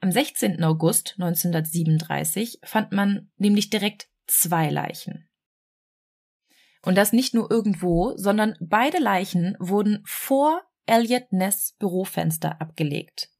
Am 0.00 0.12
16. 0.12 0.62
August 0.62 1.14
1937 1.18 2.60
fand 2.62 2.92
man 2.92 3.30
nämlich 3.36 3.70
direkt 3.70 4.08
zwei 4.26 4.70
Leichen. 4.70 5.28
Und 6.82 6.96
das 6.96 7.12
nicht 7.12 7.34
nur 7.34 7.50
irgendwo, 7.50 8.16
sondern 8.16 8.56
beide 8.60 8.98
Leichen 8.98 9.56
wurden 9.58 10.02
vor 10.06 10.62
Elliot 10.86 11.32
Ness 11.32 11.74
Bürofenster 11.78 12.60
abgelegt. 12.60 13.30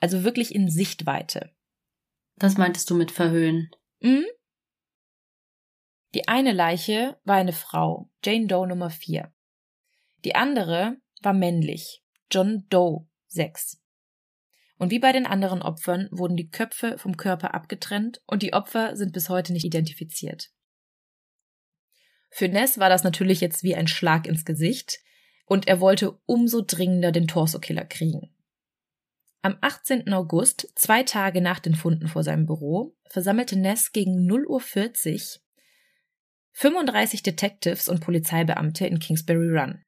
Also 0.00 0.24
wirklich 0.24 0.54
in 0.54 0.68
Sichtweite. 0.68 1.52
Das 2.36 2.56
meintest 2.56 2.90
du 2.90 2.94
mit 2.94 3.10
verhöhnen? 3.10 3.70
Mhm. 4.00 4.24
Die 6.14 6.26
eine 6.26 6.52
Leiche 6.52 7.18
war 7.24 7.36
eine 7.36 7.52
Frau, 7.52 8.10
Jane 8.24 8.46
Doe 8.46 8.66
Nummer 8.66 8.88
4. 8.88 9.30
Die 10.24 10.34
andere 10.34 10.96
war 11.22 11.34
männlich, 11.34 12.02
John 12.30 12.66
Doe 12.70 13.06
6. 13.26 13.82
Und 14.78 14.90
wie 14.90 15.00
bei 15.00 15.12
den 15.12 15.26
anderen 15.26 15.60
Opfern 15.60 16.08
wurden 16.10 16.36
die 16.36 16.50
Köpfe 16.50 16.96
vom 16.98 17.16
Körper 17.16 17.52
abgetrennt 17.52 18.22
und 18.26 18.42
die 18.42 18.54
Opfer 18.54 18.96
sind 18.96 19.12
bis 19.12 19.28
heute 19.28 19.52
nicht 19.52 19.64
identifiziert. 19.64 20.50
Für 22.30 22.48
Ness 22.48 22.78
war 22.78 22.88
das 22.88 23.04
natürlich 23.04 23.40
jetzt 23.40 23.62
wie 23.62 23.74
ein 23.74 23.88
Schlag 23.88 24.26
ins 24.26 24.44
Gesicht 24.44 25.00
und 25.44 25.68
er 25.68 25.80
wollte 25.80 26.18
umso 26.26 26.62
dringender 26.62 27.12
den 27.12 27.26
Torso-Killer 27.26 27.84
kriegen. 27.84 28.34
Am 29.42 29.56
18. 29.60 30.12
August, 30.12 30.72
zwei 30.74 31.02
Tage 31.02 31.40
nach 31.40 31.58
den 31.58 31.74
Funden 31.74 32.08
vor 32.08 32.22
seinem 32.22 32.46
Büro, 32.46 32.96
versammelte 33.08 33.58
Ness 33.58 33.92
gegen 33.92 34.30
0.40 34.30 35.36
Uhr 35.36 35.42
35 36.58 37.22
Detectives 37.22 37.88
und 37.88 38.00
Polizeibeamte 38.00 38.84
in 38.84 38.98
Kingsbury 38.98 39.56
Run. 39.56 39.84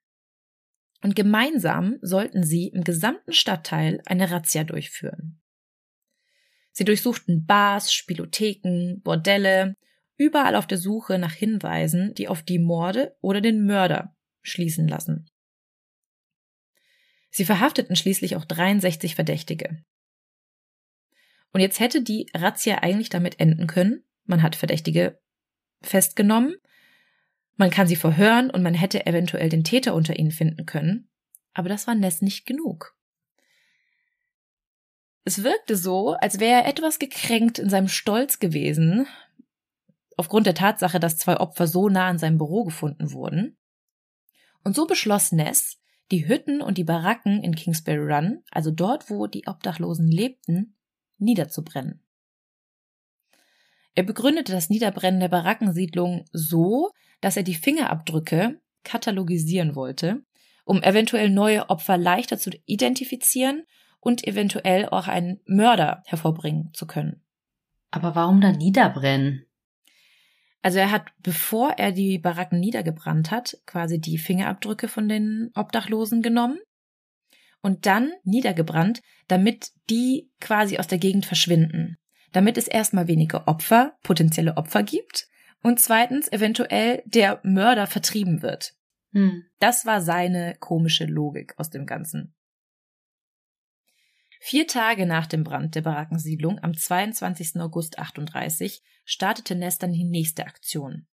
Und 1.02 1.16
gemeinsam 1.16 1.98
sollten 2.00 2.44
sie 2.44 2.68
im 2.68 2.84
gesamten 2.84 3.32
Stadtteil 3.32 4.00
eine 4.06 4.30
Razzia 4.30 4.62
durchführen. 4.62 5.40
Sie 6.70 6.84
durchsuchten 6.84 7.44
Bars, 7.44 7.92
Spielotheken, 7.92 9.00
Bordelle, 9.02 9.74
überall 10.16 10.54
auf 10.54 10.68
der 10.68 10.78
Suche 10.78 11.18
nach 11.18 11.32
Hinweisen, 11.32 12.14
die 12.14 12.28
auf 12.28 12.44
die 12.44 12.60
Morde 12.60 13.16
oder 13.20 13.40
den 13.40 13.66
Mörder 13.66 14.14
schließen 14.42 14.86
lassen. 14.86 15.28
Sie 17.30 17.44
verhafteten 17.44 17.96
schließlich 17.96 18.36
auch 18.36 18.44
63 18.44 19.16
Verdächtige. 19.16 19.82
Und 21.52 21.62
jetzt 21.62 21.80
hätte 21.80 22.00
die 22.00 22.30
Razzia 22.32 22.78
eigentlich 22.78 23.08
damit 23.08 23.40
enden 23.40 23.66
können, 23.66 24.04
man 24.24 24.44
hat 24.44 24.54
Verdächtige 24.54 25.18
festgenommen, 25.82 26.56
man 27.56 27.70
kann 27.70 27.86
sie 27.86 27.96
verhören 27.96 28.50
und 28.50 28.62
man 28.62 28.74
hätte 28.74 29.06
eventuell 29.06 29.48
den 29.48 29.64
Täter 29.64 29.94
unter 29.94 30.18
ihnen 30.18 30.30
finden 30.30 30.66
können, 30.66 31.08
aber 31.52 31.68
das 31.68 31.86
war 31.86 31.94
Ness 31.94 32.22
nicht 32.22 32.46
genug. 32.46 32.96
Es 35.24 35.44
wirkte 35.44 35.76
so, 35.76 36.14
als 36.14 36.40
wäre 36.40 36.62
er 36.62 36.68
etwas 36.68 36.98
gekränkt 36.98 37.58
in 37.58 37.68
seinem 37.68 37.88
Stolz 37.88 38.38
gewesen, 38.38 39.06
aufgrund 40.16 40.46
der 40.46 40.54
Tatsache, 40.54 41.00
dass 41.00 41.18
zwei 41.18 41.36
Opfer 41.36 41.66
so 41.66 41.88
nah 41.88 42.08
an 42.08 42.18
seinem 42.18 42.38
Büro 42.38 42.64
gefunden 42.64 43.12
wurden. 43.12 43.56
Und 44.64 44.74
so 44.74 44.86
beschloss 44.86 45.32
Ness, 45.32 45.78
die 46.10 46.28
Hütten 46.28 46.60
und 46.60 46.78
die 46.78 46.84
Baracken 46.84 47.42
in 47.42 47.54
Kingsbury 47.54 48.12
Run, 48.12 48.42
also 48.50 48.70
dort, 48.70 49.10
wo 49.10 49.26
die 49.26 49.46
Obdachlosen 49.46 50.10
lebten, 50.10 50.76
niederzubrennen. 51.18 52.02
Er 53.94 54.04
begründete 54.04 54.52
das 54.52 54.70
Niederbrennen 54.70 55.20
der 55.20 55.28
Barackensiedlung 55.28 56.24
so, 56.32 56.90
dass 57.20 57.36
er 57.36 57.42
die 57.42 57.54
Fingerabdrücke 57.54 58.60
katalogisieren 58.84 59.74
wollte, 59.74 60.22
um 60.64 60.82
eventuell 60.82 61.30
neue 61.30 61.68
Opfer 61.68 61.98
leichter 61.98 62.38
zu 62.38 62.50
identifizieren 62.66 63.64
und 63.98 64.26
eventuell 64.26 64.88
auch 64.88 65.08
einen 65.08 65.40
Mörder 65.46 66.02
hervorbringen 66.06 66.70
zu 66.72 66.86
können. 66.86 67.22
Aber 67.90 68.14
warum 68.14 68.40
dann 68.40 68.56
niederbrennen? 68.56 69.46
Also 70.62 70.78
er 70.78 70.90
hat, 70.90 71.06
bevor 71.18 71.72
er 71.72 71.92
die 71.92 72.18
Baracken 72.18 72.60
niedergebrannt 72.60 73.30
hat, 73.30 73.58
quasi 73.66 74.00
die 74.00 74.18
Fingerabdrücke 74.18 74.88
von 74.88 75.08
den 75.08 75.50
Obdachlosen 75.54 76.22
genommen 76.22 76.58
und 77.62 77.86
dann 77.86 78.12
niedergebrannt, 78.24 79.00
damit 79.26 79.70
die 79.88 80.30
quasi 80.40 80.78
aus 80.78 80.86
der 80.86 80.98
Gegend 80.98 81.26
verschwinden. 81.26 81.96
Damit 82.32 82.56
es 82.56 82.68
erstmal 82.68 83.08
weniger 83.08 83.48
Opfer, 83.48 83.96
potenzielle 84.02 84.56
Opfer 84.56 84.82
gibt 84.82 85.28
und 85.62 85.80
zweitens 85.80 86.30
eventuell 86.30 87.02
der 87.06 87.40
Mörder 87.42 87.86
vertrieben 87.86 88.42
wird. 88.42 88.74
Hm. 89.12 89.44
Das 89.58 89.86
war 89.86 90.00
seine 90.00 90.54
komische 90.58 91.04
Logik 91.04 91.54
aus 91.58 91.70
dem 91.70 91.86
Ganzen. 91.86 92.34
Vier 94.42 94.66
Tage 94.66 95.04
nach 95.04 95.26
dem 95.26 95.44
Brand 95.44 95.74
der 95.74 95.82
Barackensiedlung 95.82 96.58
am 96.60 96.74
22. 96.74 97.60
August 97.60 97.98
38 97.98 98.82
startete 99.04 99.54
Ness 99.54 99.78
dann 99.78 99.92
die 99.92 100.04
nächste 100.04 100.46
Aktion. 100.46 101.06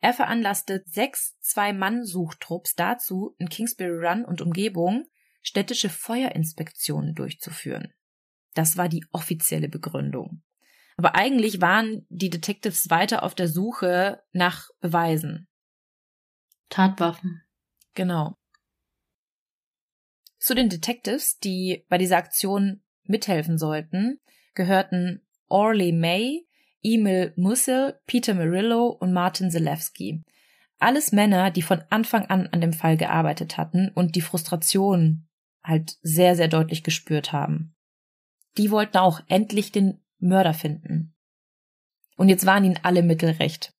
Er 0.00 0.14
veranlasste 0.14 0.82
sechs 0.86 1.38
Zwei-Mann-Suchtrupps 1.40 2.74
dazu, 2.74 3.34
in 3.38 3.50
Kingsbury 3.50 4.06
Run 4.06 4.24
und 4.24 4.40
Umgebung 4.40 5.04
städtische 5.42 5.90
Feuerinspektionen 5.90 7.14
durchzuführen. 7.14 7.92
Das 8.54 8.76
war 8.76 8.88
die 8.88 9.04
offizielle 9.12 9.68
Begründung. 9.68 10.42
Aber 10.96 11.14
eigentlich 11.14 11.60
waren 11.60 12.04
die 12.08 12.30
Detectives 12.30 12.90
weiter 12.90 13.22
auf 13.22 13.34
der 13.34 13.48
Suche 13.48 14.22
nach 14.32 14.68
Beweisen. 14.80 15.48
Tatwaffen. 16.68 17.42
Genau. 17.94 18.36
Zu 20.38 20.54
den 20.54 20.68
Detectives, 20.68 21.38
die 21.38 21.84
bei 21.88 21.98
dieser 21.98 22.16
Aktion 22.16 22.82
mithelfen 23.04 23.58
sollten, 23.58 24.20
gehörten 24.54 25.22
Orley 25.48 25.92
May, 25.92 26.46
Emil 26.82 27.32
Mussel, 27.36 28.00
Peter 28.06 28.34
Murillo 28.34 28.88
und 28.88 29.12
Martin 29.12 29.50
Zelewski. 29.50 30.22
Alles 30.78 31.12
Männer, 31.12 31.50
die 31.50 31.62
von 31.62 31.82
Anfang 31.90 32.26
an 32.26 32.46
an 32.46 32.60
dem 32.60 32.72
Fall 32.72 32.96
gearbeitet 32.96 33.58
hatten 33.58 33.90
und 33.94 34.16
die 34.16 34.22
Frustration 34.22 35.28
halt 35.62 35.98
sehr, 36.02 36.36
sehr 36.36 36.48
deutlich 36.48 36.82
gespürt 36.82 37.32
haben. 37.32 37.74
Die 38.60 38.70
wollten 38.70 38.98
auch 38.98 39.22
endlich 39.26 39.72
den 39.72 40.02
Mörder 40.18 40.52
finden. 40.52 41.14
Und 42.18 42.28
jetzt 42.28 42.44
waren 42.44 42.62
ihnen 42.62 42.78
alle 42.82 43.02
Mittel 43.02 43.30
recht. 43.30 43.72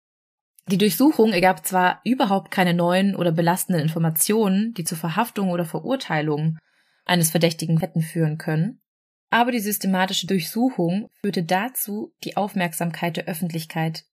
Die 0.69 0.79
Durchsuchung 0.79 1.35
ergab 1.35 1.67
zwar 1.67 2.01
überhaupt 2.03 2.51
keine 2.51 2.73
neuen 2.73 3.15
oder 3.15 3.31
belastenden 3.31 3.83
Informationen, 3.83 4.73
die 4.73 4.85
zur 4.85 4.97
Verhaftung 4.97 5.51
oder 5.51 5.67
Verurteilung 5.67 6.57
eines 7.05 7.31
Verdächtigen 7.31 7.79
hätten 7.79 8.01
führen 8.01 8.39
können, 8.39 8.81
aber 9.29 9.53
die 9.53 9.61
systematische 9.61 10.27
Durchsuchung 10.27 11.11
führte 11.21 11.43
dazu, 11.43 12.15
die 12.25 12.39
Aufmerksamkeit 12.39 13.19
der 13.19 13.27
Öffentlichkeit 13.27 14.07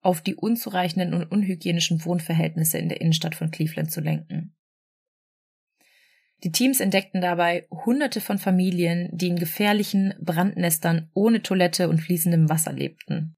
auf 0.00 0.22
die 0.22 0.34
unzureichenden 0.34 1.12
und 1.12 1.30
unhygienischen 1.30 2.02
Wohnverhältnisse 2.06 2.78
in 2.78 2.88
der 2.88 3.02
Innenstadt 3.02 3.34
von 3.34 3.50
Cleveland 3.50 3.92
zu 3.92 4.00
lenken. 4.00 4.56
Die 6.42 6.52
Teams 6.52 6.80
entdeckten 6.80 7.20
dabei 7.20 7.66
Hunderte 7.70 8.20
von 8.20 8.38
Familien, 8.38 9.08
die 9.12 9.28
in 9.28 9.36
gefährlichen 9.36 10.14
Brandnestern 10.20 11.10
ohne 11.12 11.42
Toilette 11.42 11.88
und 11.88 11.98
fließendem 11.98 12.48
Wasser 12.48 12.72
lebten. 12.72 13.36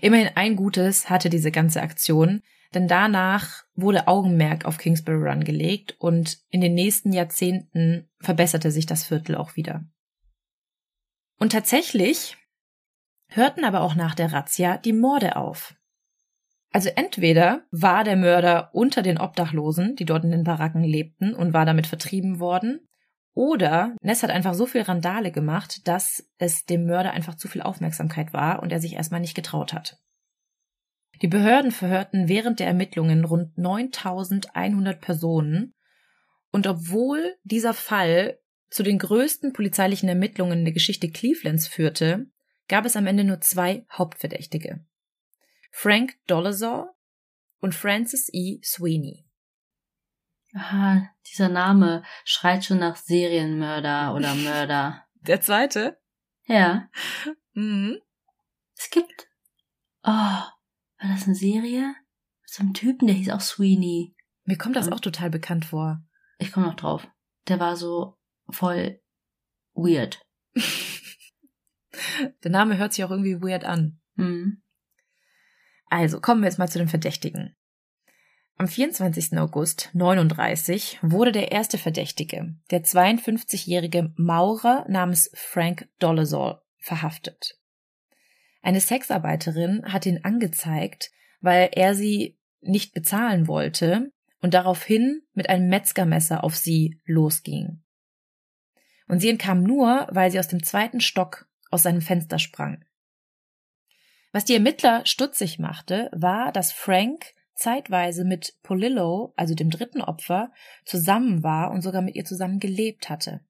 Immerhin 0.00 0.30
ein 0.36 0.54
Gutes 0.54 1.10
hatte 1.10 1.28
diese 1.28 1.50
ganze 1.50 1.82
Aktion, 1.82 2.42
denn 2.74 2.86
danach 2.86 3.64
wurde 3.74 4.06
Augenmerk 4.06 4.64
auf 4.64 4.78
Kingsbury 4.78 5.28
Run 5.28 5.42
gelegt 5.42 5.96
und 5.98 6.38
in 6.50 6.60
den 6.60 6.74
nächsten 6.74 7.12
Jahrzehnten 7.12 8.08
verbesserte 8.20 8.70
sich 8.70 8.86
das 8.86 9.04
Viertel 9.04 9.34
auch 9.34 9.56
wieder. 9.56 9.84
Und 11.40 11.52
tatsächlich 11.52 12.36
hörten 13.28 13.64
aber 13.64 13.80
auch 13.80 13.94
nach 13.94 14.14
der 14.14 14.32
Razzia 14.32 14.76
die 14.76 14.92
Morde 14.92 15.36
auf. 15.36 15.74
Also 16.70 16.90
entweder 16.94 17.62
war 17.70 18.04
der 18.04 18.16
Mörder 18.16 18.70
unter 18.74 19.02
den 19.02 19.18
Obdachlosen, 19.18 19.96
die 19.96 20.04
dort 20.04 20.24
in 20.24 20.30
den 20.30 20.44
Baracken 20.44 20.82
lebten, 20.82 21.34
und 21.34 21.54
war 21.54 21.64
damit 21.64 21.86
vertrieben 21.86 22.40
worden, 22.40 22.80
oder 23.34 23.94
Ness 24.02 24.24
hat 24.24 24.30
einfach 24.30 24.54
so 24.54 24.66
viel 24.66 24.82
Randale 24.82 25.30
gemacht, 25.30 25.86
dass 25.86 26.28
es 26.38 26.64
dem 26.64 26.86
Mörder 26.86 27.12
einfach 27.12 27.36
zu 27.36 27.46
viel 27.46 27.62
Aufmerksamkeit 27.62 28.32
war 28.32 28.62
und 28.62 28.72
er 28.72 28.80
sich 28.80 28.94
erstmal 28.94 29.20
nicht 29.20 29.36
getraut 29.36 29.72
hat. 29.72 29.96
Die 31.22 31.28
Behörden 31.28 31.70
verhörten 31.70 32.28
während 32.28 32.58
der 32.58 32.66
Ermittlungen 32.66 33.24
rund 33.24 33.56
9100 33.56 35.00
Personen 35.00 35.74
und 36.50 36.66
obwohl 36.66 37.36
dieser 37.44 37.74
Fall 37.74 38.38
zu 38.70 38.82
den 38.82 38.98
größten 38.98 39.52
polizeilichen 39.52 40.08
Ermittlungen 40.08 40.58
in 40.58 40.64
der 40.64 40.74
Geschichte 40.74 41.08
Clevelands 41.08 41.68
führte, 41.68 42.26
gab 42.66 42.84
es 42.84 42.96
am 42.96 43.06
Ende 43.06 43.22
nur 43.22 43.40
zwei 43.40 43.86
Hauptverdächtige. 43.90 44.84
Frank 45.70 46.18
Dolezal 46.26 46.90
und 47.60 47.74
Francis 47.74 48.28
E. 48.32 48.60
Sweeney. 48.62 49.26
Aha, 50.54 51.08
dieser 51.26 51.48
Name 51.48 52.02
schreit 52.24 52.64
schon 52.64 52.78
nach 52.78 52.96
Serienmörder 52.96 54.14
oder 54.14 54.34
Mörder. 54.36 55.04
Der 55.20 55.40
zweite? 55.40 56.00
Ja. 56.46 56.88
Mhm. 57.52 57.98
Es 58.76 58.90
gibt. 58.90 59.28
Oh, 60.02 60.10
war 60.10 60.54
das 61.00 61.26
eine 61.26 61.34
Serie? 61.34 61.94
Mit 62.42 62.50
so 62.50 62.62
einem 62.62 62.74
Typen, 62.74 63.06
der 63.06 63.16
hieß 63.16 63.30
auch 63.30 63.40
Sweeney. 63.40 64.14
Mir 64.44 64.56
kommt 64.56 64.76
das 64.76 64.90
auch 64.90 65.00
total 65.00 65.30
bekannt 65.30 65.66
vor. 65.66 66.02
Ich 66.38 66.52
komme 66.52 66.66
noch 66.66 66.76
drauf. 66.76 67.06
Der 67.48 67.60
war 67.60 67.76
so 67.76 68.16
voll 68.48 69.00
weird. 69.74 70.24
der 72.42 72.50
Name 72.50 72.78
hört 72.78 72.94
sich 72.94 73.04
auch 73.04 73.10
irgendwie 73.10 73.42
weird 73.42 73.64
an. 73.64 74.00
Mhm. 74.14 74.62
Also 75.90 76.20
kommen 76.20 76.42
wir 76.42 76.48
jetzt 76.48 76.58
mal 76.58 76.68
zu 76.68 76.78
den 76.78 76.88
Verdächtigen. 76.88 77.54
Am 78.56 78.66
24. 78.66 79.38
August 79.38 79.90
39 79.92 80.98
wurde 81.00 81.30
der 81.30 81.52
erste 81.52 81.78
Verdächtige, 81.78 82.56
der 82.70 82.82
52-jährige 82.82 84.12
Maurer 84.16 84.84
namens 84.88 85.30
Frank 85.34 85.88
Dolezal, 86.00 86.60
verhaftet. 86.78 87.58
Eine 88.60 88.80
Sexarbeiterin 88.80 89.92
hat 89.92 90.06
ihn 90.06 90.24
angezeigt, 90.24 91.10
weil 91.40 91.70
er 91.72 91.94
sie 91.94 92.36
nicht 92.60 92.94
bezahlen 92.94 93.46
wollte 93.46 94.10
und 94.40 94.54
daraufhin 94.54 95.22
mit 95.34 95.48
einem 95.48 95.68
Metzgermesser 95.68 96.42
auf 96.42 96.56
sie 96.56 97.00
losging. 97.04 97.82
Und 99.06 99.20
sie 99.20 99.30
entkam 99.30 99.62
nur, 99.62 100.08
weil 100.10 100.30
sie 100.30 100.38
aus 100.38 100.48
dem 100.48 100.62
zweiten 100.62 101.00
Stock 101.00 101.48
aus 101.70 101.84
seinem 101.84 102.02
Fenster 102.02 102.38
sprang. 102.38 102.84
Was 104.32 104.44
die 104.44 104.54
Ermittler 104.54 105.06
stutzig 105.06 105.58
machte, 105.58 106.10
war, 106.12 106.52
dass 106.52 106.72
Frank 106.72 107.34
zeitweise 107.54 108.24
mit 108.24 108.54
Polillo, 108.62 109.32
also 109.36 109.54
dem 109.54 109.70
dritten 109.70 110.00
Opfer, 110.00 110.52
zusammen 110.84 111.42
war 111.42 111.70
und 111.70 111.82
sogar 111.82 112.02
mit 112.02 112.14
ihr 112.14 112.24
zusammen 112.24 112.60
gelebt 112.60 113.08
hatte. 113.08 113.40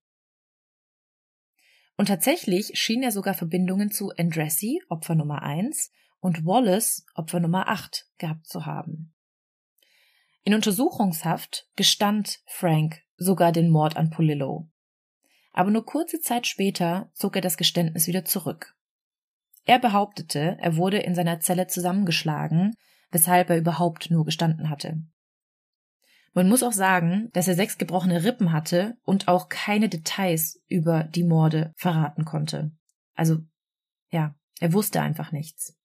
Und 1.97 2.07
tatsächlich 2.07 2.79
schien 2.79 3.03
er 3.03 3.11
sogar 3.11 3.35
Verbindungen 3.35 3.91
zu 3.91 4.11
Andressi, 4.17 4.81
Opfer 4.89 5.17
Nummer 5.17 5.43
1, 5.43 5.91
und 6.21 6.47
Wallace, 6.47 7.05
Opfer 7.15 7.41
Nummer 7.41 7.69
8, 7.69 8.07
gehabt 8.19 8.47
zu 8.47 8.67
haben. 8.67 9.13
In 10.45 10.55
Untersuchungshaft 10.55 11.69
gestand 11.77 12.41
Frank 12.47 13.03
sogar 13.17 13.53
den 13.53 13.69
Mord 13.69 13.97
an 13.97 14.11
Polillo. 14.11 14.71
Aber 15.53 15.71
nur 15.71 15.85
kurze 15.85 16.21
Zeit 16.21 16.47
später 16.47 17.11
zog 17.15 17.35
er 17.35 17.43
das 17.43 17.57
Geständnis 17.57 18.07
wieder 18.07 18.25
zurück. 18.25 18.78
Er 19.69 19.79
behauptete, 19.79 20.57
er 20.59 20.77
wurde 20.77 20.97
in 20.97 21.15
seiner 21.15 21.41
Zelle 21.41 21.67
zusammengeschlagen, 21.67 22.75
weshalb 23.11 23.51
er 23.51 23.59
überhaupt 23.59 24.11
nur 24.11 24.25
gestanden 24.25 24.71
hatte. 24.71 24.97
Man 26.33 26.49
muss 26.49 26.63
auch 26.63 26.73
sagen, 26.73 27.29
dass 27.35 27.49
er 27.49 27.55
sechs 27.55 27.77
gebrochene 27.77 28.25
Rippen 28.25 28.51
hatte 28.51 28.97
und 29.03 29.29
auch 29.29 29.51
keine 29.51 29.91
Details 29.91 30.59
über 30.69 31.05
die 31.05 31.23
Morde 31.23 31.75
verraten 31.77 32.25
konnte. 32.25 32.73
Also, 33.15 33.41
ja, 34.11 34.35
er 34.59 34.73
wusste 34.73 35.03
einfach 35.03 35.33
nichts. 35.33 35.77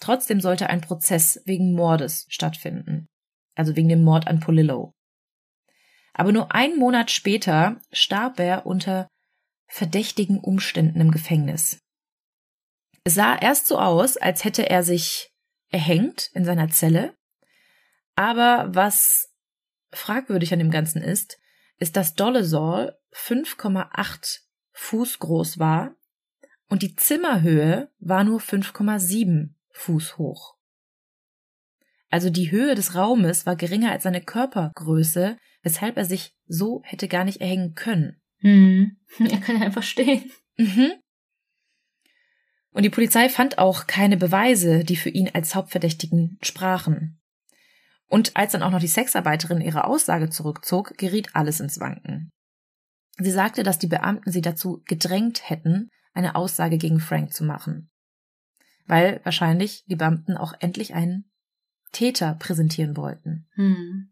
Trotzdem 0.00 0.40
sollte 0.40 0.68
ein 0.68 0.80
Prozess 0.80 1.40
wegen 1.44 1.74
Mordes 1.74 2.26
stattfinden, 2.30 3.06
also 3.54 3.76
wegen 3.76 3.88
dem 3.88 4.02
Mord 4.02 4.26
an 4.26 4.40
Polillo. 4.40 4.92
Aber 6.14 6.32
nur 6.32 6.52
einen 6.52 6.80
Monat 6.80 7.12
später 7.12 7.80
starb 7.92 8.40
er 8.40 8.66
unter 8.66 9.06
verdächtigen 9.68 10.40
Umständen 10.40 11.00
im 11.00 11.12
Gefängnis. 11.12 11.80
Es 13.04 13.14
sah 13.14 13.36
erst 13.36 13.66
so 13.66 13.78
aus, 13.78 14.16
als 14.16 14.44
hätte 14.44 14.68
er 14.68 14.82
sich 14.82 15.32
erhängt 15.68 16.30
in 16.34 16.44
seiner 16.44 16.68
Zelle, 16.68 17.14
aber 18.14 18.68
was 18.74 19.32
fragwürdig 19.92 20.52
an 20.52 20.58
dem 20.58 20.70
Ganzen 20.70 21.02
ist, 21.02 21.38
ist, 21.78 21.96
dass 21.96 22.14
Dolezal 22.14 22.98
5,8 23.12 24.40
Fuß 24.72 25.18
groß 25.18 25.58
war 25.58 25.94
und 26.68 26.82
die 26.82 26.94
Zimmerhöhe 26.94 27.90
war 27.98 28.24
nur 28.24 28.40
5,7 28.40 29.54
Fuß 29.70 30.18
hoch. 30.18 30.56
Also 32.10 32.28
die 32.28 32.50
Höhe 32.50 32.74
des 32.74 32.94
Raumes 32.94 33.46
war 33.46 33.56
geringer 33.56 33.92
als 33.92 34.02
seine 34.02 34.20
Körpergröße, 34.20 35.38
weshalb 35.62 35.96
er 35.96 36.04
sich 36.04 36.34
so 36.46 36.82
hätte 36.84 37.08
gar 37.08 37.24
nicht 37.24 37.40
erhängen 37.40 37.74
können. 37.74 38.20
Hm. 38.38 38.96
Er 39.18 39.40
kann 39.40 39.62
einfach 39.62 39.82
stehen. 39.82 40.30
Mhm. 40.56 40.92
Und 42.72 42.84
die 42.84 42.90
Polizei 42.90 43.28
fand 43.28 43.58
auch 43.58 43.86
keine 43.86 44.16
Beweise, 44.16 44.84
die 44.84 44.96
für 44.96 45.10
ihn 45.10 45.30
als 45.32 45.54
Hauptverdächtigen 45.54 46.38
sprachen. 46.42 47.20
Und 48.06 48.36
als 48.36 48.52
dann 48.52 48.62
auch 48.62 48.70
noch 48.70 48.80
die 48.80 48.86
Sexarbeiterin 48.86 49.60
ihre 49.60 49.84
Aussage 49.84 50.30
zurückzog, 50.30 50.96
geriet 50.96 51.34
alles 51.34 51.60
ins 51.60 51.78
Wanken. 51.80 52.30
Sie 53.18 53.30
sagte, 53.30 53.62
dass 53.62 53.78
die 53.78 53.86
Beamten 53.86 54.32
sie 54.32 54.40
dazu 54.40 54.82
gedrängt 54.86 55.48
hätten, 55.48 55.88
eine 56.12 56.34
Aussage 56.34 56.78
gegen 56.78 57.00
Frank 57.00 57.32
zu 57.32 57.44
machen. 57.44 57.90
Weil 58.86 59.20
wahrscheinlich 59.24 59.84
die 59.86 59.96
Beamten 59.96 60.36
auch 60.36 60.54
endlich 60.58 60.94
einen 60.94 61.30
Täter 61.92 62.34
präsentieren 62.34 62.96
wollten. 62.96 63.48
Hm. 63.54 64.10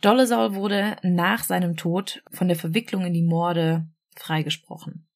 Dolezal 0.00 0.54
wurde 0.54 0.96
nach 1.02 1.44
seinem 1.44 1.76
Tod 1.76 2.22
von 2.32 2.48
der 2.48 2.56
Verwicklung 2.56 3.04
in 3.04 3.12
die 3.12 3.22
Morde 3.22 3.86
freigesprochen. 4.16 5.06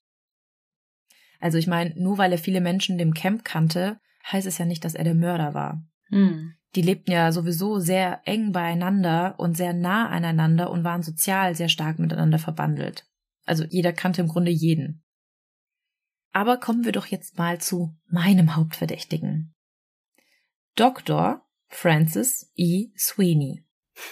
Also 1.41 1.59
ich 1.59 1.67
meine, 1.67 1.95
nur 1.97 2.19
weil 2.19 2.33
er 2.33 2.39
viele 2.39 2.61
Menschen 2.61 2.99
dem 2.99 3.15
Camp 3.15 3.45
kannte, 3.45 3.99
heißt 4.31 4.47
es 4.47 4.59
ja 4.59 4.65
nicht, 4.65 4.85
dass 4.85 4.95
er 4.95 5.05
der 5.05 5.15
Mörder 5.15 5.55
war. 5.55 5.83
Hm. 6.09 6.55
Die 6.75 6.83
lebten 6.83 7.13
ja 7.13 7.33
sowieso 7.33 7.79
sehr 7.79 8.21
eng 8.25 8.53
beieinander 8.53 9.35
und 9.39 9.57
sehr 9.57 9.73
nah 9.73 10.09
aneinander 10.09 10.71
und 10.71 10.85
waren 10.85 11.03
sozial 11.03 11.55
sehr 11.55 11.69
stark 11.69 11.99
miteinander 11.99 12.39
verbandelt. 12.39 13.07
Also 13.45 13.65
jeder 13.65 13.93
kannte 13.93 14.21
im 14.21 14.29
Grunde 14.29 14.51
jeden. 14.51 15.03
Aber 16.33 16.59
kommen 16.59 16.85
wir 16.85 16.93
doch 16.93 17.07
jetzt 17.07 17.39
mal 17.39 17.61
zu 17.61 17.97
meinem 18.09 18.57
Hauptverdächtigen. 18.57 19.55
Dr. 20.75 21.47
Francis 21.69 22.53
E. 22.55 22.89
Sweeney. 22.97 23.65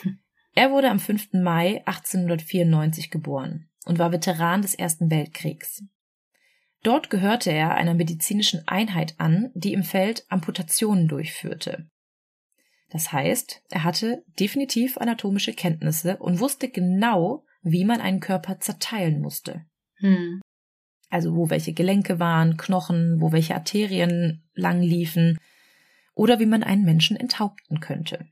Er 0.57 0.71
wurde 0.71 0.89
am 0.89 1.01
5. 1.01 1.33
Mai 1.33 1.83
1894 1.85 3.11
geboren 3.11 3.69
und 3.87 3.99
war 3.99 4.13
Veteran 4.13 4.63
des 4.63 4.77
Ersten 4.77 5.11
Weltkriegs. 5.11 5.83
Dort 6.85 7.09
gehörte 7.09 7.51
er 7.51 7.75
einer 7.75 7.95
medizinischen 7.95 8.69
Einheit 8.69 9.15
an, 9.19 9.51
die 9.55 9.73
im 9.73 9.85
Feld 9.85 10.27
Amputationen 10.29 11.09
durchführte. 11.09 11.89
Das 12.91 13.11
heißt, 13.11 13.63
er 13.71 13.85
hatte 13.85 14.23
definitiv 14.39 14.99
anatomische 14.99 15.55
Kenntnisse 15.55 16.19
und 16.19 16.41
wusste 16.41 16.69
genau, 16.69 17.47
wie 17.63 17.87
man 17.87 18.03
einen 18.03 18.21
Körper 18.21 18.61
zerteilen 18.61 19.23
musste. 19.23 19.65
Hm. 19.97 20.43
Also 21.09 21.35
wo 21.35 21.49
welche 21.49 21.73
Gelenke 21.73 22.19
waren, 22.19 22.59
Knochen, 22.59 23.19
wo 23.19 23.33
welche 23.33 23.55
Arterien 23.55 24.47
lang 24.53 24.83
liefen 24.83 25.39
oder 26.15 26.39
wie 26.39 26.47
man 26.47 26.63
einen 26.63 26.85
Menschen 26.85 27.17
enthaupten 27.17 27.81
könnte. 27.81 28.29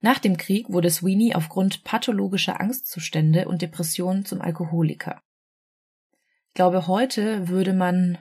Nach 0.00 0.20
dem 0.20 0.36
Krieg 0.36 0.70
wurde 0.70 0.90
Sweeney 0.90 1.34
aufgrund 1.34 1.82
pathologischer 1.82 2.60
Angstzustände 2.60 3.48
und 3.48 3.62
Depressionen 3.62 4.24
zum 4.24 4.40
Alkoholiker. 4.40 5.20
Ich 6.48 6.54
glaube, 6.54 6.86
heute 6.86 7.48
würde 7.48 7.72
man 7.72 8.18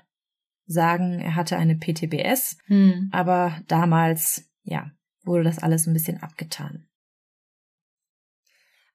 sagen, 0.66 1.20
er 1.20 1.36
hatte 1.36 1.58
eine 1.58 1.76
PTBS, 1.76 2.58
Hm. 2.66 3.10
aber 3.12 3.60
damals, 3.68 4.52
ja, 4.64 4.92
wurde 5.24 5.44
das 5.44 5.60
alles 5.60 5.88
ein 5.88 5.94
bisschen 5.94 6.22
abgetan. 6.22 6.88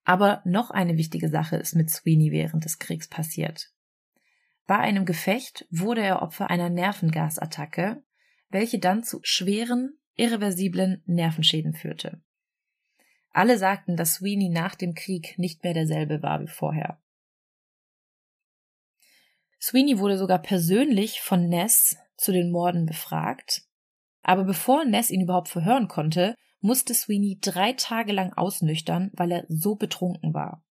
Aber 0.04 0.42
noch 0.44 0.70
eine 0.70 0.96
wichtige 0.96 1.28
Sache 1.28 1.56
ist 1.56 1.74
mit 1.74 1.90
Sweeney 1.90 2.32
während 2.32 2.64
des 2.64 2.78
Kriegs 2.78 3.08
passiert. 3.08 3.72
Bei 4.66 4.78
einem 4.78 5.04
Gefecht 5.04 5.66
wurde 5.70 6.02
er 6.02 6.22
Opfer 6.22 6.50
einer 6.50 6.70
Nervengasattacke, 6.70 8.02
welche 8.48 8.78
dann 8.78 9.02
zu 9.02 9.20
schweren, 9.22 9.98
irreversiblen 10.14 11.02
Nervenschäden 11.06 11.74
führte. 11.74 12.20
Alle 13.30 13.58
sagten, 13.58 13.96
dass 13.96 14.14
Sweeney 14.14 14.50
nach 14.50 14.74
dem 14.74 14.94
Krieg 14.94 15.38
nicht 15.38 15.64
mehr 15.64 15.72
derselbe 15.74 16.22
war 16.22 16.40
wie 16.42 16.48
vorher. 16.48 17.00
Sweeney 19.62 20.00
wurde 20.00 20.18
sogar 20.18 20.40
persönlich 20.40 21.20
von 21.20 21.48
Ness 21.48 21.96
zu 22.16 22.32
den 22.32 22.50
Morden 22.50 22.84
befragt, 22.84 23.62
aber 24.22 24.42
bevor 24.42 24.84
Ness 24.84 25.10
ihn 25.10 25.20
überhaupt 25.20 25.48
verhören 25.48 25.86
konnte, 25.86 26.34
musste 26.60 26.94
Sweeney 26.94 27.38
drei 27.40 27.72
Tage 27.72 28.12
lang 28.12 28.32
ausnüchtern, 28.32 29.10
weil 29.14 29.30
er 29.30 29.44
so 29.48 29.76
betrunken 29.76 30.34
war. 30.34 30.64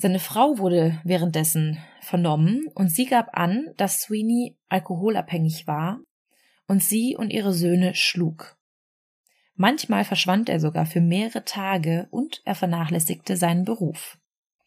Seine 0.00 0.18
Frau 0.18 0.58
wurde 0.58 1.00
währenddessen 1.04 1.78
vernommen 2.00 2.66
und 2.74 2.88
sie 2.88 3.06
gab 3.06 3.36
an, 3.36 3.72
dass 3.76 4.02
Sweeney 4.02 4.56
alkoholabhängig 4.68 5.66
war 5.66 6.00
und 6.66 6.82
sie 6.82 7.16
und 7.16 7.30
ihre 7.30 7.52
Söhne 7.52 7.94
schlug. 7.94 8.56
Manchmal 9.54 10.04
verschwand 10.04 10.48
er 10.48 10.60
sogar 10.60 10.86
für 10.86 11.00
mehrere 11.00 11.44
Tage 11.44 12.06
und 12.10 12.42
er 12.44 12.54
vernachlässigte 12.54 13.36
seinen 13.36 13.64
Beruf. 13.64 14.18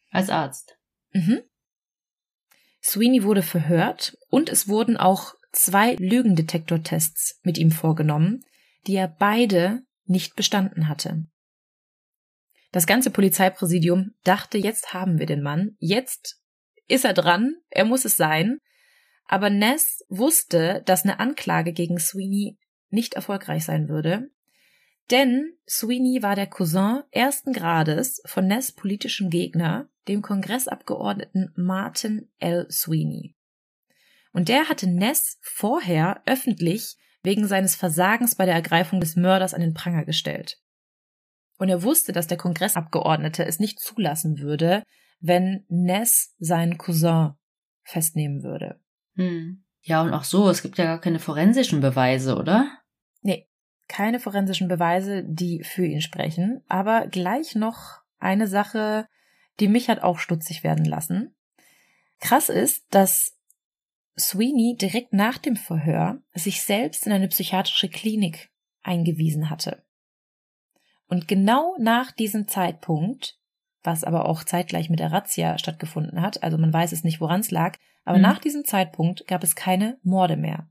Als 0.10 0.30
Arzt. 0.30 0.78
Mhm. 1.14 1.42
Sweeney 2.84 3.23
wurde 3.23 3.43
verhört 3.43 4.17
und 4.29 4.49
es 4.49 4.67
wurden 4.67 4.97
auch 4.97 5.36
zwei 5.51 5.95
Lügendetektortests 5.95 7.39
mit 7.43 7.57
ihm 7.57 7.71
vorgenommen, 7.71 8.43
die 8.88 8.95
er 8.95 9.07
beide 9.07 9.84
nicht 10.05 10.36
bestanden 10.36 10.88
hatte. 10.88 11.25
Das 12.71 12.88
ganze 12.88 13.11
Polizeipräsidium 13.11 14.11
dachte, 14.23 14.57
jetzt 14.57 14.93
haben 14.93 15.19
wir 15.19 15.25
den 15.25 15.41
Mann, 15.41 15.75
jetzt 15.79 16.41
ist 16.88 17.05
er 17.05 17.13
dran, 17.13 17.55
er 17.69 17.86
muss 17.86 18.05
es 18.05 18.17
sein. 18.17 18.59
Aber 19.25 19.49
Ness 19.49 20.03
wusste, 20.09 20.82
dass 20.86 21.03
eine 21.03 21.19
Anklage 21.19 21.73
gegen 21.73 21.99
Sweeney 21.99 22.57
nicht 22.89 23.13
erfolgreich 23.13 23.63
sein 23.63 23.88
würde, 23.88 24.29
denn 25.12 25.53
Sweeney 25.70 26.24
war 26.24 26.36
der 26.36 26.47
Cousin 26.47 27.03
ersten 27.12 27.53
Grades 27.53 28.22
von 28.26 28.47
Ness 28.47 28.72
politischem 28.72 29.30
Gegner, 29.30 29.89
dem 30.07 30.22
Kongressabgeordneten 30.22 31.53
Martin 31.55 32.30
L. 32.39 32.68
Sweeney. 32.72 33.36
Und 34.34 34.49
der 34.49 34.70
hatte 34.70 34.88
Ness 34.88 35.38
vorher 35.41 36.22
öffentlich 36.26 36.95
wegen 37.24 37.47
seines 37.47 37.76
Versagens 37.76 38.36
bei 38.36 38.45
der 38.45 38.55
Ergreifung 38.55 38.99
des 38.99 39.16
Mörders 39.16 39.53
an 39.53 39.62
den 39.62 39.74
Pranger 39.74 40.05
gestellt. 40.05 40.59
Und 41.57 41.70
er 41.70 41.84
wusste, 41.84 42.12
dass 42.12 42.28
der 42.28 42.38
Kongressabgeordnete 42.38 43.45
es 43.45 43.59
nicht 43.59 43.80
zulassen 43.80 44.39
würde, 44.39 44.84
wenn 45.20 45.66
Ness 45.68 46.34
seinen 46.39 46.78
Cousin 46.78 47.34
festnehmen 47.84 48.41
würde. 48.41 48.80
Hm. 49.16 49.64
Ja, 49.84 50.01
und 50.01 50.14
auch 50.14 50.24
so, 50.24 50.49
es 50.49 50.62
gibt 50.62 50.78
ja 50.78 50.86
gar 50.86 51.01
keine 51.01 51.20
forensischen 51.20 51.82
Beweise, 51.82 52.36
oder? 52.36 52.80
Keine 53.92 54.22
forensischen 54.22 54.70
Beweise, 54.70 55.24
die 55.26 55.64
für 55.64 55.86
ihn 55.86 56.02
sprechen, 56.02 56.64
aber 56.70 57.08
gleich 57.08 57.56
noch 57.56 58.00
eine 58.20 58.48
Sache, 58.48 59.06
die 59.60 59.68
mich 59.68 59.89
hat 59.89 60.02
auch 60.02 60.18
stutzig 60.18 60.64
werden 60.64 60.86
lassen. 60.86 61.36
Krass 62.20 62.48
ist, 62.48 62.86
dass 62.92 63.38
Sweeney 64.18 64.78
direkt 64.80 65.12
nach 65.12 65.38
dem 65.38 65.58
Verhör 65.58 66.22
sich 66.34 66.62
selbst 66.62 67.06
in 67.06 67.12
eine 67.12 67.28
psychiatrische 67.28 67.89
Klinik 67.89 68.50
eingewiesen 68.82 69.50
hatte. 69.50 69.84
Und 71.08 71.28
genau 71.28 71.76
nach 71.78 72.12
diesem 72.14 72.48
Zeitpunkt 72.48 73.42
was 73.84 74.04
aber 74.04 74.26
auch 74.26 74.44
zeitgleich 74.44 74.89
mit 74.89 75.00
der 75.00 75.12
Razzia 75.12 75.58
stattgefunden 75.58 76.22
hat. 76.22 76.44
Also 76.44 76.58
man 76.58 76.72
weiß 76.72 76.92
es 76.92 77.04
nicht, 77.04 77.22
woran 77.22 77.42
es 77.42 77.52
lag. 77.52 77.78
Aber 78.06 78.18
Mhm. 78.18 78.24
nach 78.24 78.39
diesem 78.39 78.66
Zeitpunkt 78.66 79.28
gab 79.28 79.44
es 79.44 79.56
keine 79.56 79.98
Morde 80.04 80.38
mehr. 80.38 80.70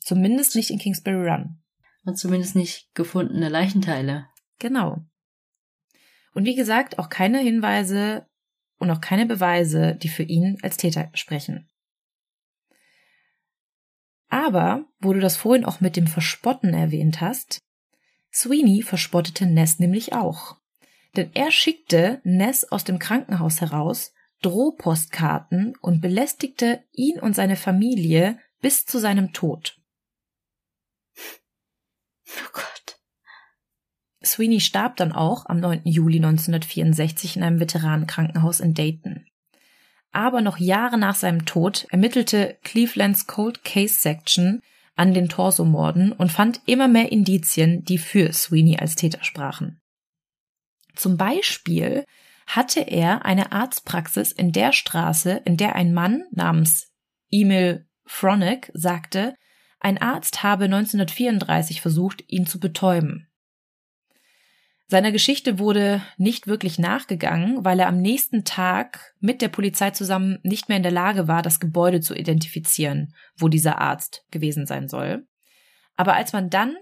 Zumindest 0.00 0.54
nicht 0.54 0.70
in 0.70 0.78
Kingsbury 0.78 1.28
Run. 1.28 1.62
Und 2.04 2.16
zumindest 2.16 2.54
nicht 2.54 2.94
gefundene 2.94 3.48
Leichenteile. 3.48 4.28
Genau. 4.58 5.02
Und 6.34 6.44
wie 6.44 6.54
gesagt, 6.54 6.98
auch 6.98 7.08
keine 7.08 7.38
Hinweise 7.38 8.26
und 8.78 8.90
auch 8.90 9.00
keine 9.00 9.26
Beweise, 9.26 9.94
die 9.94 10.08
für 10.08 10.24
ihn 10.24 10.58
als 10.62 10.76
Täter 10.76 11.10
sprechen. 11.14 11.68
Aber, 14.28 14.84
wo 14.98 15.12
du 15.12 15.20
das 15.20 15.36
vorhin 15.36 15.64
auch 15.64 15.80
mit 15.80 15.96
dem 15.96 16.06
Verspotten 16.06 16.74
erwähnt 16.74 17.20
hast, 17.20 17.60
Sweeney 18.32 18.82
verspottete 18.82 19.46
Ness 19.46 19.78
nämlich 19.78 20.12
auch. 20.12 20.56
Denn 21.16 21.30
er 21.34 21.52
schickte 21.52 22.20
Ness 22.24 22.64
aus 22.64 22.82
dem 22.82 22.98
Krankenhaus 22.98 23.60
heraus 23.60 24.12
Drohpostkarten 24.42 25.74
und 25.80 26.00
belästigte 26.00 26.82
ihn 26.92 27.20
und 27.20 27.34
seine 27.34 27.56
Familie 27.56 28.38
bis 28.60 28.84
zu 28.84 28.98
seinem 28.98 29.32
Tod. 29.32 29.80
Oh 32.28 32.50
Gott. 32.52 32.98
Sweeney 34.24 34.60
starb 34.60 34.96
dann 34.96 35.12
auch 35.12 35.46
am 35.46 35.60
9. 35.60 35.82
Juli 35.84 36.16
1964 36.16 37.36
in 37.36 37.42
einem 37.42 37.60
Veteranenkrankenhaus 37.60 38.60
in 38.60 38.74
Dayton. 38.74 39.26
Aber 40.12 40.40
noch 40.40 40.58
Jahre 40.58 40.96
nach 40.96 41.16
seinem 41.16 41.44
Tod 41.44 41.86
ermittelte 41.90 42.58
Clevelands 42.62 43.26
Cold 43.26 43.64
Case 43.64 43.98
Section 43.98 44.62
an 44.96 45.12
den 45.12 45.28
Torsomorden 45.28 46.12
und 46.12 46.30
fand 46.30 46.60
immer 46.66 46.88
mehr 46.88 47.10
Indizien, 47.10 47.84
die 47.84 47.98
für 47.98 48.32
Sweeney 48.32 48.78
als 48.78 48.94
Täter 48.94 49.24
sprachen. 49.24 49.80
Zum 50.94 51.16
Beispiel 51.16 52.04
hatte 52.46 52.80
er 52.80 53.24
eine 53.24 53.52
Arztpraxis 53.52 54.30
in 54.30 54.52
der 54.52 54.72
Straße, 54.72 55.42
in 55.44 55.56
der 55.56 55.74
ein 55.74 55.92
Mann 55.92 56.24
namens 56.30 56.92
Emil 57.30 57.86
Fronick 58.06 58.70
sagte, 58.74 59.34
ein 59.84 59.98
Arzt 59.98 60.42
habe 60.42 60.64
1934 60.64 61.82
versucht, 61.82 62.24
ihn 62.26 62.46
zu 62.46 62.58
betäuben. 62.58 63.28
Seiner 64.86 65.12
Geschichte 65.12 65.58
wurde 65.58 66.00
nicht 66.16 66.46
wirklich 66.46 66.78
nachgegangen, 66.78 67.66
weil 67.66 67.78
er 67.80 67.88
am 67.88 68.00
nächsten 68.00 68.44
Tag 68.44 69.14
mit 69.20 69.42
der 69.42 69.48
Polizei 69.48 69.90
zusammen 69.90 70.38
nicht 70.42 70.68
mehr 70.68 70.78
in 70.78 70.82
der 70.82 70.92
Lage 70.92 71.28
war, 71.28 71.42
das 71.42 71.60
Gebäude 71.60 72.00
zu 72.00 72.14
identifizieren, 72.14 73.14
wo 73.36 73.48
dieser 73.48 73.78
Arzt 73.78 74.24
gewesen 74.30 74.64
sein 74.64 74.88
soll. 74.88 75.26
Aber 75.96 76.14
als 76.14 76.32
man 76.32 76.48
dann 76.48 76.76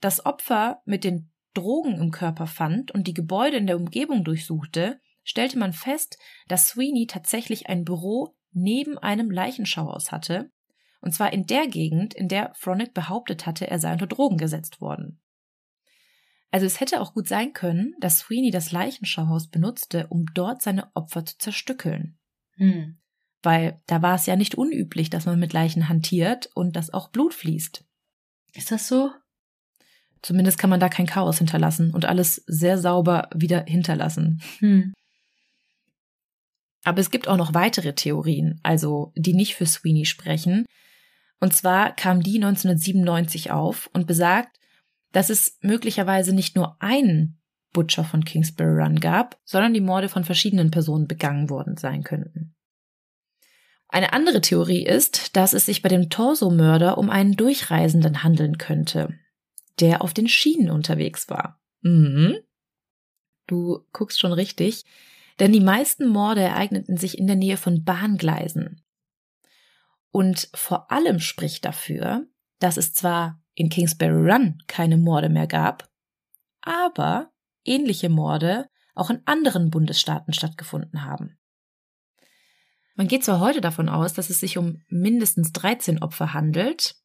das 0.00 0.24
Opfer 0.24 0.80
mit 0.84 1.02
den 1.02 1.32
Drogen 1.52 2.00
im 2.00 2.12
Körper 2.12 2.46
fand 2.46 2.92
und 2.92 3.08
die 3.08 3.14
Gebäude 3.14 3.56
in 3.56 3.66
der 3.66 3.76
Umgebung 3.76 4.22
durchsuchte, 4.22 5.00
stellte 5.24 5.58
man 5.58 5.72
fest, 5.72 6.16
dass 6.46 6.68
Sweeney 6.68 7.08
tatsächlich 7.08 7.68
ein 7.68 7.84
Büro 7.84 8.36
neben 8.52 8.98
einem 8.98 9.32
Leichenschauhaus 9.32 10.12
hatte, 10.12 10.52
und 11.00 11.12
zwar 11.12 11.32
in 11.32 11.46
der 11.46 11.68
Gegend, 11.68 12.14
in 12.14 12.28
der 12.28 12.52
Fronick 12.54 12.94
behauptet 12.94 13.46
hatte, 13.46 13.68
er 13.68 13.78
sei 13.78 13.92
unter 13.92 14.06
Drogen 14.06 14.38
gesetzt 14.38 14.80
worden. 14.80 15.20
Also 16.50 16.66
es 16.66 16.80
hätte 16.80 17.00
auch 17.00 17.14
gut 17.14 17.28
sein 17.28 17.52
können, 17.52 17.94
dass 18.00 18.20
Sweeney 18.20 18.50
das 18.50 18.72
Leichenschauhaus 18.72 19.48
benutzte, 19.48 20.06
um 20.08 20.26
dort 20.34 20.62
seine 20.62 20.94
Opfer 20.94 21.24
zu 21.24 21.36
zerstückeln. 21.38 22.18
Hm. 22.56 22.98
Weil 23.42 23.80
da 23.86 24.02
war 24.02 24.14
es 24.14 24.26
ja 24.26 24.34
nicht 24.34 24.54
unüblich, 24.56 25.10
dass 25.10 25.26
man 25.26 25.38
mit 25.38 25.52
Leichen 25.52 25.88
hantiert 25.88 26.50
und 26.54 26.74
dass 26.74 26.92
auch 26.92 27.08
Blut 27.08 27.34
fließt. 27.34 27.84
Ist 28.54 28.72
das 28.72 28.88
so? 28.88 29.10
Zumindest 30.22 30.58
kann 30.58 30.70
man 30.70 30.80
da 30.80 30.88
kein 30.88 31.06
Chaos 31.06 31.38
hinterlassen 31.38 31.92
und 31.92 32.04
alles 32.06 32.42
sehr 32.46 32.78
sauber 32.78 33.28
wieder 33.34 33.64
hinterlassen. 33.66 34.42
Hm. 34.58 34.94
Aber 36.84 37.00
es 37.00 37.10
gibt 37.10 37.28
auch 37.28 37.36
noch 37.36 37.54
weitere 37.54 37.94
Theorien, 37.94 38.58
also 38.62 39.12
die 39.14 39.34
nicht 39.34 39.54
für 39.54 39.66
Sweeney 39.66 40.06
sprechen. 40.06 40.64
Und 41.40 41.54
zwar 41.54 41.94
kam 41.94 42.20
die 42.20 42.36
1997 42.36 43.50
auf 43.50 43.88
und 43.92 44.06
besagt, 44.06 44.58
dass 45.12 45.30
es 45.30 45.58
möglicherweise 45.62 46.34
nicht 46.34 46.56
nur 46.56 46.76
einen 46.80 47.40
Butcher 47.72 48.04
von 48.04 48.24
Kingsbury 48.24 48.82
Run 48.82 49.00
gab, 49.00 49.38
sondern 49.44 49.74
die 49.74 49.80
Morde 49.80 50.08
von 50.08 50.24
verschiedenen 50.24 50.70
Personen 50.70 51.06
begangen 51.06 51.50
worden 51.50 51.76
sein 51.76 52.02
könnten. 52.02 52.54
Eine 53.88 54.12
andere 54.12 54.40
Theorie 54.40 54.84
ist, 54.84 55.36
dass 55.36 55.54
es 55.54 55.66
sich 55.66 55.80
bei 55.80 55.88
dem 55.88 56.10
Torso-Mörder 56.10 56.98
um 56.98 57.08
einen 57.08 57.36
Durchreisenden 57.36 58.22
handeln 58.22 58.58
könnte, 58.58 59.14
der 59.80 60.02
auf 60.02 60.12
den 60.12 60.28
Schienen 60.28 60.70
unterwegs 60.70 61.30
war. 61.30 61.60
Mhm. 61.80 62.36
Du 63.46 63.86
guckst 63.92 64.20
schon 64.20 64.32
richtig, 64.32 64.84
denn 65.38 65.52
die 65.52 65.60
meisten 65.60 66.06
Morde 66.06 66.42
ereigneten 66.42 66.98
sich 66.98 67.16
in 67.16 67.26
der 67.26 67.36
Nähe 67.36 67.56
von 67.56 67.84
Bahngleisen. 67.84 68.82
Und 70.10 70.48
vor 70.54 70.90
allem 70.90 71.20
spricht 71.20 71.64
dafür, 71.64 72.26
dass 72.58 72.76
es 72.76 72.94
zwar 72.94 73.40
in 73.54 73.68
Kingsbury 73.68 74.30
Run 74.30 74.62
keine 74.66 74.96
Morde 74.96 75.28
mehr 75.28 75.46
gab, 75.46 75.88
aber 76.60 77.30
ähnliche 77.64 78.08
Morde 78.08 78.68
auch 78.94 79.10
in 79.10 79.22
anderen 79.26 79.70
Bundesstaaten 79.70 80.32
stattgefunden 80.32 81.04
haben. 81.04 81.38
Man 82.96 83.06
geht 83.06 83.24
zwar 83.24 83.38
heute 83.38 83.60
davon 83.60 83.88
aus, 83.88 84.12
dass 84.12 84.28
es 84.28 84.40
sich 84.40 84.58
um 84.58 84.82
mindestens 84.88 85.52
13 85.52 86.02
Opfer 86.02 86.34
handelt. 86.34 86.96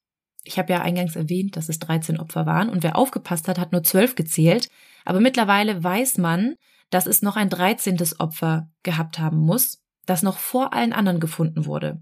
Ich 0.43 0.57
habe 0.57 0.73
ja 0.73 0.81
eingangs 0.81 1.15
erwähnt, 1.15 1.55
dass 1.55 1.69
es 1.69 1.77
13 1.79 2.19
Opfer 2.19 2.47
waren 2.47 2.69
und 2.69 2.81
wer 2.81 2.97
aufgepasst 2.97 3.47
hat, 3.47 3.59
hat 3.59 3.71
nur 3.71 3.83
12 3.83 4.15
gezählt. 4.15 4.69
Aber 5.05 5.19
mittlerweile 5.19 5.83
weiß 5.83 6.17
man, 6.17 6.55
dass 6.89 7.05
es 7.05 7.21
noch 7.21 7.35
ein 7.35 7.49
13. 7.49 7.99
Opfer 8.17 8.69
gehabt 8.81 9.19
haben 9.19 9.37
muss, 9.37 9.83
das 10.05 10.23
noch 10.23 10.37
vor 10.37 10.73
allen 10.73 10.93
anderen 10.93 11.19
gefunden 11.19 11.65
wurde. 11.65 12.01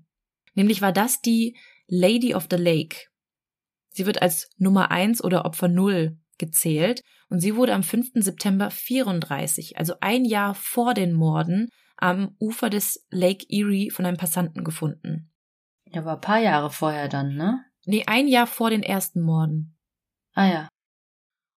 Nämlich 0.53 0.81
war 0.81 0.91
das 0.91 1.21
die 1.21 1.57
Lady 1.87 2.35
of 2.35 2.47
the 2.49 2.57
Lake. 2.57 3.07
Sie 3.89 4.05
wird 4.05 4.21
als 4.21 4.49
Nummer 4.57 4.91
1 4.91 5.23
oder 5.23 5.45
Opfer 5.45 5.67
0 5.67 6.17
gezählt 6.37 7.01
und 7.29 7.39
sie 7.39 7.55
wurde 7.55 7.73
am 7.73 7.83
5. 7.83 8.11
September 8.15 8.71
34, 8.71 9.77
also 9.77 9.93
ein 10.01 10.25
Jahr 10.25 10.55
vor 10.55 10.93
den 10.93 11.13
Morden, 11.13 11.69
am 11.97 12.35
Ufer 12.39 12.69
des 12.69 13.05
Lake 13.11 13.45
Erie 13.49 13.91
von 13.91 14.05
einem 14.05 14.17
Passanten 14.17 14.63
gefunden. 14.63 15.31
Ja, 15.85 16.03
war 16.03 16.15
ein 16.15 16.21
paar 16.21 16.39
Jahre 16.39 16.71
vorher 16.71 17.07
dann, 17.07 17.35
ne? 17.35 17.63
Nee, 17.85 18.03
ein 18.07 18.27
Jahr 18.27 18.47
vor 18.47 18.69
den 18.69 18.83
ersten 18.83 19.21
Morden. 19.21 19.77
Ah 20.33 20.47
ja. 20.47 20.67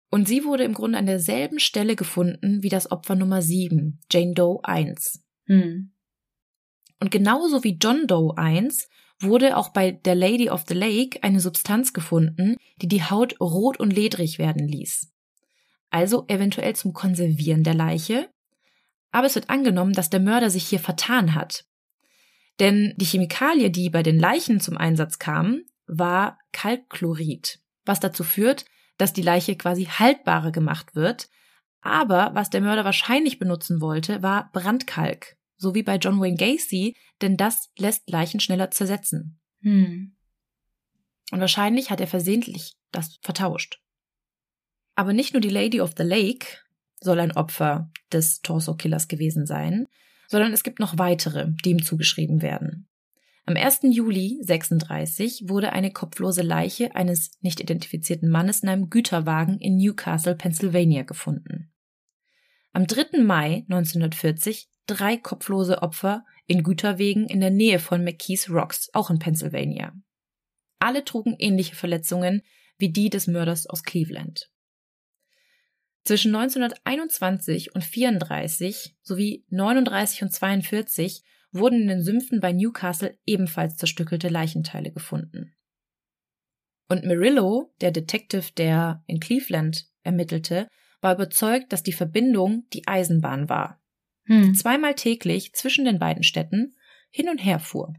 Und 0.09 0.27
sie 0.27 0.43
wurde 0.43 0.63
im 0.63 0.73
Grunde 0.73 0.97
an 0.97 1.05
derselben 1.05 1.59
Stelle 1.59 1.95
gefunden 1.95 2.61
wie 2.61 2.69
das 2.69 2.91
Opfer 2.91 3.15
Nummer 3.15 3.41
7, 3.41 3.99
Jane 4.11 4.33
Doe 4.33 4.59
1. 4.63 5.23
Hm. 5.47 5.92
Und 7.03 7.11
genauso 7.11 7.65
wie 7.65 7.77
John 7.81 8.07
Doe 8.07 8.37
1 8.37 8.87
wurde 9.19 9.57
auch 9.57 9.73
bei 9.73 9.91
der 9.91 10.15
Lady 10.15 10.49
of 10.49 10.63
the 10.69 10.73
Lake 10.73 11.21
eine 11.21 11.41
Substanz 11.41 11.91
gefunden, 11.91 12.55
die 12.81 12.87
die 12.87 13.03
Haut 13.03 13.41
rot 13.41 13.77
und 13.77 13.91
ledrig 13.91 14.39
werden 14.39 14.65
ließ. 14.69 15.11
Also 15.89 16.23
eventuell 16.29 16.77
zum 16.77 16.93
Konservieren 16.93 17.65
der 17.65 17.73
Leiche. 17.73 18.29
Aber 19.11 19.27
es 19.27 19.35
wird 19.35 19.49
angenommen, 19.49 19.91
dass 19.91 20.11
der 20.11 20.21
Mörder 20.21 20.49
sich 20.49 20.65
hier 20.65 20.79
vertan 20.79 21.35
hat. 21.35 21.65
Denn 22.61 22.93
die 22.95 23.05
Chemikalie, 23.05 23.69
die 23.69 23.89
bei 23.89 24.01
den 24.01 24.17
Leichen 24.17 24.61
zum 24.61 24.77
Einsatz 24.77 25.19
kam, 25.19 25.63
war 25.85 26.39
Kalkchlorid, 26.53 27.59
was 27.83 27.99
dazu 27.99 28.23
führt, 28.23 28.63
dass 28.97 29.11
die 29.11 29.23
Leiche 29.23 29.57
quasi 29.57 29.87
haltbarer 29.87 30.53
gemacht 30.53 30.95
wird. 30.95 31.27
Aber 31.81 32.31
was 32.33 32.49
der 32.49 32.61
Mörder 32.61 32.85
wahrscheinlich 32.85 33.39
benutzen 33.39 33.81
wollte, 33.81 34.23
war 34.23 34.49
Brandkalk, 34.53 35.35
so 35.63 35.73
wie 35.73 35.81
bei 35.81 35.95
John 35.95 36.19
Wayne 36.19 36.37
Gacy, 36.37 36.95
denn 37.21 37.37
das 37.37 37.71
lässt 37.77 38.07
Leichen 38.09 38.39
schneller 38.39 38.69
zersetzen. 38.69 39.39
Hm. 39.61 40.15
Und 41.31 41.39
wahrscheinlich 41.39 41.89
hat 41.89 42.01
er 42.01 42.07
versehentlich 42.07 42.75
das 42.91 43.17
vertauscht. 43.23 43.79
Aber 44.93 45.13
nicht 45.13 45.33
nur 45.33 45.41
die 45.41 45.49
Lady 45.49 45.81
of 45.81 45.93
the 45.97 46.03
Lake 46.03 46.45
soll 46.99 47.19
ein 47.19 47.31
Opfer 47.31 47.89
des 48.11 48.41
Torso-Killers 48.41 49.07
gewesen 49.07 49.47
sein, 49.47 49.87
sondern 50.27 50.53
es 50.53 50.63
gibt 50.63 50.79
noch 50.79 50.97
weitere, 50.99 51.51
die 51.65 51.71
ihm 51.71 51.83
zugeschrieben 51.83 52.41
werden. 52.41 52.87
Am 53.45 53.55
1. 53.55 53.79
Juli 53.83 54.39
36 54.41 55.49
wurde 55.49 55.73
eine 55.73 55.91
kopflose 55.91 56.43
Leiche 56.43 56.95
eines 56.95 57.31
nicht 57.41 57.59
identifizierten 57.59 58.29
Mannes 58.29 58.63
in 58.63 58.69
einem 58.69 58.89
Güterwagen 58.89 59.57
in 59.59 59.77
Newcastle, 59.77 60.35
Pennsylvania 60.35 61.03
gefunden. 61.03 61.71
Am 62.71 62.87
3. 62.87 63.21
Mai 63.21 63.65
1940 63.69 64.69
drei 64.87 65.17
kopflose 65.17 65.81
Opfer 65.81 66.25
in 66.47 66.63
Güterwegen 66.63 67.27
in 67.27 67.39
der 67.39 67.51
Nähe 67.51 67.79
von 67.79 68.03
McKees 68.03 68.49
Rocks, 68.49 68.89
auch 68.93 69.09
in 69.09 69.19
Pennsylvania. 69.19 69.93
Alle 70.79 71.05
trugen 71.05 71.35
ähnliche 71.39 71.75
Verletzungen 71.75 72.41
wie 72.77 72.91
die 72.91 73.09
des 73.09 73.27
Mörders 73.27 73.67
aus 73.67 73.83
Cleveland. 73.83 74.49
Zwischen 76.03 76.35
1921 76.35 77.73
und 77.75 77.83
34 77.83 78.97
sowie 79.01 79.45
39 79.49 80.23
und 80.23 80.33
42 80.33 81.23
wurden 81.53 81.83
in 81.83 81.87
den 81.87 82.03
Sümpfen 82.03 82.41
bei 82.41 82.51
Newcastle 82.51 83.17
ebenfalls 83.25 83.77
zerstückelte 83.77 84.27
Leichenteile 84.27 84.91
gefunden. 84.91 85.55
Und 86.89 87.05
Murillo, 87.05 87.73
der 87.79 87.91
Detective, 87.91 88.51
der 88.57 89.03
in 89.07 89.19
Cleveland 89.19 89.87
ermittelte, 90.03 90.67
war 90.99 91.13
überzeugt, 91.13 91.71
dass 91.71 91.83
die 91.83 91.93
Verbindung 91.93 92.67
die 92.73 92.87
Eisenbahn 92.87 93.47
war, 93.47 93.81
hm. 94.25 94.55
zweimal 94.55 94.95
täglich 94.95 95.53
zwischen 95.53 95.85
den 95.85 95.99
beiden 95.99 96.23
Städten 96.23 96.75
hin 97.09 97.29
und 97.29 97.37
her 97.37 97.59
fuhr. 97.59 97.93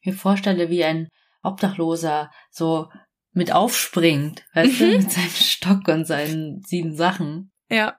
Ich 0.00 0.06
mir 0.06 0.18
vorstelle, 0.18 0.70
wie 0.70 0.84
ein 0.84 1.08
Obdachloser 1.42 2.30
so 2.50 2.88
mit 3.32 3.52
aufspringt, 3.52 4.44
weißt 4.54 4.80
du, 4.80 4.84
mhm. 4.84 4.96
mit 4.98 5.12
seinem 5.12 5.30
Stock 5.30 5.88
und 5.88 6.06
seinen 6.06 6.62
sieben 6.62 6.96
Sachen. 6.96 7.52
Ja. 7.70 7.98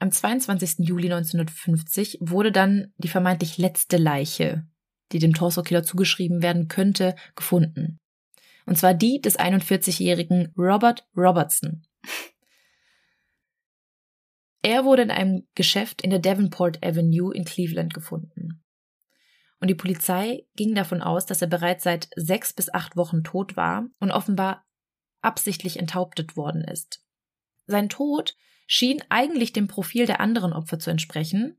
Am 0.00 0.12
22. 0.12 0.86
Juli 0.86 1.06
1950 1.06 2.18
wurde 2.20 2.52
dann 2.52 2.92
die 2.98 3.08
vermeintlich 3.08 3.58
letzte 3.58 3.96
Leiche, 3.96 4.66
die 5.12 5.18
dem 5.18 5.34
Torso-Killer 5.34 5.82
zugeschrieben 5.82 6.42
werden 6.42 6.68
könnte, 6.68 7.16
gefunden. 7.34 7.98
Und 8.66 8.76
zwar 8.76 8.94
die 8.94 9.20
des 9.20 9.38
41-jährigen 9.38 10.52
Robert 10.56 11.08
Robertson. 11.16 11.82
Er 14.62 14.84
wurde 14.84 15.02
in 15.02 15.10
einem 15.10 15.46
Geschäft 15.54 16.02
in 16.02 16.10
der 16.10 16.18
Davenport 16.18 16.84
Avenue 16.84 17.34
in 17.34 17.44
Cleveland 17.44 17.94
gefunden. 17.94 18.64
Und 19.60 19.68
die 19.68 19.74
Polizei 19.74 20.46
ging 20.54 20.74
davon 20.74 21.02
aus, 21.02 21.26
dass 21.26 21.42
er 21.42 21.48
bereits 21.48 21.84
seit 21.84 22.08
sechs 22.16 22.52
bis 22.52 22.72
acht 22.72 22.96
Wochen 22.96 23.24
tot 23.24 23.56
war 23.56 23.86
und 23.98 24.10
offenbar 24.10 24.64
absichtlich 25.20 25.78
enthauptet 25.78 26.36
worden 26.36 26.62
ist. 26.62 27.02
Sein 27.66 27.88
Tod 27.88 28.36
schien 28.66 29.02
eigentlich 29.08 29.52
dem 29.52 29.66
Profil 29.66 30.06
der 30.06 30.20
anderen 30.20 30.52
Opfer 30.52 30.78
zu 30.78 30.90
entsprechen. 30.90 31.58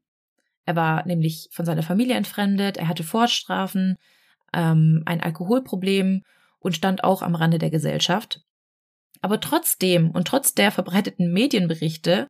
Er 0.65 0.75
war 0.75 1.05
nämlich 1.05 1.49
von 1.51 1.65
seiner 1.65 1.83
Familie 1.83 2.15
entfremdet, 2.15 2.77
er 2.77 2.87
hatte 2.87 3.03
Vorstrafen, 3.03 3.97
ähm, 4.53 5.03
ein 5.05 5.21
Alkoholproblem 5.21 6.23
und 6.59 6.75
stand 6.75 7.03
auch 7.03 7.21
am 7.21 7.35
Rande 7.35 7.57
der 7.57 7.69
Gesellschaft. 7.69 8.41
Aber 9.21 9.39
trotzdem 9.39 10.11
und 10.11 10.27
trotz 10.27 10.53
der 10.53 10.71
verbreiteten 10.71 11.33
Medienberichte 11.33 12.27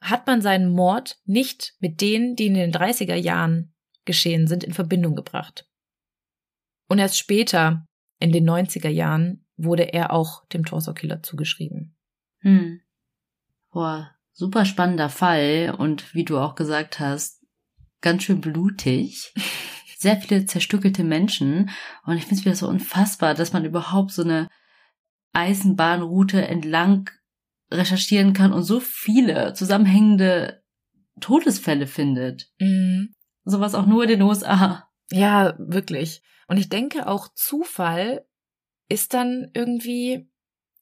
hat 0.00 0.26
man 0.26 0.42
seinen 0.42 0.70
Mord 0.70 1.18
nicht 1.24 1.74
mit 1.80 2.00
denen, 2.00 2.36
die 2.36 2.46
in 2.46 2.54
den 2.54 2.72
30er 2.72 3.14
Jahren 3.14 3.74
geschehen 4.04 4.46
sind, 4.46 4.64
in 4.64 4.72
Verbindung 4.72 5.16
gebracht. 5.16 5.68
Und 6.88 6.98
erst 6.98 7.18
später, 7.18 7.86
in 8.18 8.32
den 8.32 8.48
90er 8.48 8.88
Jahren, 8.88 9.46
wurde 9.56 9.92
er 9.92 10.12
auch 10.12 10.46
dem 10.48 10.64
Torso-Killer 10.64 11.22
zugeschrieben. 11.22 11.96
Hm. 12.40 12.80
Boah, 13.72 14.12
super 14.32 14.64
spannender 14.64 15.08
Fall 15.08 15.74
und 15.76 16.14
wie 16.14 16.24
du 16.24 16.38
auch 16.38 16.54
gesagt 16.54 17.00
hast, 17.00 17.44
ganz 18.00 18.22
schön 18.22 18.40
blutig. 18.40 19.34
Sehr 19.98 20.18
viele 20.18 20.44
zerstückelte 20.44 21.04
Menschen 21.04 21.70
und 22.04 22.16
ich 22.16 22.24
finde 22.24 22.36
es 22.36 22.44
wieder 22.44 22.54
so 22.54 22.68
unfassbar, 22.68 23.34
dass 23.34 23.54
man 23.54 23.64
überhaupt 23.64 24.12
so 24.12 24.22
eine 24.22 24.48
Eisenbahnroute 25.32 26.46
entlang 26.46 27.10
recherchieren 27.70 28.32
kann 28.32 28.52
und 28.52 28.62
so 28.62 28.80
viele 28.80 29.54
zusammenhängende 29.54 30.62
Todesfälle 31.20 31.86
findet. 31.86 32.50
Mhm. 32.58 33.14
Sowas 33.44 33.74
auch 33.74 33.86
nur 33.86 34.04
in 34.04 34.10
den 34.10 34.22
USA. 34.22 34.88
Ja, 35.10 35.54
wirklich. 35.58 36.22
Und 36.48 36.58
ich 36.58 36.68
denke 36.68 37.06
auch 37.08 37.28
Zufall 37.34 38.26
ist 38.88 39.14
dann 39.14 39.50
irgendwie 39.54 40.30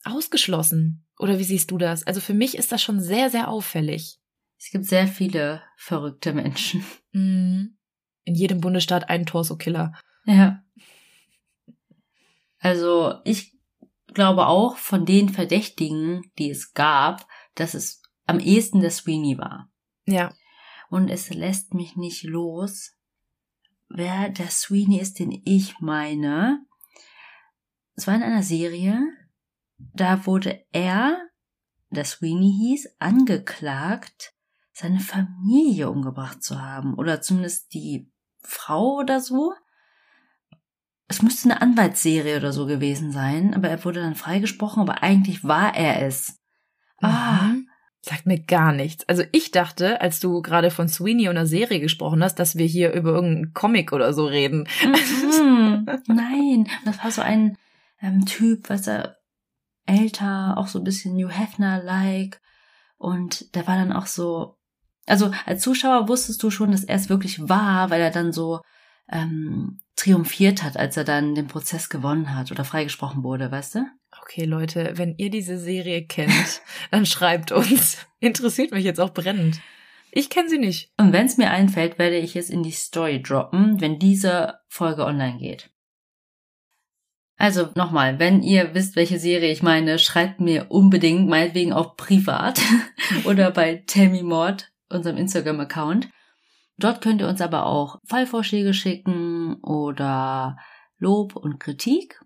ausgeschlossen. 0.05 1.07
Oder 1.19 1.39
wie 1.39 1.45
siehst 1.45 1.71
du 1.71 1.79
das? 1.79 2.07
Also 2.07 2.21
für 2.21 2.35
mich 2.35 2.57
ist 2.57 2.73
das 2.73 2.83
schon 2.83 3.01
sehr, 3.01 3.31
sehr 3.31 3.49
auffällig. 3.49 4.19
Es 4.59 4.71
gibt 4.71 4.85
sehr 4.87 5.07
viele 5.07 5.63
verrückte 5.77 6.33
Menschen. 6.33 6.85
Mhm. 7.13 7.77
In 8.25 8.35
jedem 8.35 8.61
Bundesstaat 8.61 9.09
ein 9.09 9.27
Torso-Killer. 9.27 9.93
Ja. 10.27 10.65
Also 12.59 13.21
ich 13.25 13.54
glaube 14.15 14.47
auch 14.47 14.77
von 14.77 15.05
den 15.05 15.29
Verdächtigen, 15.29 16.31
die 16.39 16.51
es 16.51 16.73
gab, 16.73 17.27
dass 17.55 17.75
es 17.75 18.03
am 18.27 18.41
ehesten 18.41 18.81
der 18.81 18.91
Sweeney 18.91 19.39
war. 19.39 19.71
Ja. 20.07 20.33
Und 20.91 21.09
es 21.09 21.31
lässt 21.31 21.75
mich 21.75 21.97
nicht 21.97 22.23
los, 22.23 22.93
wer 23.89 24.29
der 24.29 24.49
Sweeney 24.49 25.01
ist, 25.01 25.19
den 25.19 25.33
ich 25.45 25.81
meine. 25.81 26.65
Es 27.95 28.07
war 28.07 28.15
in 28.15 28.23
einer 28.23 28.43
Serie, 28.43 29.01
da 29.77 30.27
wurde 30.27 30.65
er, 30.73 31.19
der 31.91 32.05
Sweeney 32.05 32.53
hieß, 32.53 32.97
angeklagt, 32.99 34.35
seine 34.73 35.01
Familie 35.01 35.91
umgebracht 35.91 36.43
zu 36.43 36.61
haben. 36.61 36.95
Oder 36.95 37.21
zumindest 37.21 37.73
die 37.75 38.11
Frau 38.41 38.97
oder 38.97 39.21
so 39.21 39.53
es 41.09 41.23
müsste 41.23 41.51
eine 41.51 41.61
Anwaltsserie 41.61 42.37
oder 42.39 42.53
so 42.53 42.67
gewesen 42.67 43.13
sein, 43.13 43.55
aber 43.55 43.69
er 43.69 43.85
wurde 43.85 44.01
dann 44.01 44.15
freigesprochen, 44.15 44.81
aber 44.81 45.03
eigentlich 45.03 45.45
war 45.45 45.75
er 45.75 46.07
es. 46.07 46.41
Ah. 47.01 47.43
Mhm. 47.45 47.69
Sagt 48.01 48.27
mir 48.27 48.39
gar 48.39 48.73
nichts. 48.73 49.09
Also 49.09 49.23
ich 49.33 49.51
dachte, 49.51 50.03
als 50.03 50.21
du 50.21 50.43
gerade 50.43 50.71
von 50.71 50.89
Sweeney 50.89 51.29
und 51.29 51.39
einer 51.39 51.47
Serie 51.47 51.81
gesprochen 51.81 52.23
hast, 52.23 52.39
dass 52.39 52.57
wir 52.57 52.67
hier 52.67 52.93
über 52.93 53.13
irgendeinen 53.13 53.55
Comic 53.55 53.93
oder 53.93 54.13
so 54.13 54.27
reden. 54.27 54.69
Mhm. 54.85 55.87
Nein, 56.07 56.69
das 56.85 57.03
war 57.03 57.11
so 57.11 57.23
ein 57.23 57.57
ähm, 58.03 58.27
Typ, 58.27 58.69
was 58.69 58.87
er 58.87 59.17
älter, 59.87 60.59
auch 60.59 60.67
so 60.67 60.81
ein 60.81 60.85
bisschen 60.85 61.17
New 61.17 61.31
Hefner-like. 61.31 62.41
Und 62.99 63.55
der 63.55 63.67
war 63.67 63.77
dann 63.77 63.93
auch 63.93 64.07
so, 64.07 64.57
also 65.07 65.33
als 65.47 65.63
Zuschauer 65.63 66.09
wusstest 66.09 66.43
du 66.43 66.51
schon, 66.51 66.73
dass 66.73 66.85
er 66.85 66.97
es 66.97 67.09
wirklich 67.09 67.49
war, 67.49 67.89
weil 67.89 68.03
er 68.03 68.11
dann 68.11 68.33
so 68.33 68.61
ähm, 69.11 69.81
triumphiert 69.97 70.63
hat, 70.63 70.77
als 70.77 70.97
er 70.97 71.05
dann 71.05 71.35
den 71.35 71.47
Prozess 71.47 71.89
gewonnen 71.89 72.35
hat 72.37 72.51
oder 72.51 72.65
freigesprochen 72.65 73.23
wurde, 73.23 73.51
weißt 73.51 73.77
du? 73.77 73.87
Okay, 74.23 74.45
Leute, 74.45 74.93
wenn 74.95 75.15
ihr 75.19 75.31
diese 75.31 75.59
Serie 75.59 76.07
kennt, 76.07 76.63
dann 76.91 77.07
schreibt 77.07 77.53
uns. 77.53 77.99
Interessiert 78.21 78.73
mich 78.73 78.85
jetzt 78.85 79.01
auch 79.01 79.11
brennend. 79.11 79.61
Ich 80.11 80.31
kenne 80.31 80.49
sie 80.49 80.59
nicht. 80.59 80.93
Und 80.97 81.13
wenn 81.13 81.27
es 81.27 81.37
mir 81.37 81.51
einfällt, 81.51 81.99
werde 81.99 82.17
ich 82.19 82.37
es 82.37 82.49
in 82.49 82.63
die 82.63 82.71
Story 82.71 83.21
droppen, 83.21 83.81
wenn 83.81 83.99
diese 83.99 84.61
Folge 84.69 85.05
online 85.05 85.39
geht. 85.39 85.71
Also 87.37 87.71
nochmal, 87.75 88.21
wenn 88.21 88.43
ihr 88.43 88.75
wisst, 88.75 88.95
welche 88.95 89.19
Serie 89.19 89.51
ich 89.51 89.63
meine, 89.63 89.99
schreibt 89.99 90.41
mir 90.41 90.71
unbedingt, 90.71 91.29
meinetwegen 91.29 91.73
auch 91.73 91.97
privat 91.97 92.61
oder 93.25 93.51
bei 93.51 93.83
Me 93.97 94.23
Mord, 94.23 94.73
unserem 94.89 95.17
Instagram-Account. 95.17 96.09
Dort 96.79 97.01
könnt 97.01 97.21
ihr 97.21 97.29
uns 97.29 97.41
aber 97.41 97.67
auch 97.67 98.01
Fallvorschläge 98.05 98.75
schicken 98.75 99.55
oder 99.63 100.57
Lob 100.99 101.37
und 101.37 101.61
Kritik. 101.61 102.21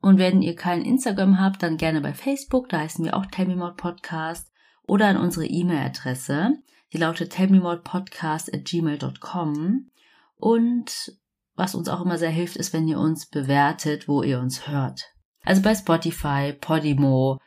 Und 0.00 0.18
wenn 0.18 0.40
ihr 0.40 0.56
kein 0.56 0.82
Instagram 0.82 1.38
habt, 1.38 1.62
dann 1.62 1.76
gerne 1.76 2.00
bei 2.00 2.14
Facebook, 2.14 2.68
da 2.70 2.78
heißen 2.78 3.04
wir 3.04 3.16
auch 3.16 3.26
Tellmemod 3.26 3.76
Podcast 3.76 4.50
oder 4.86 5.08
an 5.08 5.18
unsere 5.18 5.46
E-Mail-Adresse. 5.46 6.54
Die 6.92 6.98
lautet 6.98 7.32
tellmemodpodcast 7.32 8.52
at 8.52 8.64
gmail.com. 8.64 9.90
Und 10.36 11.12
was 11.54 11.74
uns 11.74 11.88
auch 11.88 12.00
immer 12.00 12.18
sehr 12.18 12.30
hilft, 12.30 12.56
ist, 12.56 12.72
wenn 12.72 12.88
ihr 12.88 12.98
uns 12.98 13.26
bewertet, 13.26 14.08
wo 14.08 14.22
ihr 14.22 14.40
uns 14.40 14.66
hört. 14.66 15.04
Also 15.44 15.62
bei 15.62 15.74
Spotify, 15.74 16.52
Podimo, 16.58 17.38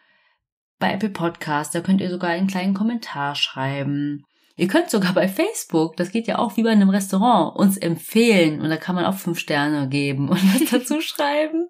bei 0.80 0.94
Apple 0.94 1.10
Podcast, 1.10 1.76
da 1.76 1.82
könnt 1.82 2.02
ihr 2.02 2.10
sogar 2.10 2.30
einen 2.30 2.48
kleinen 2.48 2.74
Kommentar 2.74 3.36
schreiben. 3.36 4.26
Ihr 4.56 4.68
könnt 4.68 4.92
sogar 4.92 5.14
bei 5.14 5.28
Facebook, 5.28 5.98
das 5.98 6.12
geht 6.12 6.28
ja 6.28 6.38
auch 6.38 6.58
wie 6.58 6.64
bei 6.64 6.70
einem 6.70 6.90
Restaurant, 6.90 7.56
uns 7.56 7.76
empfehlen 7.76 8.62
und 8.62 8.70
da 8.70 8.78
kann 8.78 8.94
man 8.94 9.06
auch 9.06 9.16
fünf 9.16 9.40
Sterne 9.40 9.90
geben 9.90 10.30
und 10.30 10.42
was 10.54 10.70
dazu 10.70 11.02
schreiben. 11.02 11.70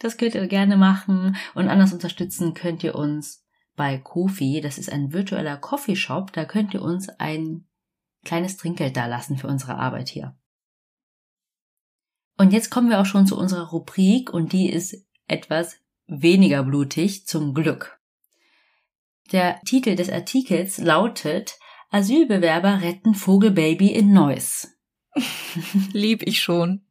Das 0.00 0.16
könnt 0.16 0.34
ihr 0.34 0.46
gerne 0.48 0.76
machen 0.76 1.36
und 1.54 1.68
anders 1.68 1.92
unterstützen 1.92 2.54
könnt 2.54 2.82
ihr 2.82 2.96
uns 2.96 3.44
bei 3.76 3.98
Kofi. 3.98 4.60
Das 4.60 4.76
ist 4.76 4.92
ein 4.92 5.12
virtueller 5.12 5.56
Coffeeshop. 5.56 6.32
Da 6.32 6.44
könnt 6.44 6.74
ihr 6.74 6.82
uns 6.82 7.08
ein 7.08 7.66
kleines 8.24 8.56
Trinkgeld 8.56 8.96
dalassen 8.96 9.38
für 9.38 9.46
unsere 9.46 9.76
Arbeit 9.76 10.08
hier. 10.08 10.36
Und 12.36 12.52
jetzt 12.52 12.70
kommen 12.70 12.90
wir 12.90 13.00
auch 13.00 13.06
schon 13.06 13.26
zu 13.26 13.38
unserer 13.38 13.70
Rubrik 13.70 14.32
und 14.32 14.52
die 14.52 14.70
ist 14.70 15.06
etwas 15.26 15.76
weniger 16.06 16.62
blutig, 16.64 17.26
zum 17.26 17.54
Glück. 17.54 18.00
Der 19.32 19.60
Titel 19.60 19.94
des 19.94 20.10
Artikels 20.10 20.78
lautet 20.78 21.58
Asylbewerber 21.90 22.82
retten 22.82 23.14
Vogelbaby 23.14 23.88
in 23.92 24.12
Neuss. 24.12 24.76
Lieb 25.92 26.22
ich 26.26 26.40
schon. 26.42 26.86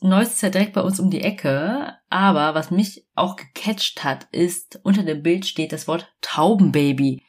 Neuss 0.00 0.34
ist 0.34 0.42
ja 0.42 0.50
direkt 0.50 0.72
bei 0.72 0.82
uns 0.82 0.98
um 0.98 1.08
die 1.10 1.20
Ecke, 1.20 1.96
aber 2.10 2.54
was 2.54 2.70
mich 2.70 3.06
auch 3.14 3.36
gecatcht 3.36 4.02
hat, 4.02 4.28
ist, 4.32 4.80
unter 4.82 5.04
dem 5.04 5.22
Bild 5.22 5.46
steht 5.46 5.72
das 5.72 5.86
Wort 5.86 6.12
Taubenbaby. 6.20 7.22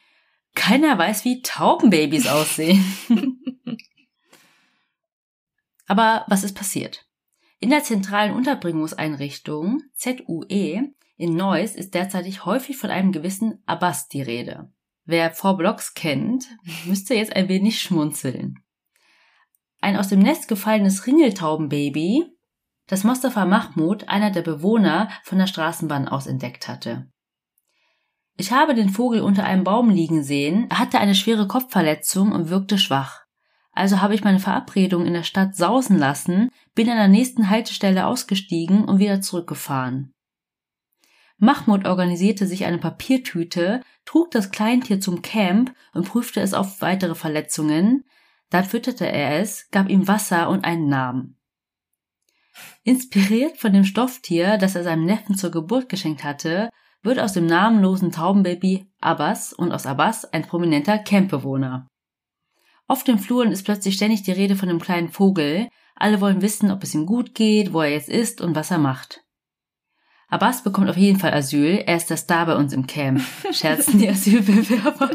Keiner 0.54 0.98
weiß, 0.98 1.24
wie 1.24 1.42
Taubenbabys 1.42 2.26
aussehen. 2.28 3.40
aber 5.86 6.24
was 6.26 6.42
ist 6.42 6.56
passiert? 6.56 7.06
In 7.60 7.70
der 7.70 7.84
zentralen 7.84 8.34
Unterbringungseinrichtung 8.34 9.82
ZUE 9.94 10.92
in 11.16 11.36
Neuss 11.36 11.74
ist 11.74 11.94
derzeitig 11.94 12.44
häufig 12.44 12.76
von 12.76 12.90
einem 12.90 13.12
gewissen 13.12 13.62
Abbas 13.66 14.08
die 14.08 14.22
Rede. 14.22 14.72
Wer 15.10 15.30
Four 15.30 15.56
Blocks 15.56 15.94
kennt, 15.94 16.44
müsste 16.84 17.14
jetzt 17.14 17.34
ein 17.34 17.48
wenig 17.48 17.80
schmunzeln. 17.80 18.56
Ein 19.80 19.96
aus 19.96 20.08
dem 20.08 20.18
Nest 20.18 20.48
gefallenes 20.48 21.06
Ringeltaubenbaby, 21.06 22.26
das 22.88 23.04
Mostafa 23.04 23.46
Mahmoud, 23.46 24.06
einer 24.10 24.30
der 24.30 24.42
Bewohner, 24.42 25.08
von 25.24 25.38
der 25.38 25.46
Straßenbahn 25.46 26.08
aus 26.08 26.26
entdeckt 26.26 26.68
hatte. 26.68 27.08
Ich 28.36 28.52
habe 28.52 28.74
den 28.74 28.90
Vogel 28.90 29.22
unter 29.22 29.44
einem 29.44 29.64
Baum 29.64 29.88
liegen 29.88 30.22
sehen, 30.22 30.66
er 30.68 30.78
hatte 30.78 30.98
eine 30.98 31.14
schwere 31.14 31.48
Kopfverletzung 31.48 32.30
und 32.30 32.50
wirkte 32.50 32.76
schwach. 32.76 33.22
Also 33.72 34.02
habe 34.02 34.14
ich 34.14 34.24
meine 34.24 34.40
Verabredung 34.40 35.06
in 35.06 35.14
der 35.14 35.22
Stadt 35.22 35.56
sausen 35.56 35.96
lassen, 35.96 36.50
bin 36.74 36.90
an 36.90 36.98
der 36.98 37.08
nächsten 37.08 37.48
Haltestelle 37.48 38.04
ausgestiegen 38.04 38.84
und 38.84 38.98
wieder 38.98 39.22
zurückgefahren. 39.22 40.12
Mahmoud 41.38 41.86
organisierte 41.86 42.46
sich 42.46 42.64
eine 42.64 42.78
Papiertüte, 42.78 43.80
trug 44.04 44.30
das 44.32 44.50
Kleintier 44.50 45.00
zum 45.00 45.22
Camp 45.22 45.72
und 45.94 46.08
prüfte 46.08 46.40
es 46.40 46.52
auf 46.52 46.80
weitere 46.80 47.14
Verletzungen. 47.14 48.04
Dann 48.50 48.64
fütterte 48.64 49.06
er 49.06 49.40
es, 49.40 49.70
gab 49.70 49.88
ihm 49.88 50.08
Wasser 50.08 50.48
und 50.48 50.64
einen 50.64 50.88
Namen. 50.88 51.36
Inspiriert 52.82 53.56
von 53.56 53.72
dem 53.72 53.84
Stofftier, 53.84 54.58
das 54.58 54.74
er 54.74 54.82
seinem 54.82 55.04
Neffen 55.04 55.36
zur 55.36 55.50
Geburt 55.50 55.88
geschenkt 55.88 56.24
hatte, 56.24 56.70
wird 57.02 57.20
aus 57.20 57.32
dem 57.32 57.46
namenlosen 57.46 58.10
Taubenbaby 58.10 58.90
Abbas 59.00 59.52
und 59.52 59.70
aus 59.70 59.86
Abbas 59.86 60.24
ein 60.24 60.42
prominenter 60.42 60.98
Campbewohner. 60.98 61.86
Auf 62.88 63.04
den 63.04 63.18
Fluren 63.18 63.52
ist 63.52 63.64
plötzlich 63.64 63.94
ständig 63.94 64.22
die 64.22 64.32
Rede 64.32 64.56
von 64.56 64.68
dem 64.68 64.80
kleinen 64.80 65.10
Vogel. 65.10 65.68
Alle 65.94 66.20
wollen 66.20 66.42
wissen, 66.42 66.70
ob 66.70 66.82
es 66.82 66.94
ihm 66.94 67.06
gut 67.06 67.34
geht, 67.34 67.72
wo 67.72 67.82
er 67.82 67.90
jetzt 67.90 68.08
ist 68.08 68.40
und 68.40 68.56
was 68.56 68.70
er 68.70 68.78
macht. 68.78 69.22
Abbas 70.28 70.62
bekommt 70.62 70.90
auf 70.90 70.96
jeden 70.96 71.18
Fall 71.18 71.32
Asyl. 71.32 71.82
Er 71.86 71.96
ist 71.96 72.10
der 72.10 72.18
Star 72.18 72.46
bei 72.46 72.54
uns 72.54 72.72
im 72.72 72.86
Camp. 72.86 73.22
Scherzen 73.50 73.98
die 73.98 74.08
Asylbewerber. 74.10 75.10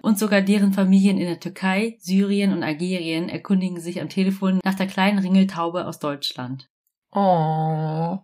und 0.00 0.18
sogar 0.18 0.40
deren 0.40 0.72
Familien 0.72 1.18
in 1.18 1.26
der 1.26 1.40
Türkei, 1.40 1.96
Syrien 2.00 2.52
und 2.52 2.62
Algerien 2.62 3.28
erkundigen 3.28 3.80
sich 3.80 4.00
am 4.00 4.08
Telefon 4.08 4.60
nach 4.64 4.74
der 4.74 4.86
kleinen 4.86 5.18
Ringeltaube 5.18 5.86
aus 5.86 5.98
Deutschland. 5.98 6.70
Oh. 7.12 8.18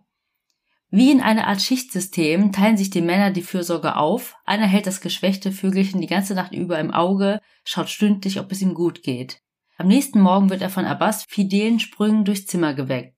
Wie 0.89 1.11
in 1.11 1.21
einer 1.21 1.45
Art 1.45 1.61
Schichtsystem 1.61 2.51
teilen 2.51 2.77
sich 2.77 2.89
die 2.89 3.01
Männer 3.01 3.29
die 3.29 3.43
Fürsorge 3.43 3.95
auf. 3.95 4.35
Einer 4.45 4.65
hält 4.65 4.87
das 4.87 5.01
geschwächte 5.01 5.51
Vögelchen 5.51 6.01
die 6.01 6.07
ganze 6.07 6.33
Nacht 6.33 6.53
über 6.53 6.79
im 6.79 6.89
Auge, 6.89 7.39
schaut 7.63 7.89
stündlich, 7.89 8.39
ob 8.39 8.51
es 8.51 8.63
ihm 8.63 8.73
gut 8.73 9.03
geht. 9.03 9.43
Am 9.77 9.87
nächsten 9.87 10.19
Morgen 10.19 10.49
wird 10.49 10.63
er 10.63 10.71
von 10.71 10.85
Abbas 10.85 11.25
fidelen 11.29 11.79
Sprüngen 11.79 12.25
durchs 12.25 12.47
Zimmer 12.47 12.73
geweckt. 12.73 13.15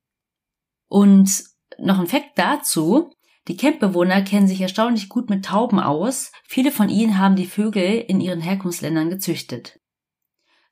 Und 0.89 1.50
noch 1.77 1.99
ein 1.99 2.07
Fakt 2.07 2.37
dazu. 2.37 3.11
Die 3.47 3.57
Campbewohner 3.57 4.21
kennen 4.21 4.47
sich 4.47 4.61
erstaunlich 4.61 5.09
gut 5.09 5.29
mit 5.29 5.45
Tauben 5.45 5.79
aus. 5.79 6.31
Viele 6.43 6.71
von 6.71 6.89
ihnen 6.89 7.17
haben 7.17 7.35
die 7.35 7.47
Vögel 7.47 7.99
in 8.07 8.21
ihren 8.21 8.41
Herkunftsländern 8.41 9.09
gezüchtet. 9.09 9.79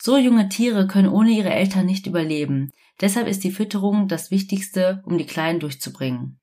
So 0.02 0.18
junge 0.18 0.48
Tiere 0.48 0.88
können 0.88 1.10
ohne 1.10 1.32
ihre 1.32 1.50
Eltern 1.50 1.86
nicht 1.86 2.08
überleben. 2.08 2.72
Deshalb 3.02 3.28
ist 3.28 3.44
die 3.44 3.52
Fütterung 3.52 4.08
das 4.08 4.32
Wichtigste, 4.32 5.02
um 5.06 5.18
die 5.18 5.26
Kleinen 5.26 5.60
durchzubringen. 5.60 6.40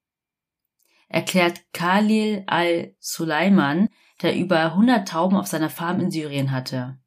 Erklärt 1.08 1.62
Khalil 1.72 2.44
al-Sulaiman, 2.46 3.88
der 4.22 4.36
über 4.36 4.72
100 4.72 5.08
Tauben 5.08 5.36
auf 5.36 5.46
seiner 5.46 5.70
Farm 5.70 6.00
in 6.00 6.10
Syrien 6.10 6.50
hatte. 6.50 6.98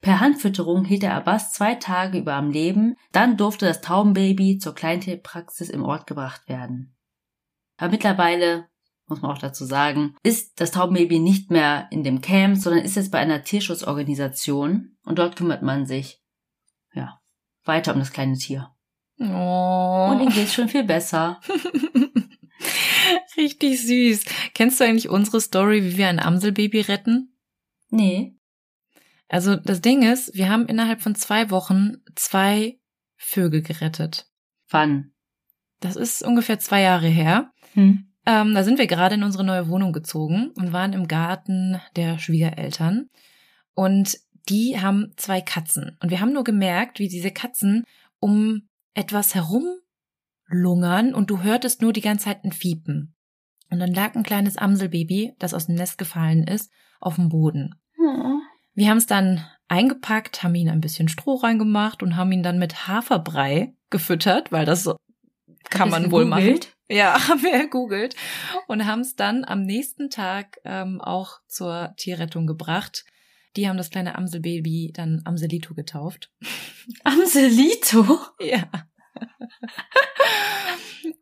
Per 0.00 0.20
Handfütterung 0.20 0.84
hielt 0.84 1.02
der 1.02 1.14
Abbas 1.14 1.52
zwei 1.52 1.74
Tage 1.74 2.18
über 2.18 2.34
am 2.34 2.50
Leben, 2.50 2.96
dann 3.12 3.36
durfte 3.36 3.66
das 3.66 3.80
Taubenbaby 3.80 4.58
zur 4.58 4.74
Kleintierpraxis 4.74 5.70
im 5.70 5.82
Ort 5.82 6.06
gebracht 6.06 6.48
werden. 6.48 6.96
Aber 7.78 7.90
mittlerweile, 7.90 8.68
muss 9.06 9.22
man 9.22 9.32
auch 9.32 9.38
dazu 9.38 9.64
sagen, 9.64 10.14
ist 10.22 10.60
das 10.60 10.70
Taubenbaby 10.70 11.18
nicht 11.18 11.50
mehr 11.50 11.88
in 11.90 12.04
dem 12.04 12.20
Camp, 12.20 12.56
sondern 12.56 12.84
ist 12.84 12.96
jetzt 12.96 13.10
bei 13.10 13.18
einer 13.18 13.42
Tierschutzorganisation 13.42 14.96
und 15.04 15.18
dort 15.18 15.36
kümmert 15.36 15.62
man 15.62 15.86
sich, 15.86 16.22
ja, 16.92 17.20
weiter 17.64 17.92
um 17.92 17.98
das 17.98 18.12
kleine 18.12 18.36
Tier. 18.36 18.70
Oh. 19.20 20.08
Und 20.12 20.20
ihm 20.20 20.30
geht's 20.30 20.54
schon 20.54 20.68
viel 20.68 20.84
besser. 20.84 21.40
Richtig 23.36 23.84
süß. 23.84 24.24
Kennst 24.54 24.78
du 24.78 24.84
eigentlich 24.84 25.08
unsere 25.08 25.40
Story, 25.40 25.82
wie 25.82 25.96
wir 25.96 26.08
ein 26.08 26.20
Amselbaby 26.20 26.82
retten? 26.82 27.36
Nee. 27.90 28.37
Also 29.28 29.56
das 29.56 29.80
Ding 29.80 30.02
ist, 30.02 30.34
wir 30.34 30.48
haben 30.48 30.66
innerhalb 30.66 31.02
von 31.02 31.14
zwei 31.14 31.50
Wochen 31.50 31.98
zwei 32.14 32.78
Vögel 33.16 33.62
gerettet. 33.62 34.26
Wann? 34.70 35.12
Das 35.80 35.96
ist 35.96 36.22
ungefähr 36.22 36.58
zwei 36.58 36.82
Jahre 36.82 37.08
her. 37.08 37.52
Hm. 37.74 38.08
Ähm, 38.26 38.54
da 38.54 38.64
sind 38.64 38.78
wir 38.78 38.86
gerade 38.86 39.14
in 39.14 39.22
unsere 39.22 39.44
neue 39.44 39.68
Wohnung 39.68 39.92
gezogen 39.92 40.50
und 40.56 40.72
waren 40.72 40.92
im 40.92 41.08
Garten 41.08 41.80
der 41.96 42.18
Schwiegereltern. 42.18 43.08
Und 43.74 44.18
die 44.48 44.80
haben 44.80 45.12
zwei 45.16 45.40
Katzen. 45.40 45.96
Und 46.00 46.10
wir 46.10 46.20
haben 46.20 46.32
nur 46.32 46.44
gemerkt, 46.44 46.98
wie 46.98 47.08
diese 47.08 47.30
Katzen 47.30 47.84
um 48.18 48.68
etwas 48.94 49.34
herumlungern 49.34 51.14
und 51.14 51.30
du 51.30 51.42
hörtest 51.42 51.82
nur 51.82 51.92
die 51.92 52.00
ganze 52.00 52.26
Zeit 52.26 52.44
ein 52.44 52.52
Fiepen. 52.52 53.14
Und 53.70 53.78
dann 53.78 53.92
lag 53.92 54.14
ein 54.14 54.22
kleines 54.22 54.56
Amselbaby, 54.56 55.34
das 55.38 55.54
aus 55.54 55.66
dem 55.66 55.74
Nest 55.74 55.98
gefallen 55.98 56.46
ist, 56.46 56.72
auf 57.00 57.16
dem 57.16 57.28
Boden. 57.28 57.74
Hm. 57.96 58.40
Wir 58.78 58.90
haben 58.90 58.98
es 58.98 59.06
dann 59.06 59.44
eingepackt, 59.66 60.44
haben 60.44 60.54
ihn 60.54 60.68
ein 60.68 60.80
bisschen 60.80 61.08
Stroh 61.08 61.34
reingemacht 61.34 62.00
und 62.00 62.14
haben 62.14 62.30
ihn 62.30 62.44
dann 62.44 62.60
mit 62.60 62.86
Haferbrei 62.86 63.74
gefüttert, 63.90 64.52
weil 64.52 64.66
das 64.66 64.88
kann 65.68 65.90
man 65.90 66.12
wohl 66.12 66.26
machen. 66.26 66.60
Ja, 66.88 67.18
haben 67.28 67.42
wir 67.42 67.58
gegoogelt 67.58 68.14
und 68.68 68.86
haben 68.86 69.00
es 69.00 69.16
dann 69.16 69.44
am 69.44 69.62
nächsten 69.62 70.10
Tag 70.10 70.58
ähm, 70.64 71.00
auch 71.00 71.40
zur 71.48 71.92
Tierrettung 71.96 72.46
gebracht. 72.46 73.04
Die 73.56 73.68
haben 73.68 73.78
das 73.78 73.90
kleine 73.90 74.14
Amselbaby 74.14 74.92
dann 74.94 75.22
Amselito 75.24 75.74
getauft. 75.74 76.30
Amselito? 77.02 78.20
Ja. 78.38 78.70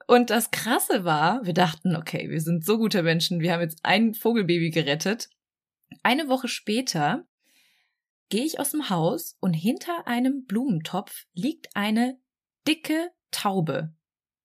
Und 0.07 0.29
das 0.29 0.51
Krasse 0.51 1.05
war, 1.05 1.47
wir 1.47 1.55
dachten, 1.55 1.97
okay, 1.97 2.29
wir 2.29 2.43
sind 2.43 2.67
so 2.67 2.77
gute 2.77 3.03
Menschen, 3.03 3.41
wir 3.41 3.55
haben 3.55 3.63
jetzt 3.63 3.79
ein 3.83 4.13
Vogelbaby 4.13 4.69
gerettet. 4.69 5.31
Eine 6.03 6.29
Woche 6.29 6.49
später 6.49 7.25
gehe 8.29 8.45
ich 8.45 8.59
aus 8.59 8.71
dem 8.71 8.91
Haus 8.91 9.37
und 9.41 9.55
hinter 9.55 10.07
einem 10.07 10.45
Blumentopf 10.47 11.27
liegt 11.35 11.75
eine 11.75 12.19
dicke 12.67 13.11
Taube. 13.31 13.93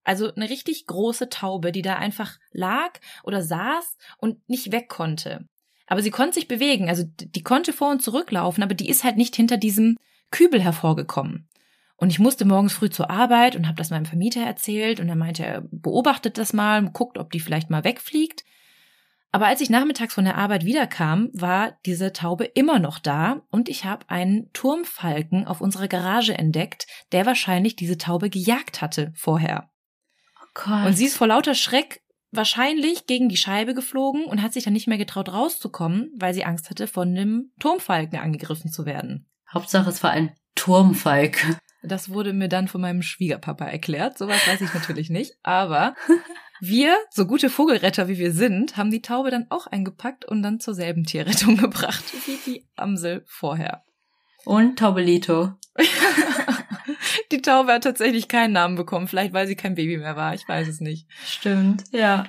Also 0.03 0.33
eine 0.33 0.49
richtig 0.49 0.87
große 0.87 1.29
Taube, 1.29 1.71
die 1.71 1.81
da 1.81 1.95
einfach 1.95 2.39
lag 2.51 2.99
oder 3.23 3.43
saß 3.43 3.97
und 4.17 4.47
nicht 4.49 4.71
weg 4.71 4.89
konnte. 4.89 5.47
Aber 5.87 6.01
sie 6.01 6.11
konnte 6.11 6.35
sich 6.35 6.47
bewegen, 6.47 6.89
also 6.89 7.03
die 7.05 7.43
konnte 7.43 7.73
vor 7.73 7.91
und 7.91 8.01
zurücklaufen, 8.01 8.63
aber 8.63 8.73
die 8.73 8.89
ist 8.89 9.03
halt 9.03 9.17
nicht 9.17 9.35
hinter 9.35 9.57
diesem 9.57 9.97
Kübel 10.31 10.61
hervorgekommen. 10.61 11.47
Und 11.97 12.09
ich 12.09 12.17
musste 12.17 12.45
morgens 12.45 12.73
früh 12.73 12.89
zur 12.89 13.11
Arbeit 13.11 13.55
und 13.55 13.67
habe 13.67 13.75
das 13.75 13.91
meinem 13.91 14.05
Vermieter 14.05 14.41
erzählt 14.41 14.99
und 14.99 15.07
er 15.07 15.15
meinte, 15.15 15.45
er 15.45 15.61
beobachtet 15.69 16.39
das 16.39 16.51
mal, 16.51 16.83
guckt, 16.89 17.19
ob 17.19 17.31
die 17.31 17.39
vielleicht 17.39 17.69
mal 17.69 17.83
wegfliegt. 17.83 18.43
Aber 19.31 19.47
als 19.47 19.61
ich 19.61 19.69
nachmittags 19.69 20.13
von 20.13 20.25
der 20.25 20.37
Arbeit 20.37 20.65
wiederkam, 20.65 21.29
war 21.33 21.77
diese 21.85 22.11
Taube 22.11 22.45
immer 22.45 22.79
noch 22.79 22.99
da 22.99 23.41
und 23.49 23.69
ich 23.69 23.85
habe 23.85 24.09
einen 24.09 24.51
Turmfalken 24.51 25.47
auf 25.47 25.61
unserer 25.61 25.87
Garage 25.87 26.37
entdeckt, 26.37 26.85
der 27.13 27.25
wahrscheinlich 27.25 27.77
diese 27.77 27.97
Taube 27.97 28.29
gejagt 28.29 28.81
hatte 28.81 29.13
vorher. 29.15 29.69
Oh 30.41 30.47
Gott. 30.53 30.85
Und 30.87 30.93
sie 30.93 31.05
ist 31.05 31.15
vor 31.15 31.27
lauter 31.27 31.55
Schreck 31.55 32.01
wahrscheinlich 32.31 33.07
gegen 33.07 33.29
die 33.29 33.37
Scheibe 33.37 33.73
geflogen 33.73 34.25
und 34.25 34.41
hat 34.41 34.53
sich 34.53 34.63
dann 34.63 34.73
nicht 34.73 34.87
mehr 34.87 34.97
getraut 34.97 35.31
rauszukommen, 35.31 36.11
weil 36.17 36.33
sie 36.33 36.45
Angst 36.45 36.69
hatte, 36.69 36.87
von 36.87 37.13
dem 37.13 37.51
Turmfalken 37.59 38.19
angegriffen 38.19 38.71
zu 38.71 38.85
werden. 38.85 39.29
Hauptsache 39.53 39.89
es 39.89 40.03
war 40.03 40.11
ein 40.11 40.33
Turmfalke. 40.55 41.57
Das 41.83 42.09
wurde 42.09 42.33
mir 42.33 42.47
dann 42.47 42.67
von 42.67 42.81
meinem 42.81 43.01
Schwiegerpapa 43.01 43.65
erklärt. 43.65 44.17
Sowas 44.17 44.47
weiß 44.47 44.61
ich 44.61 44.73
natürlich 44.73 45.09
nicht. 45.09 45.35
Aber 45.43 45.95
wir, 46.61 46.95
so 47.09 47.25
gute 47.25 47.49
Vogelretter 47.49 48.07
wie 48.07 48.17
wir 48.17 48.31
sind, 48.31 48.77
haben 48.77 48.91
die 48.91 49.01
Taube 49.01 49.31
dann 49.31 49.47
auch 49.49 49.67
eingepackt 49.67 50.25
und 50.25 50.43
dann 50.43 50.59
zur 50.59 50.75
selben 50.75 51.05
Tierrettung 51.05 51.57
gebracht 51.57 52.03
wie 52.25 52.37
die 52.45 52.67
Amsel 52.75 53.23
vorher. 53.27 53.83
Und 54.45 54.77
Taubelito. 54.79 55.53
die 57.31 57.41
Taube 57.41 57.73
hat 57.73 57.83
tatsächlich 57.83 58.27
keinen 58.27 58.53
Namen 58.53 58.75
bekommen, 58.75 59.07
vielleicht 59.07 59.33
weil 59.33 59.47
sie 59.47 59.55
kein 59.55 59.75
Baby 59.75 59.97
mehr 59.97 60.15
war. 60.15 60.33
Ich 60.33 60.47
weiß 60.47 60.67
es 60.67 60.81
nicht. 60.81 61.07
Stimmt, 61.25 61.83
ja. 61.91 62.25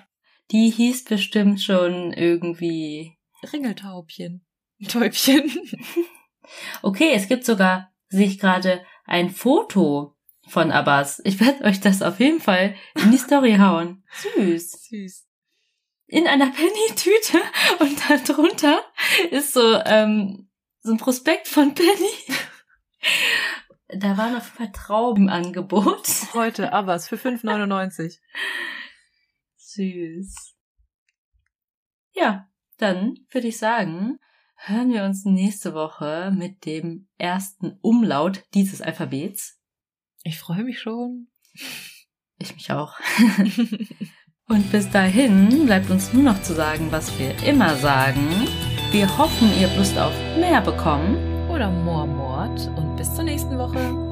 Die 0.51 0.71
hieß 0.71 1.05
bestimmt 1.05 1.63
schon 1.63 2.13
irgendwie 2.13 3.17
Ringeltaubchen. 3.53 4.45
Täubchen. 4.89 5.51
Okay, 6.83 7.13
es 7.15 7.29
gibt 7.29 7.45
sogar, 7.45 7.93
sehe 8.09 8.27
ich 8.27 8.39
gerade, 8.39 8.85
ein 9.05 9.31
Foto 9.31 10.17
von 10.49 10.71
Abbas. 10.71 11.21
Ich 11.25 11.41
werde 11.41 11.65
euch 11.65 11.81
das 11.81 12.03
auf 12.03 12.21
jeden 12.21 12.41
Fall 12.41 12.75
in 12.97 13.11
die 13.11 13.19
Story 13.19 13.57
hauen. 13.59 14.05
Süß. 14.37 14.89
Süß. 14.89 15.27
In 16.07 16.27
einer 16.27 16.51
Penny-Tüte 16.51 17.41
und 17.81 18.29
darunter 18.29 18.83
ist 19.31 19.55
so, 19.55 19.81
ähm, 19.85 20.51
so 20.81 20.93
ein 20.93 20.99
Prospekt 20.99 21.49
von 21.49 21.75
Penny. 21.75 22.39
Da 23.89 24.17
waren 24.17 24.37
auf 24.37 24.45
jeden 24.45 24.57
Fall 24.57 24.73
Trauben 24.73 25.25
im 25.25 25.29
Angebot. 25.29 26.09
Heute 26.35 26.73
Abbas 26.73 27.09
für 27.09 27.17
5,99. 27.17 28.19
Süß. 29.57 30.55
Ja, 32.13 32.49
dann 32.79 33.27
würde 33.31 33.49
ich 33.49 33.59
sagen, 33.59 34.19
hören 34.65 34.93
wir 34.93 35.05
uns 35.05 35.25
nächste 35.25 35.75
Woche 35.75 36.33
mit 36.37 36.67
dem 36.67 37.09
ersten 37.19 37.79
Umlaut 37.81 38.45
dieses 38.55 38.81
Alphabets. 38.81 39.59
Ich 40.23 40.39
freue 40.39 40.63
mich 40.63 40.81
schon. 40.81 41.29
Ich 42.39 42.55
mich 42.55 42.73
auch. 42.73 42.99
Und 44.49 44.71
bis 44.71 44.91
dahin 44.91 45.67
bleibt 45.67 45.91
uns 45.91 46.13
nur 46.13 46.25
noch 46.25 46.43
zu 46.43 46.55
sagen, 46.55 46.89
was 46.91 47.19
wir 47.19 47.43
immer 47.45 47.75
sagen. 47.77 48.29
Wir 48.91 49.17
hoffen, 49.17 49.51
ihr 49.59 49.69
habt 49.69 49.79
Lust 49.79 49.97
auf 49.99 50.13
mehr 50.39 50.61
bekommen. 50.61 51.17
Oder 51.49 51.71
Moormord 51.71 52.69
und 52.77 52.97
bis 52.97 53.15
zur 53.15 53.25
nächsten 53.25 53.57
Woche. 53.59 54.12